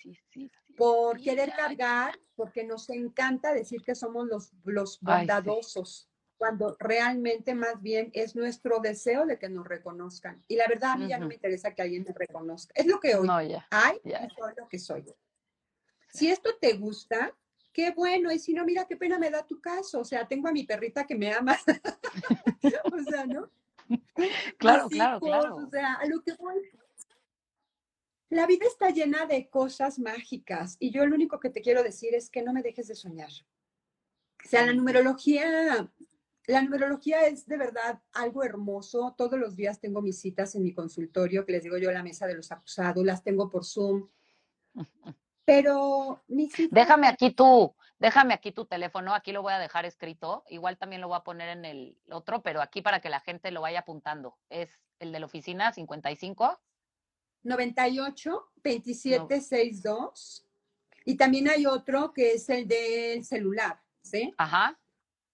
por 0.76 1.20
querer 1.20 1.52
cargar, 1.54 2.18
porque 2.34 2.64
nos 2.64 2.90
encanta 2.90 3.54
decir 3.54 3.82
que 3.82 3.94
somos 3.94 4.26
los, 4.26 4.52
los 4.64 5.00
bondadosos 5.00 6.08
cuando 6.38 6.76
realmente 6.78 7.54
más 7.54 7.82
bien 7.82 8.10
es 8.14 8.36
nuestro 8.36 8.78
deseo 8.78 9.26
de 9.26 9.38
que 9.38 9.48
nos 9.48 9.66
reconozcan. 9.66 10.42
Y 10.46 10.56
la 10.56 10.66
verdad 10.68 10.92
a 10.92 10.96
mí 10.96 11.08
ya 11.08 11.18
no 11.18 11.26
me 11.26 11.34
interesa 11.34 11.74
que 11.74 11.82
alguien 11.82 12.04
me 12.06 12.14
reconozca. 12.14 12.72
Es 12.76 12.86
lo 12.86 13.00
que 13.00 13.16
hoy 13.16 13.26
no, 13.26 13.42
ya, 13.42 13.66
hay, 13.70 14.00
soy 14.34 14.52
lo 14.56 14.68
que 14.68 14.78
soy. 14.78 15.04
Si 16.10 16.30
esto 16.30 16.56
te 16.60 16.74
gusta, 16.74 17.34
qué 17.72 17.90
bueno. 17.90 18.32
Y 18.32 18.38
si 18.38 18.54
no, 18.54 18.64
mira 18.64 18.86
qué 18.86 18.96
pena 18.96 19.18
me 19.18 19.30
da 19.30 19.44
tu 19.44 19.60
caso. 19.60 20.00
O 20.00 20.04
sea, 20.04 20.26
tengo 20.26 20.48
a 20.48 20.52
mi 20.52 20.64
perrita 20.64 21.06
que 21.06 21.16
me 21.16 21.32
ama. 21.32 21.58
o 22.92 23.02
sea, 23.02 23.26
¿no? 23.26 23.50
Claro, 24.58 24.88
claro, 24.88 25.20
claro. 25.20 25.56
O 25.56 25.70
sea, 25.70 25.94
a 25.94 26.06
lo 26.06 26.22
que 26.22 26.34
voy. 26.34 26.62
La 28.30 28.46
vida 28.46 28.66
está 28.66 28.90
llena 28.90 29.26
de 29.26 29.48
cosas 29.48 29.98
mágicas 29.98 30.76
y 30.78 30.90
yo 30.90 31.06
lo 31.06 31.14
único 31.14 31.40
que 31.40 31.48
te 31.48 31.62
quiero 31.62 31.82
decir 31.82 32.14
es 32.14 32.28
que 32.28 32.42
no 32.42 32.52
me 32.52 32.62
dejes 32.62 32.86
de 32.88 32.94
soñar. 32.94 33.30
O 34.44 34.48
sea, 34.48 34.66
la 34.66 34.72
numerología 34.72 35.90
la 36.48 36.62
numerología 36.62 37.26
es 37.26 37.46
de 37.46 37.58
verdad 37.58 38.00
algo 38.12 38.42
hermoso. 38.42 39.14
Todos 39.18 39.38
los 39.38 39.54
días 39.54 39.80
tengo 39.80 40.00
mis 40.00 40.18
citas 40.18 40.54
en 40.54 40.62
mi 40.62 40.72
consultorio, 40.72 41.44
que 41.44 41.52
les 41.52 41.62
digo 41.62 41.76
yo 41.76 41.92
la 41.92 42.02
mesa 42.02 42.26
de 42.26 42.34
los 42.34 42.50
acusados, 42.50 43.04
las 43.04 43.22
tengo 43.22 43.50
por 43.50 43.66
Zoom. 43.66 44.08
Pero 45.44 46.22
mis 46.26 46.52
Déjame 46.70 47.06
aquí 47.06 47.32
tú, 47.32 47.74
déjame 47.98 48.32
aquí 48.32 48.52
tu 48.52 48.64
teléfono, 48.64 49.14
aquí 49.14 49.32
lo 49.32 49.42
voy 49.42 49.52
a 49.52 49.58
dejar 49.58 49.84
escrito. 49.84 50.44
Igual 50.48 50.78
también 50.78 51.02
lo 51.02 51.08
voy 51.08 51.18
a 51.18 51.24
poner 51.24 51.50
en 51.50 51.66
el 51.66 51.98
otro, 52.10 52.42
pero 52.42 52.62
aquí 52.62 52.80
para 52.80 53.00
que 53.00 53.10
la 53.10 53.20
gente 53.20 53.50
lo 53.50 53.60
vaya 53.60 53.80
apuntando. 53.80 54.38
Es 54.48 54.70
el 55.00 55.12
de 55.12 55.20
la 55.20 55.26
oficina 55.26 55.72
55 55.72 56.60
98 57.42 58.50
27 58.62 59.40
62. 59.40 60.46
Y 61.04 61.16
también 61.16 61.48
hay 61.48 61.66
otro 61.66 62.12
que 62.14 62.32
es 62.32 62.48
el 62.48 62.66
del 62.66 63.24
celular, 63.24 63.82
¿sí? 64.02 64.32
Ajá. 64.38 64.78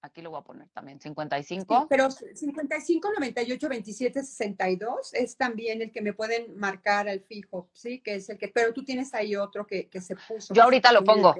Aquí 0.05 0.21
lo 0.21 0.29
voy 0.29 0.41
a 0.41 0.43
poner 0.43 0.69
también, 0.69 1.01
55. 1.01 1.87
pero 1.89 2.11
55, 2.11 3.09
98, 3.15 3.69
27, 3.71 4.23
62 4.23 5.15
es 5.15 5.35
también 5.39 5.81
el 5.81 5.91
que 5.93 6.03
me 6.03 6.13
pueden 6.13 6.59
marcar 6.59 7.09
al 7.09 7.21
fijo, 7.21 7.71
¿sí? 7.73 8.01
Que 8.01 8.17
es 8.17 8.29
el 8.29 8.37
que, 8.37 8.49
pero 8.49 8.75
tú 8.75 8.85
tienes 8.85 9.15
ahí 9.15 9.35
otro 9.35 9.67
que, 9.67 9.89
que 9.89 10.03
se 10.03 10.15
puso. 10.15 10.53
Yo 10.53 10.63
ahorita 10.63 10.93
lo 10.93 11.05
pongo. 11.05 11.35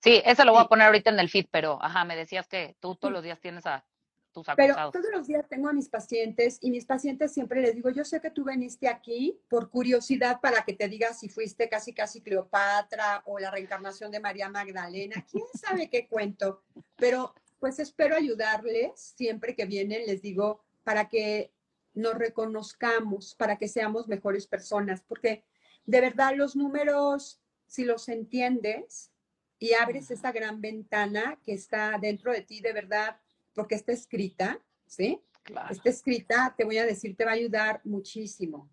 Sí, 0.00 0.22
ese 0.24 0.46
lo 0.46 0.52
voy 0.52 0.62
a 0.62 0.68
poner 0.68 0.86
ahorita 0.86 1.10
en 1.10 1.20
el 1.20 1.28
feed, 1.28 1.48
pero, 1.50 1.78
ajá, 1.82 2.06
me 2.06 2.16
decías 2.16 2.48
que 2.48 2.76
tú 2.80 2.96
todos 2.96 3.12
los 3.12 3.22
días 3.22 3.38
tienes 3.40 3.66
a 3.66 3.84
tus 4.32 4.48
acusados. 4.48 4.90
Pero 4.90 5.02
todos 5.02 5.14
los 5.14 5.26
días 5.26 5.46
tengo 5.46 5.68
a 5.68 5.74
mis 5.74 5.90
pacientes 5.90 6.56
y 6.62 6.70
mis 6.70 6.86
pacientes 6.86 7.30
siempre 7.34 7.60
les 7.60 7.74
digo, 7.74 7.90
yo 7.90 8.06
sé 8.06 8.22
que 8.22 8.30
tú 8.30 8.42
veniste 8.42 8.88
aquí 8.88 9.38
por 9.50 9.68
curiosidad 9.68 10.40
para 10.40 10.64
que 10.64 10.72
te 10.72 10.88
digas 10.88 11.20
si 11.20 11.28
fuiste 11.28 11.68
casi 11.68 11.92
casi 11.92 12.22
Cleopatra 12.22 13.22
o 13.26 13.38
la 13.38 13.50
reencarnación 13.50 14.10
de 14.10 14.20
María 14.20 14.48
Magdalena, 14.48 15.26
quién 15.30 15.44
sabe 15.52 15.90
qué 15.90 16.08
cuento, 16.08 16.62
pero 16.96 17.34
pues 17.62 17.78
espero 17.78 18.16
ayudarles 18.16 19.14
siempre 19.16 19.54
que 19.54 19.66
vienen, 19.66 20.04
les 20.04 20.20
digo, 20.20 20.64
para 20.82 21.08
que 21.08 21.52
nos 21.94 22.16
reconozcamos, 22.16 23.36
para 23.36 23.56
que 23.56 23.68
seamos 23.68 24.08
mejores 24.08 24.48
personas, 24.48 25.00
porque 25.06 25.44
de 25.86 26.00
verdad 26.00 26.34
los 26.34 26.56
números, 26.56 27.40
si 27.68 27.84
los 27.84 28.08
entiendes 28.08 29.12
y 29.60 29.74
abres 29.74 30.10
esa 30.10 30.32
gran 30.32 30.60
ventana 30.60 31.38
que 31.44 31.52
está 31.52 31.96
dentro 32.00 32.32
de 32.32 32.40
ti, 32.40 32.60
de 32.60 32.72
verdad, 32.72 33.20
porque 33.54 33.76
está 33.76 33.92
escrita, 33.92 34.60
¿sí? 34.84 35.20
Está 35.70 35.88
escrita, 35.88 36.52
te 36.58 36.64
voy 36.64 36.78
a 36.78 36.84
decir, 36.84 37.16
te 37.16 37.24
va 37.24 37.30
a 37.30 37.34
ayudar 37.34 37.80
muchísimo. 37.84 38.68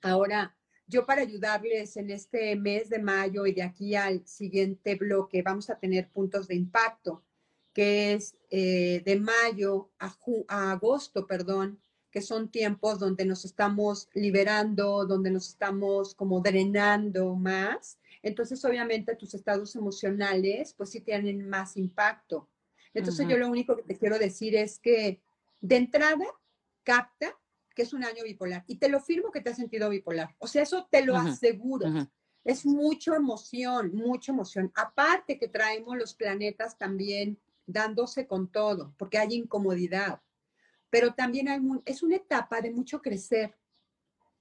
Ahora, 0.00 0.56
yo 0.86 1.04
para 1.04 1.20
ayudarles 1.20 1.98
en 1.98 2.08
este 2.08 2.56
mes 2.56 2.88
de 2.88 2.98
mayo 2.98 3.44
y 3.44 3.52
de 3.52 3.62
aquí 3.62 3.94
al 3.94 4.26
siguiente 4.26 4.94
bloque, 4.94 5.42
vamos 5.42 5.68
a 5.68 5.78
tener 5.78 6.08
puntos 6.08 6.48
de 6.48 6.54
impacto 6.54 7.26
que 7.80 8.12
es 8.12 8.36
eh, 8.50 9.00
de 9.06 9.18
mayo 9.18 9.88
a, 9.98 10.14
a, 10.48 10.72
agosto, 10.72 11.26
perdón, 11.26 11.80
que 12.10 12.20
son 12.20 12.50
tiempos 12.50 12.98
donde 12.98 13.24
nos 13.24 13.46
estamos 13.46 14.10
liberando, 14.12 15.06
donde 15.06 15.30
nos 15.30 15.48
estamos 15.48 16.14
como 16.14 16.42
drenando 16.42 17.34
más. 17.36 17.98
Entonces, 18.22 18.62
obviamente, 18.66 19.16
tus 19.16 19.32
estados 19.32 19.74
emocionales, 19.76 20.74
pues 20.74 20.90
sí 20.90 21.00
tienen 21.00 21.48
más 21.48 21.78
impacto. 21.78 22.50
Entonces, 22.92 23.26
yo 23.26 23.38
lo 23.38 23.48
único 23.48 23.74
que 23.76 23.84
te 23.84 23.96
quiero 23.96 24.18
decir 24.18 24.56
es 24.56 24.78
que 24.78 25.22
de 25.62 25.76
entrada, 25.76 26.26
capta 26.82 27.34
que 27.74 27.80
es 27.80 27.94
un 27.94 28.04
año 28.04 28.24
bipolar. 28.24 28.62
Y 28.66 28.76
te 28.76 28.90
lo 28.90 29.00
firmo 29.00 29.30
que 29.30 29.40
te 29.40 29.48
has 29.48 29.56
sentido 29.56 29.88
bipolar. 29.88 30.36
O 30.36 30.46
sea, 30.46 30.64
eso 30.64 30.86
te 30.90 31.02
lo 31.02 31.16
aseguro. 31.16 31.86
Es 32.44 32.66
mucha 32.66 33.16
emoción, 33.16 33.94
mucha 33.94 34.32
emoción. 34.32 34.70
Aparte 34.74 35.38
que 35.38 35.48
traemos 35.48 35.96
los 35.96 36.12
planetas 36.12 36.76
también 36.76 37.38
dándose 37.72 38.26
con 38.26 38.50
todo, 38.50 38.94
porque 38.98 39.18
hay 39.18 39.34
incomodidad. 39.34 40.20
Pero 40.90 41.14
también 41.14 41.48
hay, 41.48 41.60
es 41.84 42.02
una 42.02 42.16
etapa 42.16 42.60
de 42.60 42.70
mucho 42.70 43.00
crecer, 43.00 43.56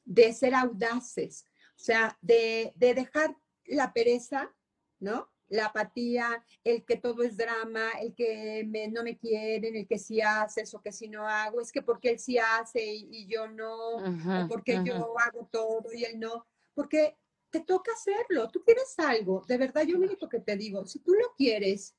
de 0.04 0.34
ser 0.34 0.56
audaces, 0.56 1.46
o 1.76 1.84
sea, 1.84 2.18
de, 2.22 2.74
de 2.76 2.94
dejar 2.94 3.38
la 3.66 3.94
pereza, 3.94 4.54
¿no? 5.00 5.30
la 5.50 5.66
apatía, 5.66 6.44
el 6.64 6.86
que 6.86 6.98
todo 6.98 7.24
es 7.24 7.36
drama, 7.36 7.90
el 8.02 8.14
que 8.14 8.64
no 8.92 9.04
me 9.04 9.18
quieren, 9.18 9.76
el 9.76 9.88
que 9.88 9.98
sí 9.98 10.22
haces 10.22 10.74
o 10.74 10.82
que 10.82 10.92
sí 10.92 11.08
no 11.10 11.28
hago, 11.28 11.60
es 11.60 11.72
que 11.72 11.82
porque 11.82 12.12
él 12.12 12.20
sí 12.20 12.38
hace 12.38 12.84
y, 12.86 13.28
yo 13.28 13.48
no, 13.48 13.96
o 13.98 14.48
porque 14.48 14.82
yo 14.86 15.18
hago 15.20 15.50
todo 15.52 15.92
y 15.94 16.06
él 16.06 16.20
no, 16.20 16.46
porque 16.74 17.18
te 17.50 17.62
toca 17.62 17.92
hacerlo, 17.92 18.50
tú 18.50 18.64
quieres 18.64 18.94
algo, 19.00 19.44
de 19.48 19.58
verdad 19.58 19.84
yo 19.84 19.98
lo 19.98 20.06
único 20.06 20.30
que 20.30 20.40
te 20.40 20.56
digo, 20.56 20.86
si 20.86 21.00
tú 21.00 21.14
lo 21.14 21.34
quieres, 21.36 21.96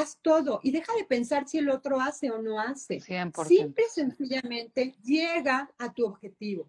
haz 0.00 0.18
todo 0.22 0.60
y 0.62 0.72
deja 0.72 0.92
de 0.94 1.04
pensar 1.04 1.46
si 1.48 1.58
el 1.58 1.70
otro 1.70 2.00
hace 2.00 2.30
o 2.30 2.40
no 2.40 2.60
hace. 2.60 3.00
Simple 3.00 3.84
y 3.86 3.90
sencillamente 3.90 4.94
llega 5.02 5.70
a 5.78 5.92
tu 5.92 6.06
objetivo. 6.06 6.68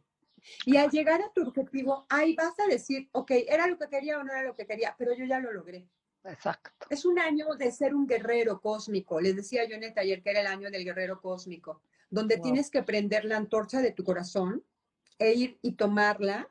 Y 0.66 0.78
al 0.78 0.90
llegar 0.90 1.22
a 1.22 1.32
tu 1.32 1.44
objetivo, 1.44 2.06
ahí 2.10 2.36
vas 2.36 2.60
a 2.60 2.68
decir, 2.68 3.10
ok, 3.12 3.32
era 3.48 3.68
lo 3.68 3.78
que 3.78 3.88
quería 3.88 4.20
o 4.20 4.24
no 4.24 4.32
era 4.32 4.44
lo 4.44 4.56
que 4.56 4.66
quería, 4.66 4.96
pero 4.98 5.14
yo 5.14 5.26
ya 5.26 5.40
lo 5.40 5.52
logré. 5.54 5.88
Exacto. 6.24 6.72
Es 6.90 7.06
un 7.06 7.20
año 7.20 7.56
de 7.56 7.72
ser 7.72 7.96
un 7.96 8.08
guerrero 8.08 8.60
cósmico. 8.62 9.20
Les 9.20 9.36
decía 9.36 9.66
yo 9.66 9.76
en 9.76 9.84
el 9.84 9.94
taller 9.94 10.22
que 10.22 10.32
era 10.32 10.42
el 10.42 10.48
año 10.48 10.70
del 10.70 10.84
guerrero 10.84 11.22
cósmico, 11.22 11.82
donde 12.10 12.38
tienes 12.38 12.70
que 12.70 12.84
prender 12.84 13.26
la 13.26 13.38
antorcha 13.38 13.82
de 13.82 13.92
tu 13.92 14.04
corazón 14.04 14.64
e 15.18 15.34
ir 15.34 15.60
y 15.62 15.74
tomarla 15.74 16.50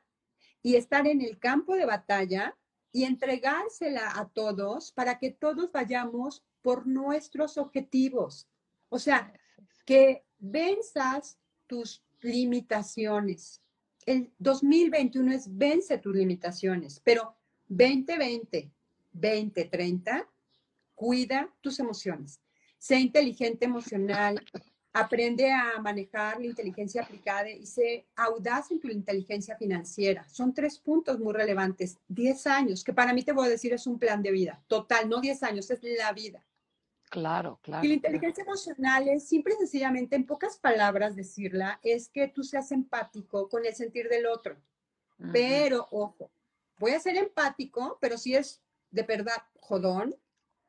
y 0.62 0.76
estar 0.76 1.07
en 1.07 1.20
el 1.20 1.39
campo 1.39 1.74
de 1.74 1.87
batalla 1.87 2.57
y 2.93 3.05
entregársela 3.05 4.18
a 4.18 4.28
todos 4.28 4.93
para 4.93 5.18
que 5.18 5.31
todos 5.31 5.70
vayamos 5.72 6.45
por 6.62 6.86
nuestros 6.86 7.58
objetivos. 7.58 8.48
O 8.88 8.98
sea, 8.98 9.32
que 9.84 10.24
venzas 10.38 11.38
tus 11.66 12.02
limitaciones. 12.20 13.62
El 14.06 14.30
2021 14.38 15.32
es 15.32 15.56
vence 15.56 15.98
tus 15.98 16.14
limitaciones, 16.14 17.00
pero 17.04 17.36
2020 17.68 18.70
2030, 19.12 20.28
cuida 20.94 21.52
tus 21.61 21.78
emociones. 21.78 22.40
Sé 22.78 22.98
inteligente 22.98 23.64
emocional, 23.64 24.42
aprende 24.92 25.52
a 25.52 25.78
manejar 25.80 26.40
la 26.40 26.46
inteligencia 26.46 27.02
aplicada 27.02 27.50
y 27.50 27.66
sé 27.66 28.06
audaz 28.16 28.70
en 28.70 28.80
tu 28.80 28.88
inteligencia 28.88 29.56
financiera. 29.56 30.26
Son 30.28 30.54
tres 30.54 30.78
puntos 30.78 31.18
muy 31.18 31.32
relevantes. 31.32 31.98
Diez 32.08 32.46
años, 32.46 32.82
que 32.82 32.92
para 32.92 33.12
mí 33.12 33.22
te 33.22 33.32
voy 33.32 33.46
a 33.46 33.50
decir 33.50 33.72
es 33.72 33.86
un 33.86 33.98
plan 33.98 34.22
de 34.22 34.30
vida. 34.30 34.62
Total, 34.66 35.08
no 35.08 35.20
diez 35.20 35.42
años, 35.42 35.70
es 35.70 35.80
la 35.82 36.12
vida. 36.12 36.42
Claro, 37.11 37.58
claro. 37.61 37.84
Y 37.84 37.88
la 37.88 37.94
inteligencia 37.94 38.42
emocional 38.42 39.08
es 39.08 39.28
simple 39.28 39.54
y 39.54 39.58
sencillamente, 39.58 40.14
en 40.14 40.24
pocas 40.24 40.56
palabras 40.58 41.16
decirla, 41.16 41.80
es 41.82 42.08
que 42.08 42.28
tú 42.28 42.44
seas 42.44 42.70
empático 42.70 43.48
con 43.48 43.66
el 43.66 43.74
sentir 43.74 44.08
del 44.08 44.26
otro. 44.26 44.56
Pero, 45.32 45.86
ojo, 45.90 46.30
voy 46.78 46.92
a 46.92 47.00
ser 47.00 47.16
empático, 47.16 47.98
pero 48.00 48.16
si 48.16 48.34
es 48.34 48.62
de 48.90 49.02
verdad 49.02 49.36
jodón, 49.61 50.16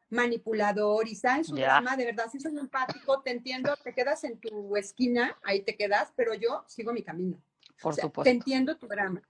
manipulador 0.10 1.08
y 1.08 1.14
está 1.14 1.38
en 1.38 1.46
su 1.46 1.56
drama, 1.56 1.96
de 1.96 2.06
verdad, 2.06 2.26
si 2.30 2.40
soy 2.40 2.58
empático, 2.58 3.22
te 3.22 3.32
entiendo, 3.32 3.74
te 3.82 3.94
quedas 3.94 4.24
en 4.26 4.40
tu 4.40 4.76
esquina, 4.76 5.38
ahí 5.44 5.62
te 5.62 5.78
quedas, 5.78 6.12
pero 6.18 6.34
yo 6.34 6.66
sigo 6.68 6.92
mi 6.92 7.04
camino. 7.04 7.42
Por 7.82 7.96
supuesto. 7.96 8.24
Te 8.24 8.32
entiendo 8.32 8.78
tu 8.78 8.88
drama, 8.88 9.22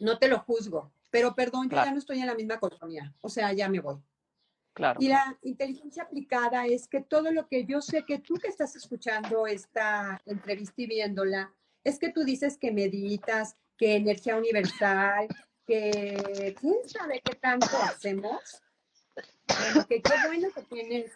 no 0.00 0.18
te 0.18 0.26
lo 0.26 0.40
juzgo, 0.40 0.90
pero 1.10 1.34
perdón, 1.34 1.70
yo 1.70 1.76
ya 1.76 1.92
no 1.92 1.98
estoy 1.98 2.18
en 2.18 2.26
la 2.26 2.34
misma 2.34 2.58
colonia, 2.58 3.14
o 3.20 3.28
sea, 3.28 3.52
ya 3.52 3.68
me 3.68 3.78
voy. 3.78 4.02
Y 4.98 5.08
la 5.08 5.38
inteligencia 5.42 6.04
aplicada 6.04 6.66
es 6.66 6.88
que 6.88 7.00
todo 7.00 7.30
lo 7.32 7.46
que 7.48 7.64
yo 7.64 7.80
sé 7.80 8.04
que 8.04 8.18
tú 8.18 8.34
que 8.34 8.48
estás 8.48 8.76
escuchando 8.76 9.46
esta 9.46 10.20
entrevista 10.26 10.82
y 10.82 10.86
viéndola, 10.86 11.52
es 11.84 11.98
que 11.98 12.10
tú 12.10 12.24
dices 12.24 12.56
que 12.56 12.70
meditas, 12.70 13.56
que 13.76 13.96
energía 13.96 14.36
universal, 14.36 15.28
que 15.66 16.54
quién 16.60 16.76
sabe 16.86 17.20
qué 17.24 17.34
tanto 17.36 17.76
hacemos. 17.82 18.62
que 19.88 20.02
qué 20.02 20.12
bueno 20.26 20.48
que 20.54 20.62
tienes 20.62 21.12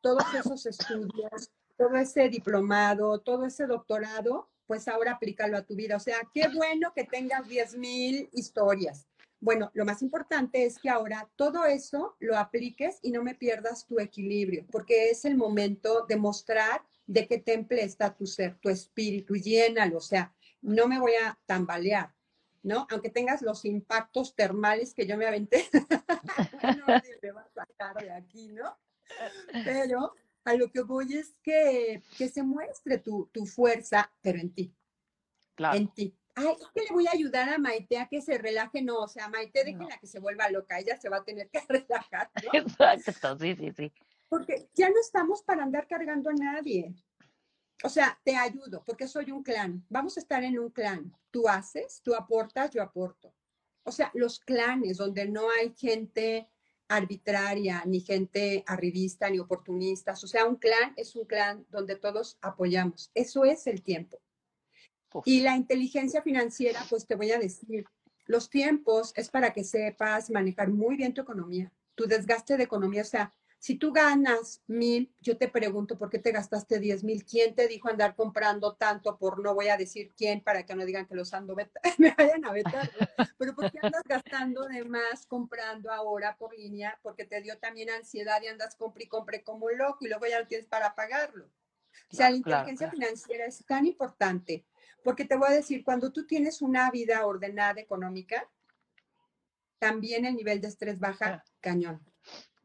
todos 0.00 0.22
esos 0.34 0.66
estudios, 0.66 1.50
todo 1.76 1.96
ese 1.96 2.28
diplomado, 2.28 3.20
todo 3.20 3.46
ese 3.46 3.66
doctorado, 3.66 4.48
pues 4.66 4.88
ahora 4.88 5.12
aplícalo 5.12 5.56
a 5.56 5.62
tu 5.62 5.74
vida. 5.74 5.96
O 5.96 6.00
sea, 6.00 6.18
qué 6.32 6.48
bueno 6.48 6.92
que 6.94 7.04
tengas 7.04 7.46
10.000 7.48 8.28
historias. 8.32 9.06
Bueno, 9.46 9.70
lo 9.74 9.84
más 9.84 10.02
importante 10.02 10.64
es 10.64 10.76
que 10.80 10.88
ahora 10.88 11.30
todo 11.36 11.66
eso 11.66 12.16
lo 12.18 12.36
apliques 12.36 12.98
y 13.00 13.12
no 13.12 13.22
me 13.22 13.36
pierdas 13.36 13.86
tu 13.86 14.00
equilibrio, 14.00 14.66
porque 14.72 15.08
es 15.10 15.24
el 15.24 15.36
momento 15.36 16.04
de 16.04 16.16
mostrar 16.16 16.82
de 17.06 17.28
qué 17.28 17.38
temple 17.38 17.84
está 17.84 18.12
tu 18.12 18.26
ser, 18.26 18.58
tu 18.58 18.70
espíritu, 18.70 19.36
llénalo. 19.36 19.98
O 19.98 20.00
sea, 20.00 20.34
no 20.62 20.88
me 20.88 20.98
voy 20.98 21.12
a 21.12 21.38
tambalear. 21.46 22.12
¿no? 22.64 22.88
Aunque 22.90 23.08
tengas 23.08 23.40
los 23.40 23.64
impactos 23.64 24.34
termales 24.34 24.92
que 24.92 25.06
yo 25.06 25.16
me 25.16 25.26
aventé, 25.26 25.64
no 26.80 26.86
me 27.22 27.30
va 27.30 27.42
a 27.42 27.54
sacar 27.54 28.02
de 28.02 28.10
aquí, 28.10 28.48
¿no? 28.48 28.76
Pero 29.64 30.12
a 30.42 30.54
lo 30.54 30.72
que 30.72 30.82
voy 30.82 31.18
es 31.18 31.36
que, 31.44 32.02
que 32.18 32.28
se 32.28 32.42
muestre 32.42 32.98
tu, 32.98 33.30
tu, 33.32 33.46
fuerza, 33.46 34.12
pero 34.22 34.40
en 34.40 34.52
ti. 34.52 34.74
Claro. 35.54 35.78
En 35.78 35.86
ti. 35.94 36.16
Ay, 36.36 36.54
es 36.60 36.68
que 36.74 36.82
le 36.82 36.92
voy 36.92 37.06
a 37.08 37.12
ayudar 37.12 37.48
a 37.48 37.58
Maite 37.58 37.98
a 37.98 38.06
que 38.06 38.22
se 38.22 38.38
relaje. 38.38 38.82
No, 38.82 39.00
o 39.00 39.08
sea, 39.08 39.28
Maite, 39.28 39.64
déjenla 39.64 39.98
que 39.98 40.06
se 40.06 40.20
vuelva 40.20 40.48
loca. 40.50 40.78
Ella 40.78 40.96
se 40.96 41.08
va 41.08 41.18
a 41.18 41.24
tener 41.24 41.48
que 41.50 41.60
relajar. 41.68 42.30
¿no? 42.44 42.58
Exacto, 42.58 43.38
sí, 43.38 43.56
sí, 43.56 43.72
sí. 43.76 43.92
Porque 44.28 44.68
ya 44.74 44.88
no 44.88 45.00
estamos 45.00 45.42
para 45.42 45.64
andar 45.64 45.86
cargando 45.88 46.30
a 46.30 46.34
nadie 46.34 46.94
o 47.84 47.88
sea, 47.88 48.18
te 48.24 48.36
ayudo 48.36 48.82
porque 48.84 49.06
soy 49.06 49.30
un 49.30 49.42
clan. 49.42 49.84
Vamos 49.88 50.16
a 50.16 50.20
estar 50.20 50.42
en 50.42 50.58
un 50.58 50.70
clan. 50.70 51.12
Tú 51.30 51.48
haces, 51.48 52.00
tú 52.02 52.14
aportas, 52.14 52.70
yo 52.70 52.82
aporto. 52.82 53.34
O 53.84 53.92
sea, 53.92 54.10
los 54.14 54.40
clanes 54.40 54.96
donde 54.96 55.28
no 55.28 55.50
hay 55.50 55.74
gente 55.76 56.48
arbitraria, 56.88 57.82
ni 57.84 58.00
gente 58.00 58.64
arribista, 58.66 59.28
ni 59.28 59.38
oportunistas. 59.38 60.22
O 60.24 60.26
sea, 60.26 60.46
un 60.46 60.56
clan 60.56 60.94
es 60.96 61.14
un 61.16 61.26
clan 61.26 61.66
donde 61.68 61.96
todos 61.96 62.38
apoyamos. 62.40 63.10
Eso 63.14 63.44
es 63.44 63.66
el 63.66 63.82
tiempo. 63.82 64.20
Y 65.24 65.40
la 65.40 65.56
inteligencia 65.56 66.22
financiera, 66.22 66.84
pues 66.90 67.06
te 67.06 67.14
voy 67.14 67.30
a 67.32 67.38
decir, 67.38 67.86
los 68.26 68.50
tiempos 68.50 69.12
es 69.16 69.30
para 69.30 69.52
que 69.52 69.64
sepas 69.64 70.30
manejar 70.30 70.68
muy 70.68 70.96
bien 70.96 71.14
tu 71.14 71.22
economía, 71.22 71.72
tu 71.94 72.06
desgaste 72.06 72.56
de 72.56 72.64
economía. 72.64 73.02
O 73.02 73.06
sea, 73.06 73.32
si 73.58 73.76
tú 73.76 73.92
ganas 73.92 74.62
mil, 74.66 75.12
yo 75.20 75.36
te 75.38 75.48
pregunto 75.48 75.96
por 75.96 76.10
qué 76.10 76.18
te 76.18 76.32
gastaste 76.32 76.78
diez 76.78 77.02
mil. 77.02 77.24
¿Quién 77.24 77.54
te 77.54 77.66
dijo 77.68 77.88
andar 77.88 78.14
comprando 78.14 78.74
tanto 78.74 79.16
por 79.16 79.42
no 79.42 79.54
voy 79.54 79.68
a 79.68 79.76
decir 79.76 80.12
quién 80.16 80.40
para 80.42 80.64
que 80.64 80.74
no 80.74 80.84
digan 80.84 81.06
que 81.06 81.14
los 81.14 81.32
ando 81.32 81.56
me 81.98 82.14
vayan 82.16 82.44
a 82.44 82.52
vetar? 82.52 82.90
Pero 83.38 83.54
¿por 83.54 83.70
qué 83.70 83.78
andas 83.82 84.02
gastando 84.04 84.66
de 84.66 84.84
más 84.84 85.26
comprando 85.26 85.90
ahora 85.90 86.36
por 86.36 86.56
línea? 86.56 86.98
Porque 87.02 87.24
te 87.24 87.40
dio 87.40 87.58
también 87.58 87.90
ansiedad 87.90 88.40
y 88.42 88.48
andas 88.48 88.76
compre 88.76 89.04
y 89.04 89.08
compre 89.08 89.42
como 89.42 89.70
loco 89.70 90.04
y 90.04 90.08
luego 90.08 90.26
ya 90.26 90.40
no 90.40 90.46
tienes 90.46 90.66
para 90.66 90.94
pagarlo. 90.94 91.46
O 92.12 92.14
sea, 92.14 92.30
la 92.30 92.36
inteligencia 92.36 92.90
financiera 92.90 93.46
es 93.46 93.64
tan 93.66 93.86
importante 93.86 94.66
porque 95.06 95.24
te 95.24 95.36
voy 95.36 95.46
a 95.50 95.54
decir, 95.54 95.84
cuando 95.84 96.10
tú 96.10 96.26
tienes 96.26 96.60
una 96.60 96.90
vida 96.90 97.24
ordenada 97.24 97.80
económica, 97.80 98.50
también 99.78 100.24
el 100.24 100.34
nivel 100.34 100.60
de 100.60 100.66
estrés 100.66 100.98
baja 100.98 101.44
cañón. 101.60 102.04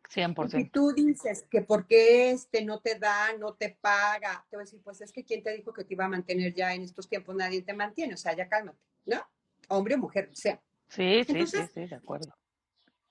100%. 0.10 0.60
Y 0.60 0.70
tú 0.70 0.92
dices 0.92 1.46
que 1.52 1.62
porque 1.62 2.32
este 2.32 2.66
no 2.66 2.80
te 2.80 2.98
da, 2.98 3.38
no 3.38 3.54
te 3.54 3.78
paga, 3.80 4.44
te 4.50 4.56
voy 4.56 4.64
a 4.64 4.66
decir, 4.66 4.82
pues 4.84 5.02
es 5.02 5.12
que 5.12 5.24
quién 5.24 5.44
te 5.44 5.56
dijo 5.56 5.72
que 5.72 5.84
te 5.84 5.94
iba 5.94 6.06
a 6.06 6.10
mantener 6.10 6.52
ya 6.56 6.74
en 6.74 6.82
estos 6.82 7.08
tiempos, 7.08 7.36
nadie 7.36 7.62
te 7.62 7.74
mantiene, 7.74 8.16
o 8.16 8.18
sea, 8.18 8.36
ya 8.36 8.50
cálmate, 8.50 8.80
¿no? 9.06 9.22
Hombre 9.68 9.94
o 9.94 10.00
mujer, 10.00 10.32
sea. 10.34 10.60
Sí, 10.89 11.24
sí, 11.24 11.46
sí, 11.46 11.58
sí, 11.72 11.86
de 11.86 11.96
acuerdo. 11.96 12.36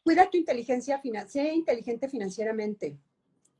Cuida 0.03 0.29
tu 0.29 0.39
inteligencia 0.39 0.99
financiera, 0.99 1.51
sé 1.51 1.55
inteligente 1.55 2.09
financieramente. 2.09 2.99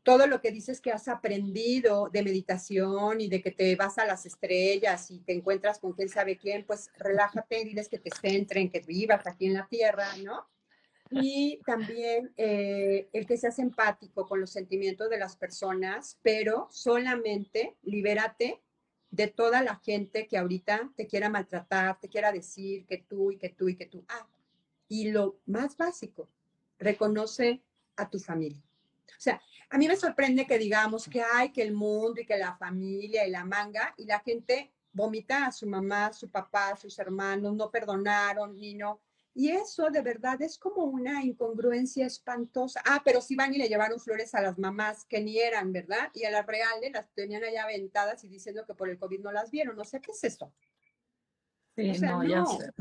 Todo 0.03 0.27
lo 0.27 0.41
que 0.41 0.51
dices 0.51 0.81
que 0.81 0.93
has 0.93 1.09
aprendido 1.09 2.09
de 2.09 2.23
meditación 2.23 3.21
y 3.21 3.29
de 3.29 3.43
que 3.43 3.51
te 3.51 3.77
vas 3.77 3.99
a 3.99 4.07
las 4.07 4.25
estrellas 4.25 5.11
y 5.11 5.21
te 5.21 5.33
encuentras 5.35 5.79
con 5.79 5.93
quién 5.93 6.09
sabe 6.09 6.39
quién, 6.39 6.65
pues 6.65 6.91
relájate 6.97 7.65
diles 7.65 7.89
que 7.89 7.99
te 7.99 8.11
centren, 8.11 8.71
que 8.71 8.81
vivas 8.81 9.27
aquí 9.27 9.47
en 9.47 9.55
la 9.55 9.69
tierra, 9.69 10.07
¿no? 10.23 10.49
y 11.11 11.61
también 11.67 12.33
eh, 12.37 13.09
el 13.13 13.27
que 13.27 13.37
seas 13.37 13.59
empático 13.59 14.27
con 14.27 14.41
los 14.41 14.51
sentimientos 14.51 15.11
de 15.11 15.19
las 15.19 15.37
personas, 15.37 16.19
pero 16.23 16.69
solamente 16.71 17.77
libérate 17.83 18.61
de 19.11 19.27
toda 19.27 19.63
la 19.63 19.77
gente 19.77 20.29
que 20.29 20.39
ahorita 20.39 20.93
te 20.97 21.09
quiera 21.09 21.29
maltratar, 21.29 21.99
te 21.99 22.09
quiera 22.09 22.31
decir 22.31 22.87
que 22.87 22.99
tú 22.99 23.33
y 23.33 23.39
que 23.39 23.49
tú 23.49 23.69
y 23.69 23.75
que 23.75 23.87
tú. 23.87 24.05
Ah, 24.09 24.29
y 24.89 25.11
lo 25.11 25.41
más 25.47 25.77
básico, 25.77 26.29
reconoce 26.79 27.61
a 27.97 28.09
tu 28.09 28.21
familia. 28.21 28.63
O 29.19 29.21
sea, 29.21 29.41
a 29.69 29.79
mí 29.79 29.89
me 29.89 29.97
sorprende 29.97 30.47
que 30.47 30.59
digamos 30.59 31.09
que 31.09 31.23
hay 31.23 31.53
que 31.53 31.63
el 31.63 31.73
mundo 31.73 32.21
y 32.21 32.27
que 32.27 32.37
la 32.37 32.57
familia 32.57 33.27
y 33.27 33.31
la 33.31 33.45
manga 33.45 33.95
y 33.97 34.07
la 34.07 34.21
gente 34.21 34.73
vomita 34.93 35.47
a 35.47 35.53
su 35.53 35.67
mamá, 35.67 36.07
a 36.07 36.13
su 36.13 36.31
papá, 36.31 36.71
a 36.71 36.77
sus 36.77 36.99
hermanos, 36.99 37.55
no 37.55 37.71
perdonaron 37.71 38.59
y 38.59 38.75
no 38.75 39.01
y 39.35 39.51
eso 39.51 39.91
de 39.91 40.03
verdad 40.03 40.41
es 40.43 40.59
como 40.59 40.85
una 40.85 41.23
incongruencia 41.23 42.05
espantosa. 42.07 42.83
Ah, 42.85 43.01
pero 43.05 43.21
sí 43.21 43.37
van 43.37 43.55
y 43.55 43.59
le 43.59 43.69
llevaron 43.69 44.01
flores 44.01 44.35
a 44.35 44.43
las 44.43 44.59
mamás 44.59 45.05
que 45.05 45.21
ni 45.21 45.39
eran, 45.39 45.73
¿verdad? 45.73 46.11
Y 46.15 46.25
a 46.25 46.31
las 46.31 46.47
reales 46.47 46.91
las 46.93 47.09
tenían 47.15 47.45
allá 47.45 47.65
aventadas 47.65 48.25
y 48.25 48.29
diciendo 48.29 48.65
que 48.67 48.75
por 48.75 48.89
el 48.89 48.99
COVID 48.99 49.21
no 49.21 49.31
las 49.31 49.51
vieron. 49.51 49.77
No 49.77 49.85
sé 49.85 50.01
qué 50.01 50.11
es 50.11 50.25
eso. 50.25 50.53
Sí, 51.77 51.93
no, 52.01 52.25
ya 52.25 52.45
sé. 52.45 52.73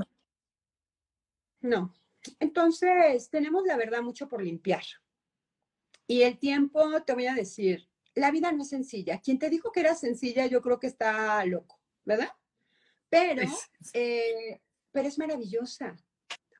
No. 1.61 1.93
Entonces, 2.39 3.29
tenemos 3.29 3.63
la 3.65 3.77
verdad 3.77 4.01
mucho 4.01 4.27
por 4.27 4.41
limpiar. 4.41 4.83
Y 6.09 6.23
el 6.23 6.39
tiempo, 6.39 7.03
te 7.03 7.13
voy 7.13 7.27
a 7.27 7.35
decir, 7.35 7.87
la 8.15 8.31
vida 8.31 8.51
no 8.51 8.63
es 8.63 8.69
sencilla. 8.69 9.21
Quien 9.21 9.37
te 9.37 9.47
dijo 9.47 9.71
que 9.71 9.81
era 9.81 9.93
sencilla, 9.93 10.47
yo 10.47 10.59
creo 10.59 10.79
que 10.79 10.87
está 10.87 11.45
loco, 11.45 11.79
¿verdad? 12.03 12.31
Pero, 13.09 13.43
eh, 13.93 14.59
pero 14.91 15.07
es 15.07 15.19
maravillosa. 15.19 15.95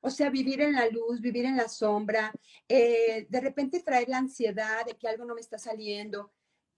O 0.04 0.12
sea, 0.12 0.30
vivir 0.30 0.62
en 0.62 0.74
la 0.74 0.88
luz, 0.90 1.20
vivir 1.20 1.46
en 1.46 1.58
la 1.58 1.68
sombra, 1.68 2.32
eh, 2.68 3.26
de 3.28 3.42
repente 3.42 3.82
traer 3.82 4.08
la 4.08 4.20
ansiedad 4.20 4.86
de 4.86 4.96
que 4.96 5.08
algo 5.08 5.26
no 5.26 5.34
me 5.34 5.42
está 5.42 5.58
saliendo. 5.58 6.32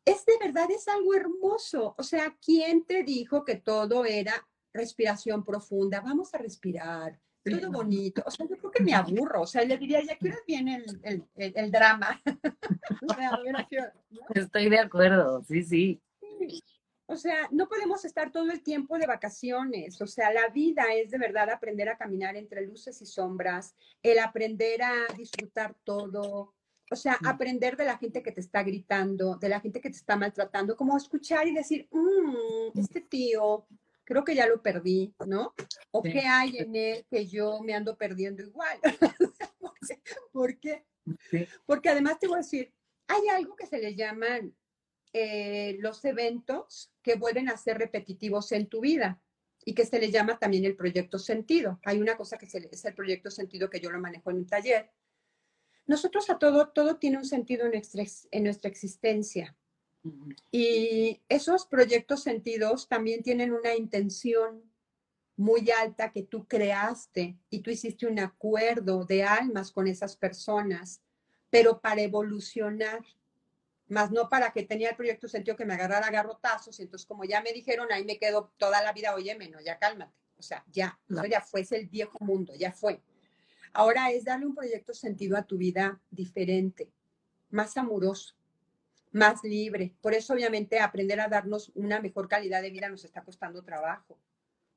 Es 0.05 0.25
de 0.25 0.37
verdad, 0.39 0.71
es 0.71 0.87
algo 0.87 1.13
hermoso. 1.13 1.93
O 1.97 2.03
sea, 2.03 2.37
¿quién 2.41 2.85
te 2.85 3.03
dijo 3.03 3.43
que 3.43 3.55
todo 3.55 4.05
era 4.05 4.47
respiración 4.71 5.43
profunda? 5.43 5.99
Vamos 5.99 6.33
a 6.33 6.37
respirar, 6.37 7.19
todo 7.43 7.71
bonito. 7.71 8.23
O 8.25 8.31
sea, 8.31 8.45
yo 8.47 8.57
creo 8.57 8.71
que 8.71 8.83
me 8.83 8.93
aburro. 8.93 9.41
O 9.41 9.47
sea, 9.47 9.63
le 9.63 9.77
diría, 9.77 10.01
ya 10.03 10.17
quieres 10.17 10.41
viene 10.45 10.83
el, 11.03 11.25
el, 11.35 11.53
el, 11.55 11.71
drama. 11.71 12.21
Estoy 14.35 14.69
de 14.69 14.79
acuerdo, 14.79 15.43
sí, 15.43 15.63
sí. 15.63 16.01
O 17.11 17.17
sea, 17.17 17.49
no 17.51 17.67
podemos 17.67 18.05
estar 18.05 18.31
todo 18.31 18.49
el 18.51 18.63
tiempo 18.63 18.97
de 18.97 19.05
vacaciones. 19.05 20.01
O 20.01 20.07
sea, 20.07 20.31
la 20.31 20.47
vida 20.47 20.85
es 20.95 21.11
de 21.11 21.17
verdad 21.17 21.49
aprender 21.49 21.89
a 21.89 21.97
caminar 21.97 22.37
entre 22.37 22.65
luces 22.65 23.01
y 23.01 23.05
sombras, 23.05 23.75
el 24.01 24.17
aprender 24.19 24.81
a 24.81 25.07
disfrutar 25.17 25.75
todo. 25.83 26.53
O 26.89 26.95
sea, 26.95 27.17
aprender 27.25 27.75
de 27.75 27.85
la 27.85 27.97
gente 27.97 28.23
que 28.23 28.31
te 28.31 28.41
está 28.41 28.63
gritando, 28.63 29.35
de 29.35 29.49
la 29.49 29.59
gente 29.59 29.81
que 29.81 29.89
te 29.89 29.97
está 29.97 30.15
maltratando, 30.15 30.75
como 30.75 30.95
escuchar 30.95 31.47
y 31.47 31.53
decir, 31.53 31.87
mmm, 31.91 32.79
este 32.79 33.01
tío, 33.01 33.65
creo 34.11 34.25
que 34.25 34.35
ya 34.35 34.45
lo 34.45 34.61
perdí, 34.61 35.15
¿no? 35.25 35.53
O 35.91 36.03
qué 36.03 36.19
hay 36.27 36.57
en 36.57 36.75
él 36.75 37.05
que 37.09 37.27
yo 37.27 37.61
me 37.61 37.73
ando 37.73 37.95
perdiendo 37.95 38.43
igual. 38.43 38.77
¿Por 40.33 40.59
qué? 40.59 40.83
Porque 41.65 41.87
además 41.87 42.19
te 42.19 42.27
voy 42.27 42.35
a 42.35 42.39
decir, 42.39 42.73
hay 43.07 43.29
algo 43.29 43.55
que 43.55 43.67
se 43.67 43.79
le 43.79 43.95
llaman 43.95 44.53
eh, 45.13 45.77
los 45.79 46.03
eventos 46.03 46.91
que 47.01 47.15
vuelven 47.15 47.47
a 47.47 47.55
ser 47.55 47.77
repetitivos 47.77 48.51
en 48.51 48.67
tu 48.67 48.81
vida 48.81 49.21
y 49.63 49.73
que 49.73 49.85
se 49.85 49.97
le 49.97 50.11
llama 50.11 50.37
también 50.37 50.65
el 50.65 50.75
proyecto 50.75 51.17
sentido. 51.17 51.79
Hay 51.85 52.01
una 52.01 52.17
cosa 52.17 52.37
que 52.37 52.47
es 52.47 52.85
el 52.85 52.93
proyecto 52.93 53.31
sentido 53.31 53.69
que 53.69 53.79
yo 53.79 53.91
lo 53.91 53.99
manejo 54.01 54.29
en 54.29 54.39
un 54.39 54.45
taller. 54.45 54.91
Nosotros 55.85 56.29
a 56.29 56.37
todo, 56.37 56.67
todo 56.67 56.97
tiene 56.97 57.15
un 57.15 57.25
sentido 57.25 57.63
en 57.63 57.71
nuestra, 57.71 58.03
en 58.31 58.43
nuestra 58.43 58.69
existencia. 58.69 59.55
Y 60.51 61.21
esos 61.29 61.65
proyectos 61.65 62.23
sentidos 62.23 62.87
también 62.87 63.21
tienen 63.21 63.53
una 63.53 63.75
intención 63.75 64.63
muy 65.35 65.69
alta 65.71 66.11
que 66.11 66.23
tú 66.23 66.47
creaste 66.47 67.37
y 67.49 67.59
tú 67.59 67.69
hiciste 67.69 68.05
un 68.05 68.19
acuerdo 68.19 69.05
de 69.05 69.23
almas 69.23 69.71
con 69.71 69.87
esas 69.87 70.15
personas, 70.15 71.01
pero 71.49 71.79
para 71.79 72.01
evolucionar 72.01 73.03
más 73.91 74.09
no 74.09 74.29
para 74.29 74.53
que 74.53 74.63
tenía 74.63 74.91
el 74.91 74.95
proyecto 74.95 75.27
sentido 75.27 75.57
que 75.57 75.65
me 75.65 75.73
agarrara 75.73 76.09
garrotazos, 76.09 76.79
y 76.79 76.83
entonces 76.83 77.05
como 77.05 77.25
ya 77.25 77.41
me 77.41 77.51
dijeron, 77.51 77.91
ahí 77.91 78.05
me 78.05 78.17
quedo 78.17 78.53
toda 78.57 78.81
la 78.81 78.93
vida, 78.93 79.13
oye, 79.13 79.35
menos, 79.35 79.63
ya 79.65 79.77
cálmate, 79.79 80.13
o 80.37 80.41
sea, 80.41 80.63
ya, 80.71 80.97
no. 81.09 81.25
ya 81.25 81.41
fue, 81.41 81.61
es 81.61 81.73
el 81.73 81.87
viejo 81.87 82.17
mundo, 82.21 82.55
ya 82.55 82.71
fue. 82.71 83.01
Ahora 83.73 84.09
es 84.11 84.23
darle 84.23 84.45
un 84.45 84.55
proyecto 84.55 84.93
sentido 84.93 85.37
a 85.37 85.43
tu 85.43 85.57
vida 85.57 86.01
diferente, 86.09 86.89
más 87.49 87.75
amoroso, 87.75 88.33
más 89.11 89.43
libre. 89.43 89.95
Por 90.01 90.13
eso 90.13 90.33
obviamente 90.33 90.79
aprender 90.79 91.19
a 91.19 91.27
darnos 91.27 91.71
una 91.75 91.99
mejor 91.99 92.27
calidad 92.27 92.61
de 92.61 92.71
vida 92.71 92.89
nos 92.89 93.03
está 93.03 93.23
costando 93.23 93.63
trabajo, 93.63 94.17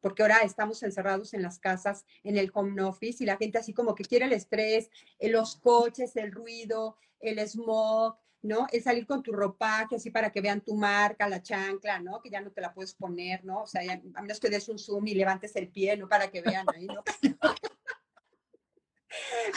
porque 0.01 0.23
ahora 0.23 0.39
estamos 0.39 0.83
encerrados 0.83 1.35
en 1.35 1.43
las 1.43 1.59
casas, 1.59 2.05
en 2.23 2.37
el 2.37 2.51
home 2.53 2.83
office, 2.83 3.23
y 3.23 3.27
la 3.27 3.37
gente 3.37 3.59
así 3.59 3.73
como 3.73 3.95
que 3.95 4.05
quiere 4.05 4.27
el 4.27 4.33
estrés, 4.33 4.91
los 5.21 5.57
coches, 5.57 6.17
el 6.17 6.33
ruido, 6.33 6.97
el 7.21 7.39
smog, 7.49 8.17
¿no? 8.43 8.67
El 8.71 8.83
salir 8.83 9.07
con 9.07 9.23
tu 9.23 9.33
ropaje 9.33 9.97
así 9.97 10.11
para 10.11 10.31
que 10.31 10.43
vean 10.43 10.61
tu 10.61 10.75
marca, 10.75 11.27
la 11.29 11.43
chancla, 11.43 11.99
¿no? 12.01 12.21
Que 12.21 12.29
ya 12.29 12.43
no 12.43 12.53
te 12.53 12.61
la 12.61 12.75
puedes 12.75 12.95
poner, 12.95 13.43
¿no? 13.45 13.63
O 13.63 13.67
sea, 13.67 13.81
a 14.15 14.21
menos 14.21 14.39
que 14.39 14.51
des 14.51 14.69
un 14.69 14.79
zoom 14.79 15.07
y 15.07 15.15
levantes 15.15 15.57
el 15.57 15.69
pie, 15.69 15.97
¿no? 15.97 16.09
Para 16.09 16.31
que 16.31 16.43
vean 16.43 16.67
ahí, 16.75 16.87
¿no? 16.87 17.03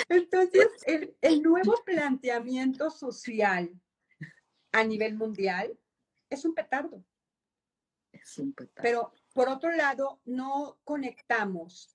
Entonces, 0.08 0.68
el, 0.86 1.18
el, 1.20 1.42
nuevo 1.42 1.76
planteamiento 1.84 2.90
social 2.92 3.72
a 4.72 4.84
nivel 4.84 5.16
mundial 5.16 5.78
es 6.30 6.46
un 6.46 6.54
petardo. 6.54 7.04
Es 8.12 8.38
un 8.38 8.54
petardo. 8.54 8.82
Pero, 8.82 9.12
por 9.34 9.50
otro 9.50 9.72
lado, 9.72 10.22
no 10.26 10.80
conectamos 10.84 11.90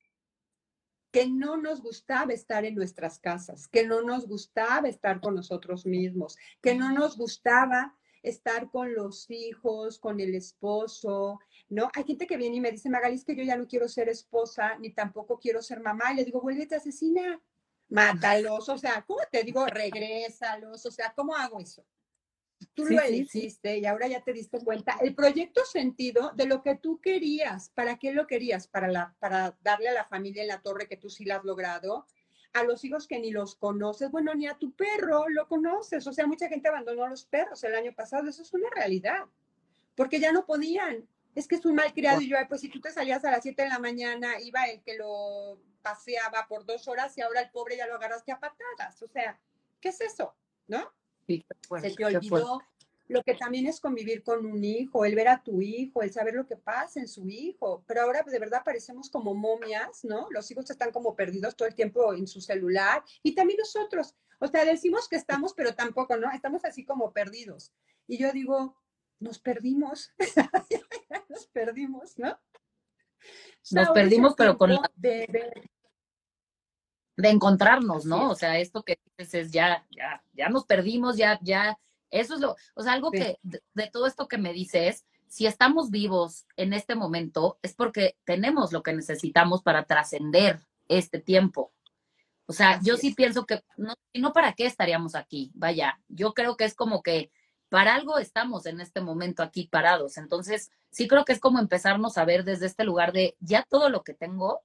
que 1.11 1.27
no 1.29 1.59
nos 1.59 1.83
gustaba 1.83 2.33
estar 2.33 2.65
en 2.65 2.75
nuestras 2.75 3.19
casas, 3.19 3.69
que 3.69 3.87
no 3.87 4.03
nos 4.03 4.27
gustaba 4.27 4.89
estar 4.89 5.21
con 5.21 5.35
nosotros 5.35 5.85
mismos, 5.85 6.39
que 6.63 6.75
no 6.75 6.91
nos 6.91 7.19
gustaba 7.19 7.95
estar 8.23 8.71
con 8.71 8.95
los 8.95 9.31
hijos, 9.31 9.99
con 9.99 10.21
el 10.21 10.35
esposo, 10.35 11.39
¿no? 11.69 11.91
Hay 11.95 12.05
gente 12.05 12.27
que 12.27 12.37
viene 12.39 12.57
y 12.57 12.61
me 12.61 12.71
dice, 12.71 12.89
Magalis, 12.89 13.25
que 13.25 13.37
yo 13.37 13.43
ya 13.43 13.57
no 13.57 13.67
quiero 13.67 13.89
ser 13.89 14.09
esposa, 14.09 14.79
ni 14.79 14.91
tampoco 14.95 15.39
quiero 15.39 15.61
ser 15.61 15.81
mamá, 15.81 16.13
y 16.13 16.17
le 16.17 16.25
digo, 16.25 16.41
vuélvete 16.41 16.77
asesina, 16.77 17.43
mátalos, 17.89 18.69
o 18.69 18.79
sea, 18.79 19.05
¿cómo 19.07 19.21
te 19.31 19.43
digo? 19.43 19.67
Regrésalos, 19.67 20.87
o 20.87 20.91
sea, 20.91 21.13
¿cómo 21.15 21.37
hago 21.37 21.61
eso? 21.61 21.85
Tú 22.75 22.87
sí, 22.87 22.95
lo 22.95 23.09
hiciste 23.09 23.75
sí. 23.75 23.81
y 23.81 23.87
ahora 23.87 24.07
ya 24.09 24.23
te 24.23 24.33
diste 24.33 24.59
cuenta. 24.61 24.97
El 25.01 25.15
proyecto 25.15 25.65
sentido 25.65 26.33
de 26.35 26.47
lo 26.47 26.63
que 26.63 26.77
tú 26.77 27.01
querías. 27.01 27.71
¿Para 27.71 27.99
qué 27.99 28.13
lo 28.13 28.27
querías? 28.27 28.69
Para, 28.69 28.89
la, 28.89 29.15
para 29.19 29.57
darle 29.63 29.89
a 29.89 29.93
la 29.93 30.05
familia 30.05 30.43
en 30.43 30.49
la 30.49 30.61
torre 30.61 30.89
que 30.89 30.97
tú 30.97 31.11
sí 31.11 31.25
la 31.25 31.37
has 31.37 31.45
logrado. 31.45 32.07
A 32.53 32.65
los 32.65 32.85
hijos 32.85 33.07
que 33.07 33.19
ni 33.19 33.31
los 33.31 33.57
conoces. 33.57 34.11
Bueno, 34.11 34.35
ni 34.35 34.47
a 34.47 34.59
tu 34.59 34.73
perro 34.73 35.29
lo 35.29 35.49
conoces. 35.49 36.07
O 36.07 36.13
sea, 36.13 36.27
mucha 36.27 36.49
gente 36.49 36.69
abandonó 36.69 37.05
a 37.05 37.11
los 37.11 37.25
perros 37.25 37.63
el 37.65 37.75
año 37.75 37.93
pasado. 37.95 38.29
Eso 38.29 38.43
es 38.43 38.53
una 38.53 38.69
realidad. 38.71 39.25
Porque 39.95 40.21
ya 40.21 40.33
no 40.33 40.45
podían. 40.47 41.09
Es 41.35 41.49
que 41.49 41.55
es 41.55 41.65
un 41.65 41.75
mal 41.75 41.93
criado. 41.93 42.21
Y 42.21 42.29
yo, 42.29 42.37
pues 42.49 42.61
si 42.61 42.69
tú 42.69 42.81
te 42.81 42.91
salías 42.91 43.25
a 43.25 43.31
las 43.31 43.43
7 43.43 43.63
de 43.63 43.69
la 43.69 43.79
mañana, 43.79 44.41
iba 44.41 44.65
el 44.65 44.83
que 44.83 44.97
lo 44.97 45.59
paseaba 45.83 46.47
por 46.49 46.65
dos 46.65 46.89
horas 46.89 47.17
y 47.19 47.21
ahora 47.21 47.41
el 47.41 47.51
pobre 47.51 47.77
ya 47.77 47.87
lo 47.87 47.97
agarraste 47.97 48.33
a 48.33 48.41
patadas. 48.41 49.03
O 49.03 49.09
sea, 49.09 49.39
¿qué 49.81 49.89
es 49.89 50.01
eso? 50.01 50.35
¿No? 50.69 50.93
Sí, 51.27 51.45
se 51.81 51.91
te 51.91 52.05
olvidó 52.05 52.61
lo 53.13 53.23
que 53.23 53.35
también 53.35 53.67
es 53.67 53.81
convivir 53.81 54.23
con 54.23 54.47
un 54.47 54.65
hijo, 54.65 55.05
el 55.05 55.15
ver 55.15 55.29
a 55.29 55.43
tu 55.43 55.61
hijo, 55.61 56.03
el 56.03 56.13
saber 56.13 56.35
lo 56.35 56.47
que 56.47 56.57
pasa 56.57 57.01
en 57.01 57.09
su 57.09 57.29
hijo. 57.29 57.85
Pero 57.87 58.03
ahora 58.03 58.23
de 58.23 58.39
verdad 58.39 58.63
parecemos 58.65 59.11
como 59.11 59.35
momias, 59.35 60.05
¿no? 60.05 60.29
Los 60.31 60.51
hijos 60.51 60.69
están 60.71 60.91
como 60.93 61.15
perdidos 61.15 61.55
todo 61.55 61.69
el 61.69 61.75
tiempo 61.75 62.15
en 62.15 62.27
su 62.27 62.41
celular 62.41 63.03
y 63.23 63.35
también 63.35 63.59
nosotros. 63.59 64.15
O 64.39 64.47
sea, 64.47 64.65
decimos 64.65 65.09
que 65.09 65.17
estamos, 65.17 65.53
pero 65.55 65.75
tampoco, 65.75 66.17
¿no? 66.17 66.31
Estamos 66.33 66.65
así 66.65 66.85
como 66.85 67.13
perdidos. 67.13 67.73
Y 68.09 68.19
yo 68.19 68.33
digo, 68.33 68.77
nos 69.21 69.39
perdimos, 69.39 70.13
nos 71.29 71.47
perdimos, 71.49 72.19
¿no? 72.19 72.39
Nos 73.71 73.91
perdimos, 73.91 74.35
pero 74.37 74.59
con 74.59 74.75
la... 74.75 74.91
de, 74.97 75.27
de, 75.29 75.71
de 77.17 77.31
encontrarnos, 77.31 78.05
¿no? 78.05 78.31
O 78.31 78.35
sea, 78.35 78.59
esto 78.59 78.83
que 78.83 78.99
dices 79.19 79.35
es 79.35 79.53
ya, 79.53 79.85
ya, 79.91 80.23
ya 80.33 80.49
nos 80.49 80.65
perdimos, 80.65 81.17
ya, 81.17 81.39
ya, 81.43 81.79
eso 82.11 82.35
es 82.35 82.41
lo, 82.41 82.57
o 82.75 82.83
sea, 82.83 82.93
algo 82.93 83.11
sí. 83.11 83.19
que 83.19 83.39
de, 83.43 83.63
de, 83.75 83.91
todo 83.91 84.07
esto 84.07 84.29
que 84.29 84.39
me 84.39 84.53
dices, 84.53 85.05
si 85.29 85.47
estamos 85.47 85.91
vivos 85.91 86.47
en 86.57 86.73
este 86.73 86.95
momento, 86.95 87.59
es 87.63 87.75
porque 87.75 88.17
tenemos 88.25 88.73
lo 88.73 88.83
que 88.83 88.93
necesitamos 88.93 89.63
para 89.63 89.85
trascender 89.85 90.61
este 90.89 91.21
tiempo. 91.21 91.73
O 92.47 92.53
sea, 92.53 92.73
Así 92.73 92.87
yo 92.87 92.97
sí 92.97 93.09
es. 93.09 93.15
pienso 93.15 93.47
que, 93.47 93.63
no, 93.77 93.95
no 94.15 94.33
para 94.33 94.53
qué 94.53 94.67
estaríamos 94.67 95.15
aquí, 95.15 95.51
vaya, 95.55 96.01
yo 96.09 96.35
creo 96.35 96.57
que 96.57 96.65
es 96.65 96.75
como 96.75 97.03
que 97.03 97.31
para 97.73 97.95
algo 97.95 98.19
estamos 98.19 98.67
en 98.67 98.83
este 98.83 99.01
momento 99.01 99.43
aquí 99.43 99.67
parados. 99.67 100.19
Entonces, 100.19 100.71
sí 100.91 101.09
creo 101.09 101.25
que 101.25 101.33
es 101.33 101.41
como 101.41 101.59
empezarnos 101.59 102.19
a 102.19 102.27
ver 102.27 102.45
desde 102.45 102.67
este 102.67 102.85
lugar 102.85 103.13
de 103.13 103.35
ya 103.41 103.63
todo 103.63 103.89
lo 103.89 104.03
que 104.03 104.13
tengo, 104.13 104.61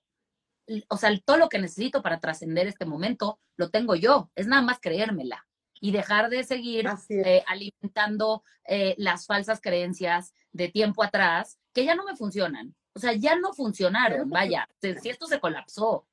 o 0.89 0.97
sea, 0.97 1.17
todo 1.23 1.37
lo 1.37 1.49
que 1.49 1.59
necesito 1.59 2.01
para 2.01 2.19
trascender 2.19 2.67
este 2.67 2.85
momento, 2.85 3.39
lo 3.55 3.69
tengo 3.69 3.95
yo. 3.95 4.29
Es 4.35 4.47
nada 4.47 4.61
más 4.61 4.79
creérmela 4.79 5.47
y 5.79 5.91
dejar 5.91 6.29
de 6.29 6.43
seguir 6.43 6.87
eh, 7.09 7.43
alimentando 7.47 8.43
eh, 8.65 8.95
las 8.97 9.25
falsas 9.25 9.61
creencias 9.61 10.33
de 10.51 10.69
tiempo 10.69 11.03
atrás 11.03 11.59
que 11.73 11.85
ya 11.85 11.95
no 11.95 12.03
me 12.03 12.15
funcionan. 12.15 12.75
O 12.93 12.99
sea, 12.99 13.13
ya 13.13 13.35
no 13.35 13.53
funcionaron, 13.53 14.29
vaya, 14.29 14.67
si 14.81 15.09
esto 15.09 15.27
se 15.27 15.39
colapsó. 15.39 16.07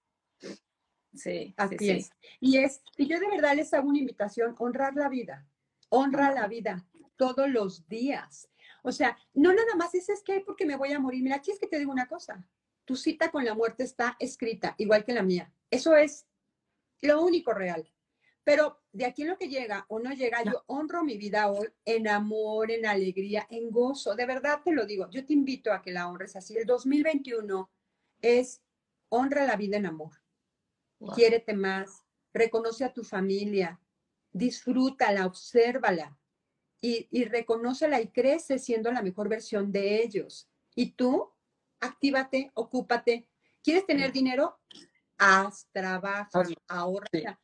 Sí, 1.15 1.55
así 1.57 1.77
sí, 1.79 1.91
es. 1.91 2.07
Sí. 2.07 2.13
Y 2.41 2.59
es, 2.59 2.83
y 2.99 3.07
yo 3.07 3.19
de 3.19 3.29
verdad 3.29 3.55
les 3.55 3.73
hago 3.73 3.89
una 3.89 4.01
invitación, 4.01 4.55
honrar 4.59 4.95
la 4.95 5.09
vida, 5.09 5.47
honra 5.89 6.33
la 6.33 6.47
vida 6.47 6.85
todos 7.17 7.49
los 7.49 7.89
días. 7.89 8.51
O 8.83 8.93
sea, 8.93 9.17
no 9.33 9.55
nada 9.55 9.75
más 9.77 9.95
es, 9.95 10.11
es 10.11 10.23
que 10.23 10.41
porque 10.41 10.67
me 10.67 10.77
voy 10.77 10.93
a 10.93 11.01
morir. 11.01 11.23
Mira, 11.23 11.37
aquí 11.37 11.51
es 11.51 11.59
que 11.59 11.67
te 11.67 11.79
digo 11.79 11.91
una 11.91 12.07
cosa, 12.07 12.45
tu 12.85 12.97
cita 12.97 13.31
con 13.31 13.45
la 13.45 13.55
muerte 13.55 13.85
está 13.85 14.17
escrita, 14.19 14.75
igual 14.79 15.05
que 15.05 15.13
la 15.13 15.23
mía. 15.23 15.53
Eso 15.71 15.97
es 15.97 16.27
lo 17.01 17.23
único 17.23 17.53
real. 17.53 17.91
Pero 18.45 18.83
de 18.93 19.07
aquí 19.07 19.23
en 19.23 19.29
lo 19.29 19.39
que 19.39 19.49
llega 19.49 19.87
o 19.89 19.99
no 19.99 20.13
llega, 20.13 20.45
no. 20.45 20.53
yo 20.53 20.65
honro 20.67 21.03
mi 21.03 21.17
vida 21.17 21.51
hoy 21.51 21.69
en 21.85 22.09
amor, 22.09 22.71
en 22.71 22.85
alegría, 22.85 23.47
en 23.49 23.71
gozo. 23.71 24.15
De 24.15 24.27
verdad 24.27 24.61
te 24.63 24.73
lo 24.73 24.85
digo, 24.85 25.09
yo 25.11 25.25
te 25.25 25.33
invito 25.33 25.73
a 25.73 25.81
que 25.81 25.93
la 25.93 26.09
honres 26.09 26.37
así. 26.37 26.57
El 26.57 26.67
2021 26.67 27.71
es 28.21 28.63
honra 29.09 29.47
la 29.47 29.57
vida 29.57 29.79
en 29.79 29.87
amor. 29.87 30.13
Wow. 30.99 31.15
Quiérete 31.15 31.55
más, 31.55 32.05
reconoce 32.35 32.85
a 32.85 32.93
tu 32.93 33.03
familia, 33.03 33.81
disfrútala, 34.31 35.27
obsérvala 35.27 36.19
y, 36.83 37.09
y 37.11 37.25
reconócela 37.25 38.01
y 38.03 38.09
crece 38.09 38.59
siendo 38.59 38.93
la 38.93 39.03
mejor 39.03 39.31
versión 39.31 39.73
de 39.73 40.03
ellos. 40.03 40.51
Y 40.75 40.93
tú, 40.93 41.34
actívate, 41.85 42.51
ocúpate. 42.55 43.27
¿Quieres 43.63 43.87
tener 43.87 44.13
dinero? 44.13 44.59
Haz, 45.19 45.69
trabaja, 45.73 46.29
ahorra 46.69 47.39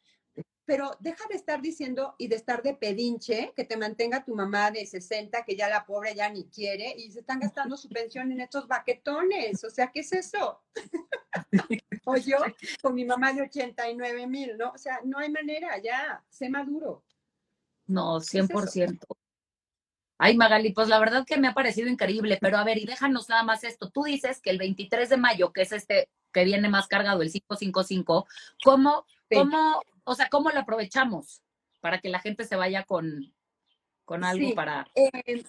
pero 0.70 0.97
deja 1.01 1.26
de 1.28 1.34
estar 1.34 1.61
diciendo 1.61 2.14
y 2.16 2.28
de 2.28 2.36
estar 2.36 2.62
de 2.62 2.74
pedinche 2.74 3.53
que 3.57 3.64
te 3.64 3.76
mantenga 3.76 4.24
tu 4.24 4.36
mamá 4.36 4.70
de 4.70 4.86
60, 4.86 5.43
que 5.45 5.57
ya 5.57 5.68
la 5.68 5.84
pobre 5.84 6.14
ya 6.14 6.30
ni 6.30 6.45
quiere, 6.45 6.95
y 6.97 7.11
se 7.11 7.18
están 7.18 7.41
gastando 7.41 7.76
su 7.76 7.88
pensión 7.88 8.30
en 8.30 8.41
estos 8.41 8.68
baquetones. 8.68 9.64
O 9.64 9.70
sea, 9.70 9.91
¿qué 9.93 9.99
es 9.99 10.12
eso? 10.12 10.62
o 12.05 12.16
yo 12.18 12.36
con 12.80 12.95
mi 12.95 13.05
mamá 13.05 13.32
de 13.32 13.43
89 13.43 14.28
mil, 14.28 14.57
¿no? 14.57 14.70
O 14.70 14.78
sea, 14.78 15.01
no 15.05 15.18
hay 15.18 15.28
manera, 15.28 15.76
ya, 15.82 16.22
sé 16.30 16.49
maduro. 16.49 17.03
No, 17.88 18.20
100%. 18.20 19.01
Ay, 20.22 20.36
Magali, 20.36 20.72
pues 20.74 20.86
la 20.88 20.98
verdad 20.98 21.24
que 21.24 21.38
me 21.38 21.48
ha 21.48 21.54
parecido 21.54 21.88
increíble, 21.88 22.36
pero 22.38 22.58
a 22.58 22.64
ver, 22.64 22.76
y 22.76 22.84
déjanos 22.84 23.30
nada 23.30 23.42
más 23.42 23.64
esto. 23.64 23.90
Tú 23.90 24.02
dices 24.02 24.42
que 24.42 24.50
el 24.50 24.58
23 24.58 25.08
de 25.08 25.16
mayo, 25.16 25.50
que 25.50 25.62
es 25.62 25.72
este 25.72 26.10
que 26.30 26.44
viene 26.44 26.68
más 26.68 26.88
cargado, 26.88 27.22
el 27.22 27.32
555, 27.32 28.26
¿cómo, 28.62 29.06
cómo 29.32 29.80
o 30.04 30.14
sea, 30.14 30.28
¿cómo 30.28 30.50
lo 30.50 30.60
aprovechamos 30.60 31.42
para 31.80 32.02
que 32.02 32.10
la 32.10 32.20
gente 32.20 32.44
se 32.44 32.54
vaya 32.56 32.84
con, 32.84 33.34
con 34.04 34.22
algo 34.22 34.54
para... 34.54 34.86
Eh, 34.94 35.42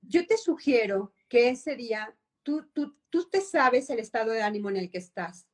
yo 0.00 0.26
te 0.26 0.38
sugiero 0.38 1.12
que 1.28 1.50
ese 1.50 1.76
día 1.76 2.16
tú, 2.42 2.66
tú, 2.72 2.96
tú 3.10 3.28
te 3.28 3.42
sabes 3.42 3.90
el 3.90 3.98
estado 3.98 4.32
de 4.32 4.40
ánimo 4.40 4.70
en 4.70 4.78
el 4.78 4.90
que 4.90 4.98
estás. 4.98 5.46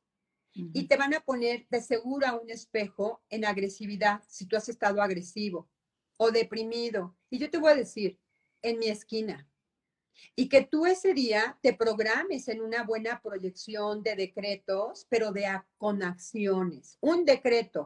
Y 0.53 0.87
te 0.87 0.95
van 0.95 1.13
a 1.13 1.19
poner 1.19 1.67
de 1.69 1.81
seguro 1.81 2.25
a 2.25 2.39
un 2.39 2.49
espejo 2.49 3.21
en 3.29 3.43
agresividad 3.43 4.23
si 4.29 4.47
tú 4.47 4.55
has 4.55 4.69
estado 4.69 5.01
agresivo 5.01 5.69
o 6.15 6.31
deprimido. 6.31 7.17
Y 7.29 7.39
yo 7.39 7.49
te 7.49 7.57
voy 7.57 7.73
a 7.73 7.75
decir, 7.75 8.17
en 8.69 8.79
mi 8.79 8.87
esquina. 8.87 9.47
Y 10.35 10.49
que 10.49 10.61
tú 10.61 10.85
ese 10.85 11.13
día 11.13 11.57
te 11.61 11.73
programes 11.73 12.47
en 12.47 12.61
una 12.61 12.83
buena 12.83 13.21
proyección 13.21 14.01
de 14.03 14.15
decretos, 14.15 15.05
pero 15.09 15.31
de 15.31 15.45
con 15.77 16.03
acciones. 16.03 16.97
Un 17.01 17.25
decreto 17.25 17.85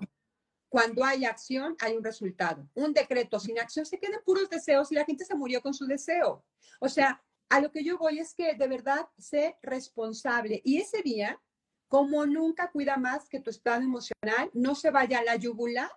cuando 0.69 1.03
hay 1.03 1.25
acción, 1.25 1.75
hay 1.79 1.97
un 1.97 2.03
resultado. 2.03 2.69
Un 2.75 2.93
decreto 2.93 3.39
sin 3.39 3.59
acción 3.59 3.85
se 3.85 3.99
quedan 3.99 4.21
puros 4.23 4.49
deseos 4.49 4.91
y 4.91 4.95
la 4.95 5.03
gente 5.03 5.25
se 5.25 5.35
murió 5.35 5.61
con 5.61 5.73
su 5.73 5.85
deseo. 5.87 6.45
O 6.79 6.87
sea, 6.87 7.21
a 7.49 7.59
lo 7.59 7.71
que 7.71 7.83
yo 7.83 7.97
voy 7.97 8.19
es 8.19 8.35
que 8.35 8.53
de 8.53 8.67
verdad 8.67 9.09
sé 9.17 9.57
responsable. 9.63 10.61
Y 10.63 10.77
ese 10.77 11.01
día, 11.01 11.41
como 11.87 12.25
nunca 12.27 12.71
cuida 12.71 12.97
más 12.97 13.27
que 13.27 13.39
tu 13.39 13.49
estado 13.49 13.81
emocional, 13.81 14.51
no 14.53 14.75
se 14.75 14.91
vaya 14.91 15.19
a 15.19 15.23
la 15.23 15.35
yugular 15.35 15.89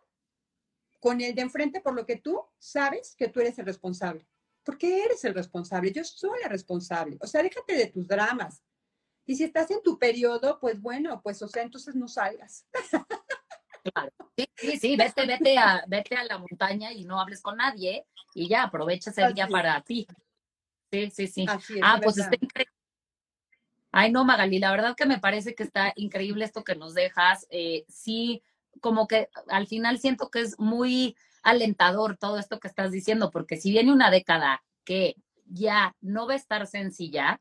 con 0.99 1.21
el 1.21 1.35
de 1.35 1.43
enfrente 1.43 1.81
por 1.81 1.95
lo 1.95 2.07
que 2.07 2.17
tú 2.17 2.43
sabes 2.59 3.15
que 3.15 3.29
tú 3.29 3.41
eres 3.41 3.59
el 3.59 3.67
responsable. 3.67 4.27
Porque 4.65 5.05
eres 5.05 5.25
el 5.25 5.35
responsable, 5.35 5.93
yo 5.93 6.05
soy 6.05 6.41
la 6.41 6.49
responsable. 6.49 7.19
O 7.21 7.27
sea, 7.27 7.43
déjate 7.43 7.75
de 7.75 7.87
tus 7.87 8.07
dramas. 8.07 8.63
Y 9.25 9.37
si 9.37 9.45
estás 9.45 9.71
en 9.71 9.83
tu 9.83 9.99
periodo, 9.99 10.59
pues 10.61 10.81
bueno, 10.81 11.21
pues 11.23 11.43
o 11.43 11.49
sea, 11.49 11.63
entonces 11.63 11.95
no 11.95 12.09
salgas. 12.09 12.67
Claro. 13.83 14.13
Sí, 14.37 14.49
sí, 14.57 14.79
sí, 14.79 14.97
vete, 14.97 15.27
vete 15.27 15.59
a, 15.59 15.85
vete 15.87 16.17
a 16.17 16.25
la 16.25 16.39
montaña 16.39 16.93
y 16.93 17.05
no 17.05 17.21
hables 17.21 17.43
con 17.43 17.57
nadie 17.57 18.07
y 18.35 18.49
ya 18.49 18.65
aprovecha 18.65 19.11
ese 19.11 19.33
día 19.33 19.49
para 19.49 19.81
ti. 19.83 20.07
Sí, 20.91 21.11
sí, 21.11 21.27
sí. 21.27 21.47
ah, 21.83 22.01
pues 22.03 22.19
está 22.19 22.37
increíble. 22.39 22.73
Ay, 23.91 24.11
no, 24.11 24.25
Magali, 24.25 24.59
la 24.59 24.71
verdad 24.71 24.97
que 24.97 25.05
me 25.05 25.19
parece 25.19 25.55
que 25.55 25.63
está 25.65 25.93
increíble 25.97 26.45
esto 26.45 26.65
que 26.65 26.75
nos 26.75 26.95
dejas. 26.95 27.47
Eh, 27.51 27.85
sí, 27.89 28.43
como 28.81 29.07
que 29.07 29.29
al 29.49 29.67
final 29.67 29.99
siento 29.99 30.31
que 30.31 30.41
es 30.41 30.59
muy 30.59 31.15
alentador 31.43 32.17
todo 32.17 32.39
esto 32.39 32.59
que 32.59 32.69
estás 32.69 32.91
diciendo, 32.91 33.31
porque 33.31 33.57
si 33.57 33.71
viene 33.71 33.93
una 33.93 34.11
década 34.11 34.63
que 34.85 35.17
ya 35.47 35.95
no 36.01 36.27
va 36.27 36.35
a 36.35 36.37
estar 36.37 36.67
sencilla, 36.67 37.41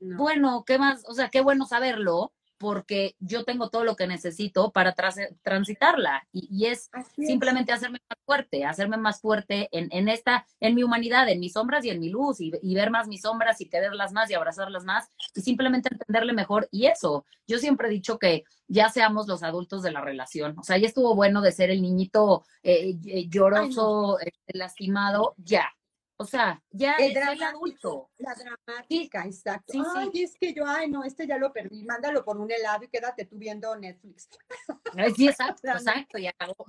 bueno, 0.00 0.64
¿qué 0.66 0.78
más? 0.78 1.04
O 1.08 1.14
sea, 1.14 1.30
qué 1.30 1.40
bueno 1.40 1.64
saberlo, 1.64 2.33
porque 2.64 3.14
yo 3.20 3.44
tengo 3.44 3.68
todo 3.68 3.84
lo 3.84 3.94
que 3.94 4.06
necesito 4.06 4.72
para 4.72 4.94
transitarla. 5.42 6.26
Y, 6.32 6.64
es, 6.64 6.90
simplemente 7.14 7.72
hacerme 7.72 7.98
más 8.08 8.18
fuerte, 8.24 8.64
hacerme 8.64 8.96
más 8.96 9.20
fuerte 9.20 9.68
en, 9.70 9.88
en, 9.90 10.08
esta, 10.08 10.46
en 10.60 10.74
mi 10.74 10.82
humanidad, 10.82 11.28
en 11.28 11.40
mis 11.40 11.52
sombras 11.52 11.84
y 11.84 11.90
en 11.90 12.00
mi 12.00 12.08
luz 12.08 12.40
y, 12.40 12.74
ver 12.74 12.90
más 12.90 13.06
mis 13.06 13.20
sombras 13.20 13.60
y 13.60 13.68
quererlas 13.68 14.14
más 14.14 14.30
y 14.30 14.34
abrazarlas 14.34 14.84
más 14.84 15.10
y 15.34 15.42
simplemente 15.42 15.90
entenderle 15.92 16.32
mejor. 16.32 16.66
Y 16.70 16.86
eso, 16.86 17.26
yo 17.46 17.58
siempre 17.58 17.88
he 17.88 17.90
dicho 17.90 18.18
que 18.18 18.44
ya 18.66 18.88
seamos 18.88 19.28
los 19.28 19.42
adultos 19.42 19.82
de 19.82 19.92
la 19.92 20.00
relación, 20.00 20.58
o 20.58 20.62
sea, 20.62 20.78
ya 20.78 20.86
estuvo 20.86 21.14
bueno 21.14 21.42
de 21.42 21.52
ser 21.52 21.70
el 21.70 21.82
niñito 21.82 22.46
eh, 22.62 22.96
eh, 23.04 23.28
lloroso, 23.28 24.18
este, 24.20 24.56
lastimado, 24.56 25.34
ya, 25.36 25.68
o 26.16 26.24
sea, 26.24 26.62
ya 26.70 26.94
el 26.94 27.16
es 27.16 27.42
adulto. 27.42 28.10
La 28.18 28.34
dramática, 28.34 29.24
exacto. 29.24 29.72
Sí, 29.72 29.82
ay, 29.96 30.10
es 30.14 30.36
que 30.38 30.54
yo, 30.54 30.64
ay, 30.66 30.88
no, 30.88 31.02
este 31.02 31.26
ya 31.26 31.38
lo 31.38 31.52
perdí, 31.52 31.84
mándalo 31.84 32.24
por 32.24 32.38
un 32.38 32.50
helado 32.50 32.84
y 32.84 32.88
quédate 32.88 33.24
tú 33.24 33.36
viendo 33.38 33.74
Netflix. 33.76 34.28
Sí, 35.16 35.28
exacto, 35.28 35.68
exacto. 35.68 36.18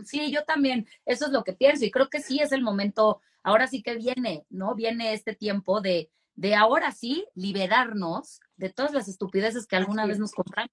Sí, 0.03 0.31
yo 0.31 0.43
también, 0.45 0.87
eso 1.05 1.25
es 1.25 1.31
lo 1.31 1.43
que 1.43 1.53
pienso 1.53 1.85
y 1.85 1.91
creo 1.91 2.09
que 2.09 2.21
sí 2.21 2.39
es 2.39 2.51
el 2.51 2.63
momento, 2.63 3.21
ahora 3.43 3.67
sí 3.67 3.83
que 3.83 3.95
viene, 3.95 4.45
¿no? 4.49 4.73
Viene 4.73 5.13
este 5.13 5.35
tiempo 5.35 5.79
de, 5.79 6.09
de 6.33 6.55
ahora 6.55 6.91
sí 6.91 7.27
liberarnos 7.35 8.39
de 8.57 8.69
todas 8.69 8.93
las 8.93 9.07
estupideces 9.07 9.67
que 9.67 9.75
alguna 9.75 10.07
vez 10.07 10.17
nos 10.17 10.31
compramos. 10.31 10.71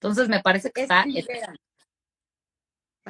Entonces 0.00 0.28
me 0.28 0.40
parece 0.40 0.70
que 0.70 0.82
está... 0.82 1.04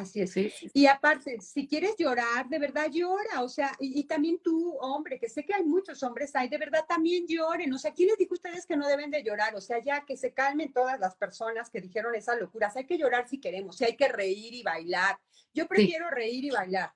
Así 0.00 0.22
es. 0.22 0.34
Y 0.72 0.86
aparte, 0.86 1.40
si 1.40 1.68
quieres 1.68 1.94
llorar, 1.98 2.48
de 2.48 2.58
verdad 2.58 2.86
llora, 2.90 3.42
o 3.42 3.48
sea, 3.48 3.76
y, 3.78 4.04
también 4.04 4.40
tú, 4.42 4.76
hombre, 4.80 5.18
que 5.18 5.28
sé 5.28 5.44
que 5.44 5.52
hay 5.52 5.64
muchos 5.64 6.02
hombres 6.02 6.34
ahí, 6.34 6.48
de 6.48 6.56
verdad 6.56 6.86
también 6.88 7.26
lloren, 7.28 7.72
o 7.72 7.78
sea, 7.78 7.92
¿quién 7.92 8.08
les 8.08 8.16
dijo 8.16 8.32
a 8.32 8.36
ustedes 8.36 8.66
que 8.66 8.76
no 8.76 8.88
deben 8.88 9.10
de 9.10 9.22
llorar? 9.22 9.54
O 9.54 9.60
sea, 9.60 9.78
ya 9.82 10.06
que 10.06 10.16
se 10.16 10.32
calmen 10.32 10.72
todas 10.72 10.98
las 10.98 11.16
personas 11.16 11.68
que 11.68 11.82
dijeron 11.82 12.14
esas 12.14 12.40
locuras, 12.40 12.76
hay 12.76 12.86
que 12.86 12.96
llorar 12.96 13.28
si 13.28 13.38
queremos, 13.38 13.78
y 13.80 13.84
hay 13.84 13.96
que 13.96 14.08
reír 14.08 14.54
y 14.54 14.62
bailar. 14.62 15.18
Yo 15.52 15.66
prefiero 15.66 16.08
reír 16.08 16.44
y 16.44 16.50
bailar, 16.50 16.94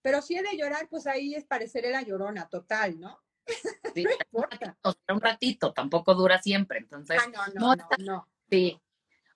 pero 0.00 0.22
si 0.22 0.36
he 0.36 0.42
de 0.42 0.56
llorar, 0.56 0.88
pues 0.88 1.06
ahí 1.08 1.34
es 1.34 1.44
parecer 1.44 1.86
la 1.90 2.02
llorona 2.02 2.48
total, 2.48 3.00
¿no? 3.00 3.20
Sí, 3.94 4.04
no 4.04 4.10
importa. 4.12 4.76
Un 5.08 5.20
ratito, 5.20 5.72
tampoco 5.72 6.14
dura 6.14 6.40
siempre, 6.40 6.78
entonces. 6.78 7.18
Ah, 7.20 7.28
no, 7.54 7.74
no, 7.74 7.74
no, 7.74 7.88
no. 7.98 8.28
Sí, 8.48 8.80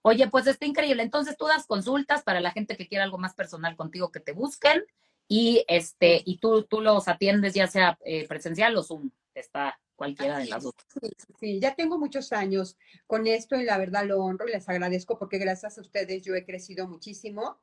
Oye, 0.03 0.28
pues 0.28 0.46
está 0.48 0.66
increíble. 0.66 1.03
Entonces 1.03 1.36
tú 1.36 1.46
das 1.46 1.66
consultas 1.66 2.22
para 2.22 2.40
la 2.40 2.50
gente 2.50 2.76
que 2.76 2.88
quiera 2.88 3.05
algo 3.05 3.18
más 3.18 3.34
personal 3.34 3.76
contigo 3.76 4.11
que 4.11 4.20
te 4.20 4.32
busquen 4.32 4.84
y 5.28 5.64
este 5.68 6.20
y 6.24 6.38
tú 6.38 6.64
tú 6.64 6.80
los 6.80 7.07
atiendes 7.09 7.55
ya 7.55 7.68
sea 7.68 7.98
eh, 8.05 8.26
presencial 8.26 8.76
o 8.76 8.82
Zoom. 8.82 9.11
Está 9.34 9.78
cualquiera 9.94 10.38
de 10.38 10.46
las 10.46 10.64
dos. 10.64 10.74
Sí, 11.00 11.09
sí, 11.38 11.61
ya 11.61 11.74
tengo 11.76 11.98
muchos 11.98 12.32
años 12.32 12.76
con 13.07 13.26
esto 13.28 13.57
y 13.57 13.64
la 13.64 13.78
verdad 13.78 14.05
lo 14.05 14.18
honro 14.18 14.48
y 14.48 14.53
les 14.53 14.68
agradezco 14.68 15.18
porque 15.18 15.38
gracias 15.38 15.78
a 15.78 15.80
ustedes 15.80 16.22
yo 16.22 16.34
he 16.34 16.44
crecido 16.44 16.88
muchísimo. 16.88 17.59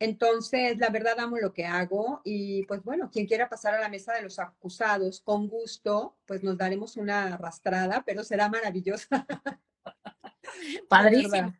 Entonces, 0.00 0.76
la 0.78 0.90
verdad 0.90 1.20
amo 1.20 1.38
lo 1.38 1.52
que 1.52 1.64
hago 1.64 2.20
y 2.24 2.64
pues 2.66 2.82
bueno, 2.82 3.10
quien 3.12 3.26
quiera 3.26 3.48
pasar 3.48 3.74
a 3.74 3.80
la 3.80 3.88
mesa 3.88 4.12
de 4.12 4.22
los 4.22 4.40
acusados 4.40 5.20
con 5.20 5.46
gusto, 5.48 6.16
pues 6.26 6.42
nos 6.42 6.58
daremos 6.58 6.96
una 6.96 7.34
arrastrada, 7.34 8.02
pero 8.04 8.24
será 8.24 8.48
maravillosa. 8.48 9.24
Padrísimo 10.88 11.54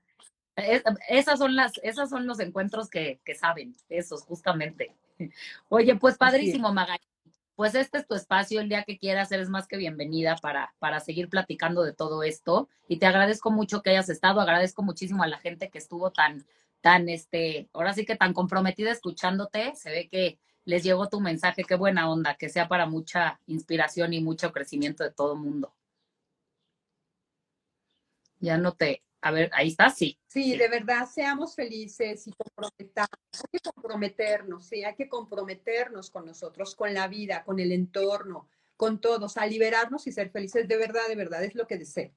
esas 0.57 1.39
son 1.39 1.57
las, 1.57 1.73
esos 1.83 2.09
son 2.11 2.27
los 2.27 2.41
encuentros 2.41 2.89
que, 2.89 3.21
que 3.25 3.35
saben, 3.35 3.75
esos 3.89 4.23
justamente. 4.23 4.95
Oye, 5.69 5.97
pues 5.97 6.17
padrísimo, 6.17 6.73
Magali. 6.73 7.03
Pues 7.57 7.77
este 7.77 7.99
es 7.99 8.07
tu 8.07 8.15
espacio, 8.17 8.61
el 8.61 8.69
día 8.69 8.83
que 8.83 8.99
quieras, 8.99 9.31
eres 9.31 9.49
más 9.49 9.69
que 9.69 9.77
bienvenida 9.77 10.35
para, 10.37 10.75
para 10.81 10.99
seguir 10.99 11.29
platicando 11.29 11.85
de 11.85 11.93
todo 11.93 12.25
esto. 12.25 12.69
Y 12.89 12.99
te 12.99 13.07
agradezco 13.07 13.53
mucho 13.53 13.81
que 13.81 13.91
hayas 13.91 14.09
estado, 14.09 14.41
agradezco 14.41 14.83
muchísimo 14.83 15.23
a 15.23 15.29
la 15.29 15.39
gente 15.39 15.71
que 15.71 15.79
estuvo 15.79 16.11
tan, 16.11 16.45
tan, 16.81 17.09
este, 17.09 17.69
ahora 17.73 17.93
sí 17.93 18.05
que 18.05 18.17
tan 18.17 18.33
comprometida 18.33 18.91
escuchándote. 18.91 19.75
Se 19.77 19.91
ve 19.91 20.09
que 20.09 20.39
les 20.65 20.83
llegó 20.83 21.09
tu 21.09 21.21
mensaje, 21.21 21.63
qué 21.63 21.77
buena 21.77 22.11
onda, 22.11 22.35
que 22.35 22.49
sea 22.49 22.67
para 22.67 22.87
mucha 22.87 23.41
inspiración 23.47 24.13
y 24.15 24.21
mucho 24.21 24.51
crecimiento 24.53 25.05
de 25.05 25.13
todo 25.13 25.35
el 25.35 25.41
mundo. 25.41 25.73
Ya 28.41 28.59
no 28.59 28.73
te, 28.73 29.03
a 29.25 29.31
ver, 29.31 29.51
ahí 29.55 29.69
está, 29.69 29.89
sí. 29.89 30.19
Sí, 30.27 30.55
de 30.55 30.69
verdad, 30.69 31.09
seamos 31.09 31.55
felices 31.55 32.27
y 32.27 32.33
comprometamos. 32.33 33.09
Hay 33.33 33.59
que 33.59 33.71
comprometernos, 33.71 34.67
sí, 34.67 34.85
hay 34.85 34.95
que 34.95 35.09
comprometernos 35.09 36.11
con 36.11 36.27
nosotros, 36.27 36.75
con 36.75 36.93
la 36.93 37.09
vida, 37.09 37.43
con 37.43 37.59
el 37.59 37.73
entorno, 37.73 38.51
con 38.77 39.01
todos, 39.01 39.39
a 39.39 39.47
liberarnos 39.47 40.07
y 40.07 40.13
ser 40.13 40.29
felices. 40.29 40.69
De 40.69 40.77
verdad, 40.77 41.09
de 41.09 41.17
verdad, 41.17 41.43
es 41.43 41.55
lo 41.55 41.67
que 41.67 41.79
deseo. 41.79 42.13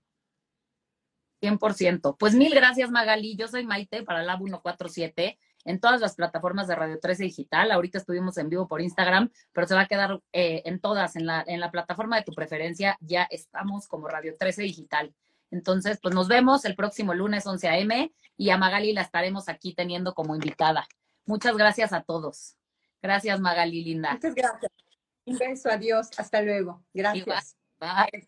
100%. 1.42 2.18
Pues 2.20 2.36
mil 2.36 2.54
gracias, 2.54 2.92
Magali. 2.92 3.38
Yo 3.38 3.48
soy 3.48 3.66
Maite 3.66 4.04
para 4.04 4.24
Lab 4.24 4.40
147 4.40 5.40
en 5.64 5.80
todas 5.80 6.02
las 6.02 6.16
plataformas 6.16 6.68
de 6.68 6.76
Radio 6.76 7.00
13 7.00 7.24
Digital. 7.24 7.72
Ahorita 7.72 8.00
estuvimos 8.00 8.38
en 8.38 8.50
vivo 8.50 8.68
por 8.68 8.82
Instagram, 8.82 9.32
pero 9.54 9.66
se 9.66 9.76
va 9.76 9.82
a 9.82 9.88
quedar 9.88 10.20
eh, 10.34 10.62
en 10.66 10.82
todas, 10.82 11.16
en 11.16 11.26
la, 11.26 11.42
en 11.48 11.62
la 11.62 11.72
plataforma 11.72 12.18
de 12.18 12.24
tu 12.24 12.34
preferencia. 12.34 12.98
Ya 13.00 13.24
estamos 13.32 13.88
como 13.88 14.10
Radio 14.10 14.36
13 14.38 14.64
Digital. 14.64 15.14
Entonces, 15.52 16.00
pues 16.02 16.14
nos 16.14 16.28
vemos 16.28 16.66
el 16.66 16.76
próximo 16.76 17.14
lunes 17.14 17.46
11 17.46 17.68
a.m. 17.68 18.14
y 18.38 18.50
a 18.50 18.58
Magali 18.58 18.94
la 18.94 19.02
estaremos 19.02 19.50
aquí 19.50 19.74
teniendo 19.74 20.14
como 20.14 20.36
invitada. 20.36 20.88
Muchas 21.26 21.56
gracias 21.58 21.94
a 21.94 22.02
todos. 22.02 22.58
Gracias, 23.02 23.40
Magali, 23.40 23.84
linda. 23.84 24.14
Muchas 24.14 24.36
gracias. 24.36 24.72
Un 25.26 25.38
beso, 25.38 25.70
adiós, 25.70 26.10
hasta 26.18 26.42
luego. 26.42 26.84
Gracias. 26.94 27.58
Bye. 27.80 28.28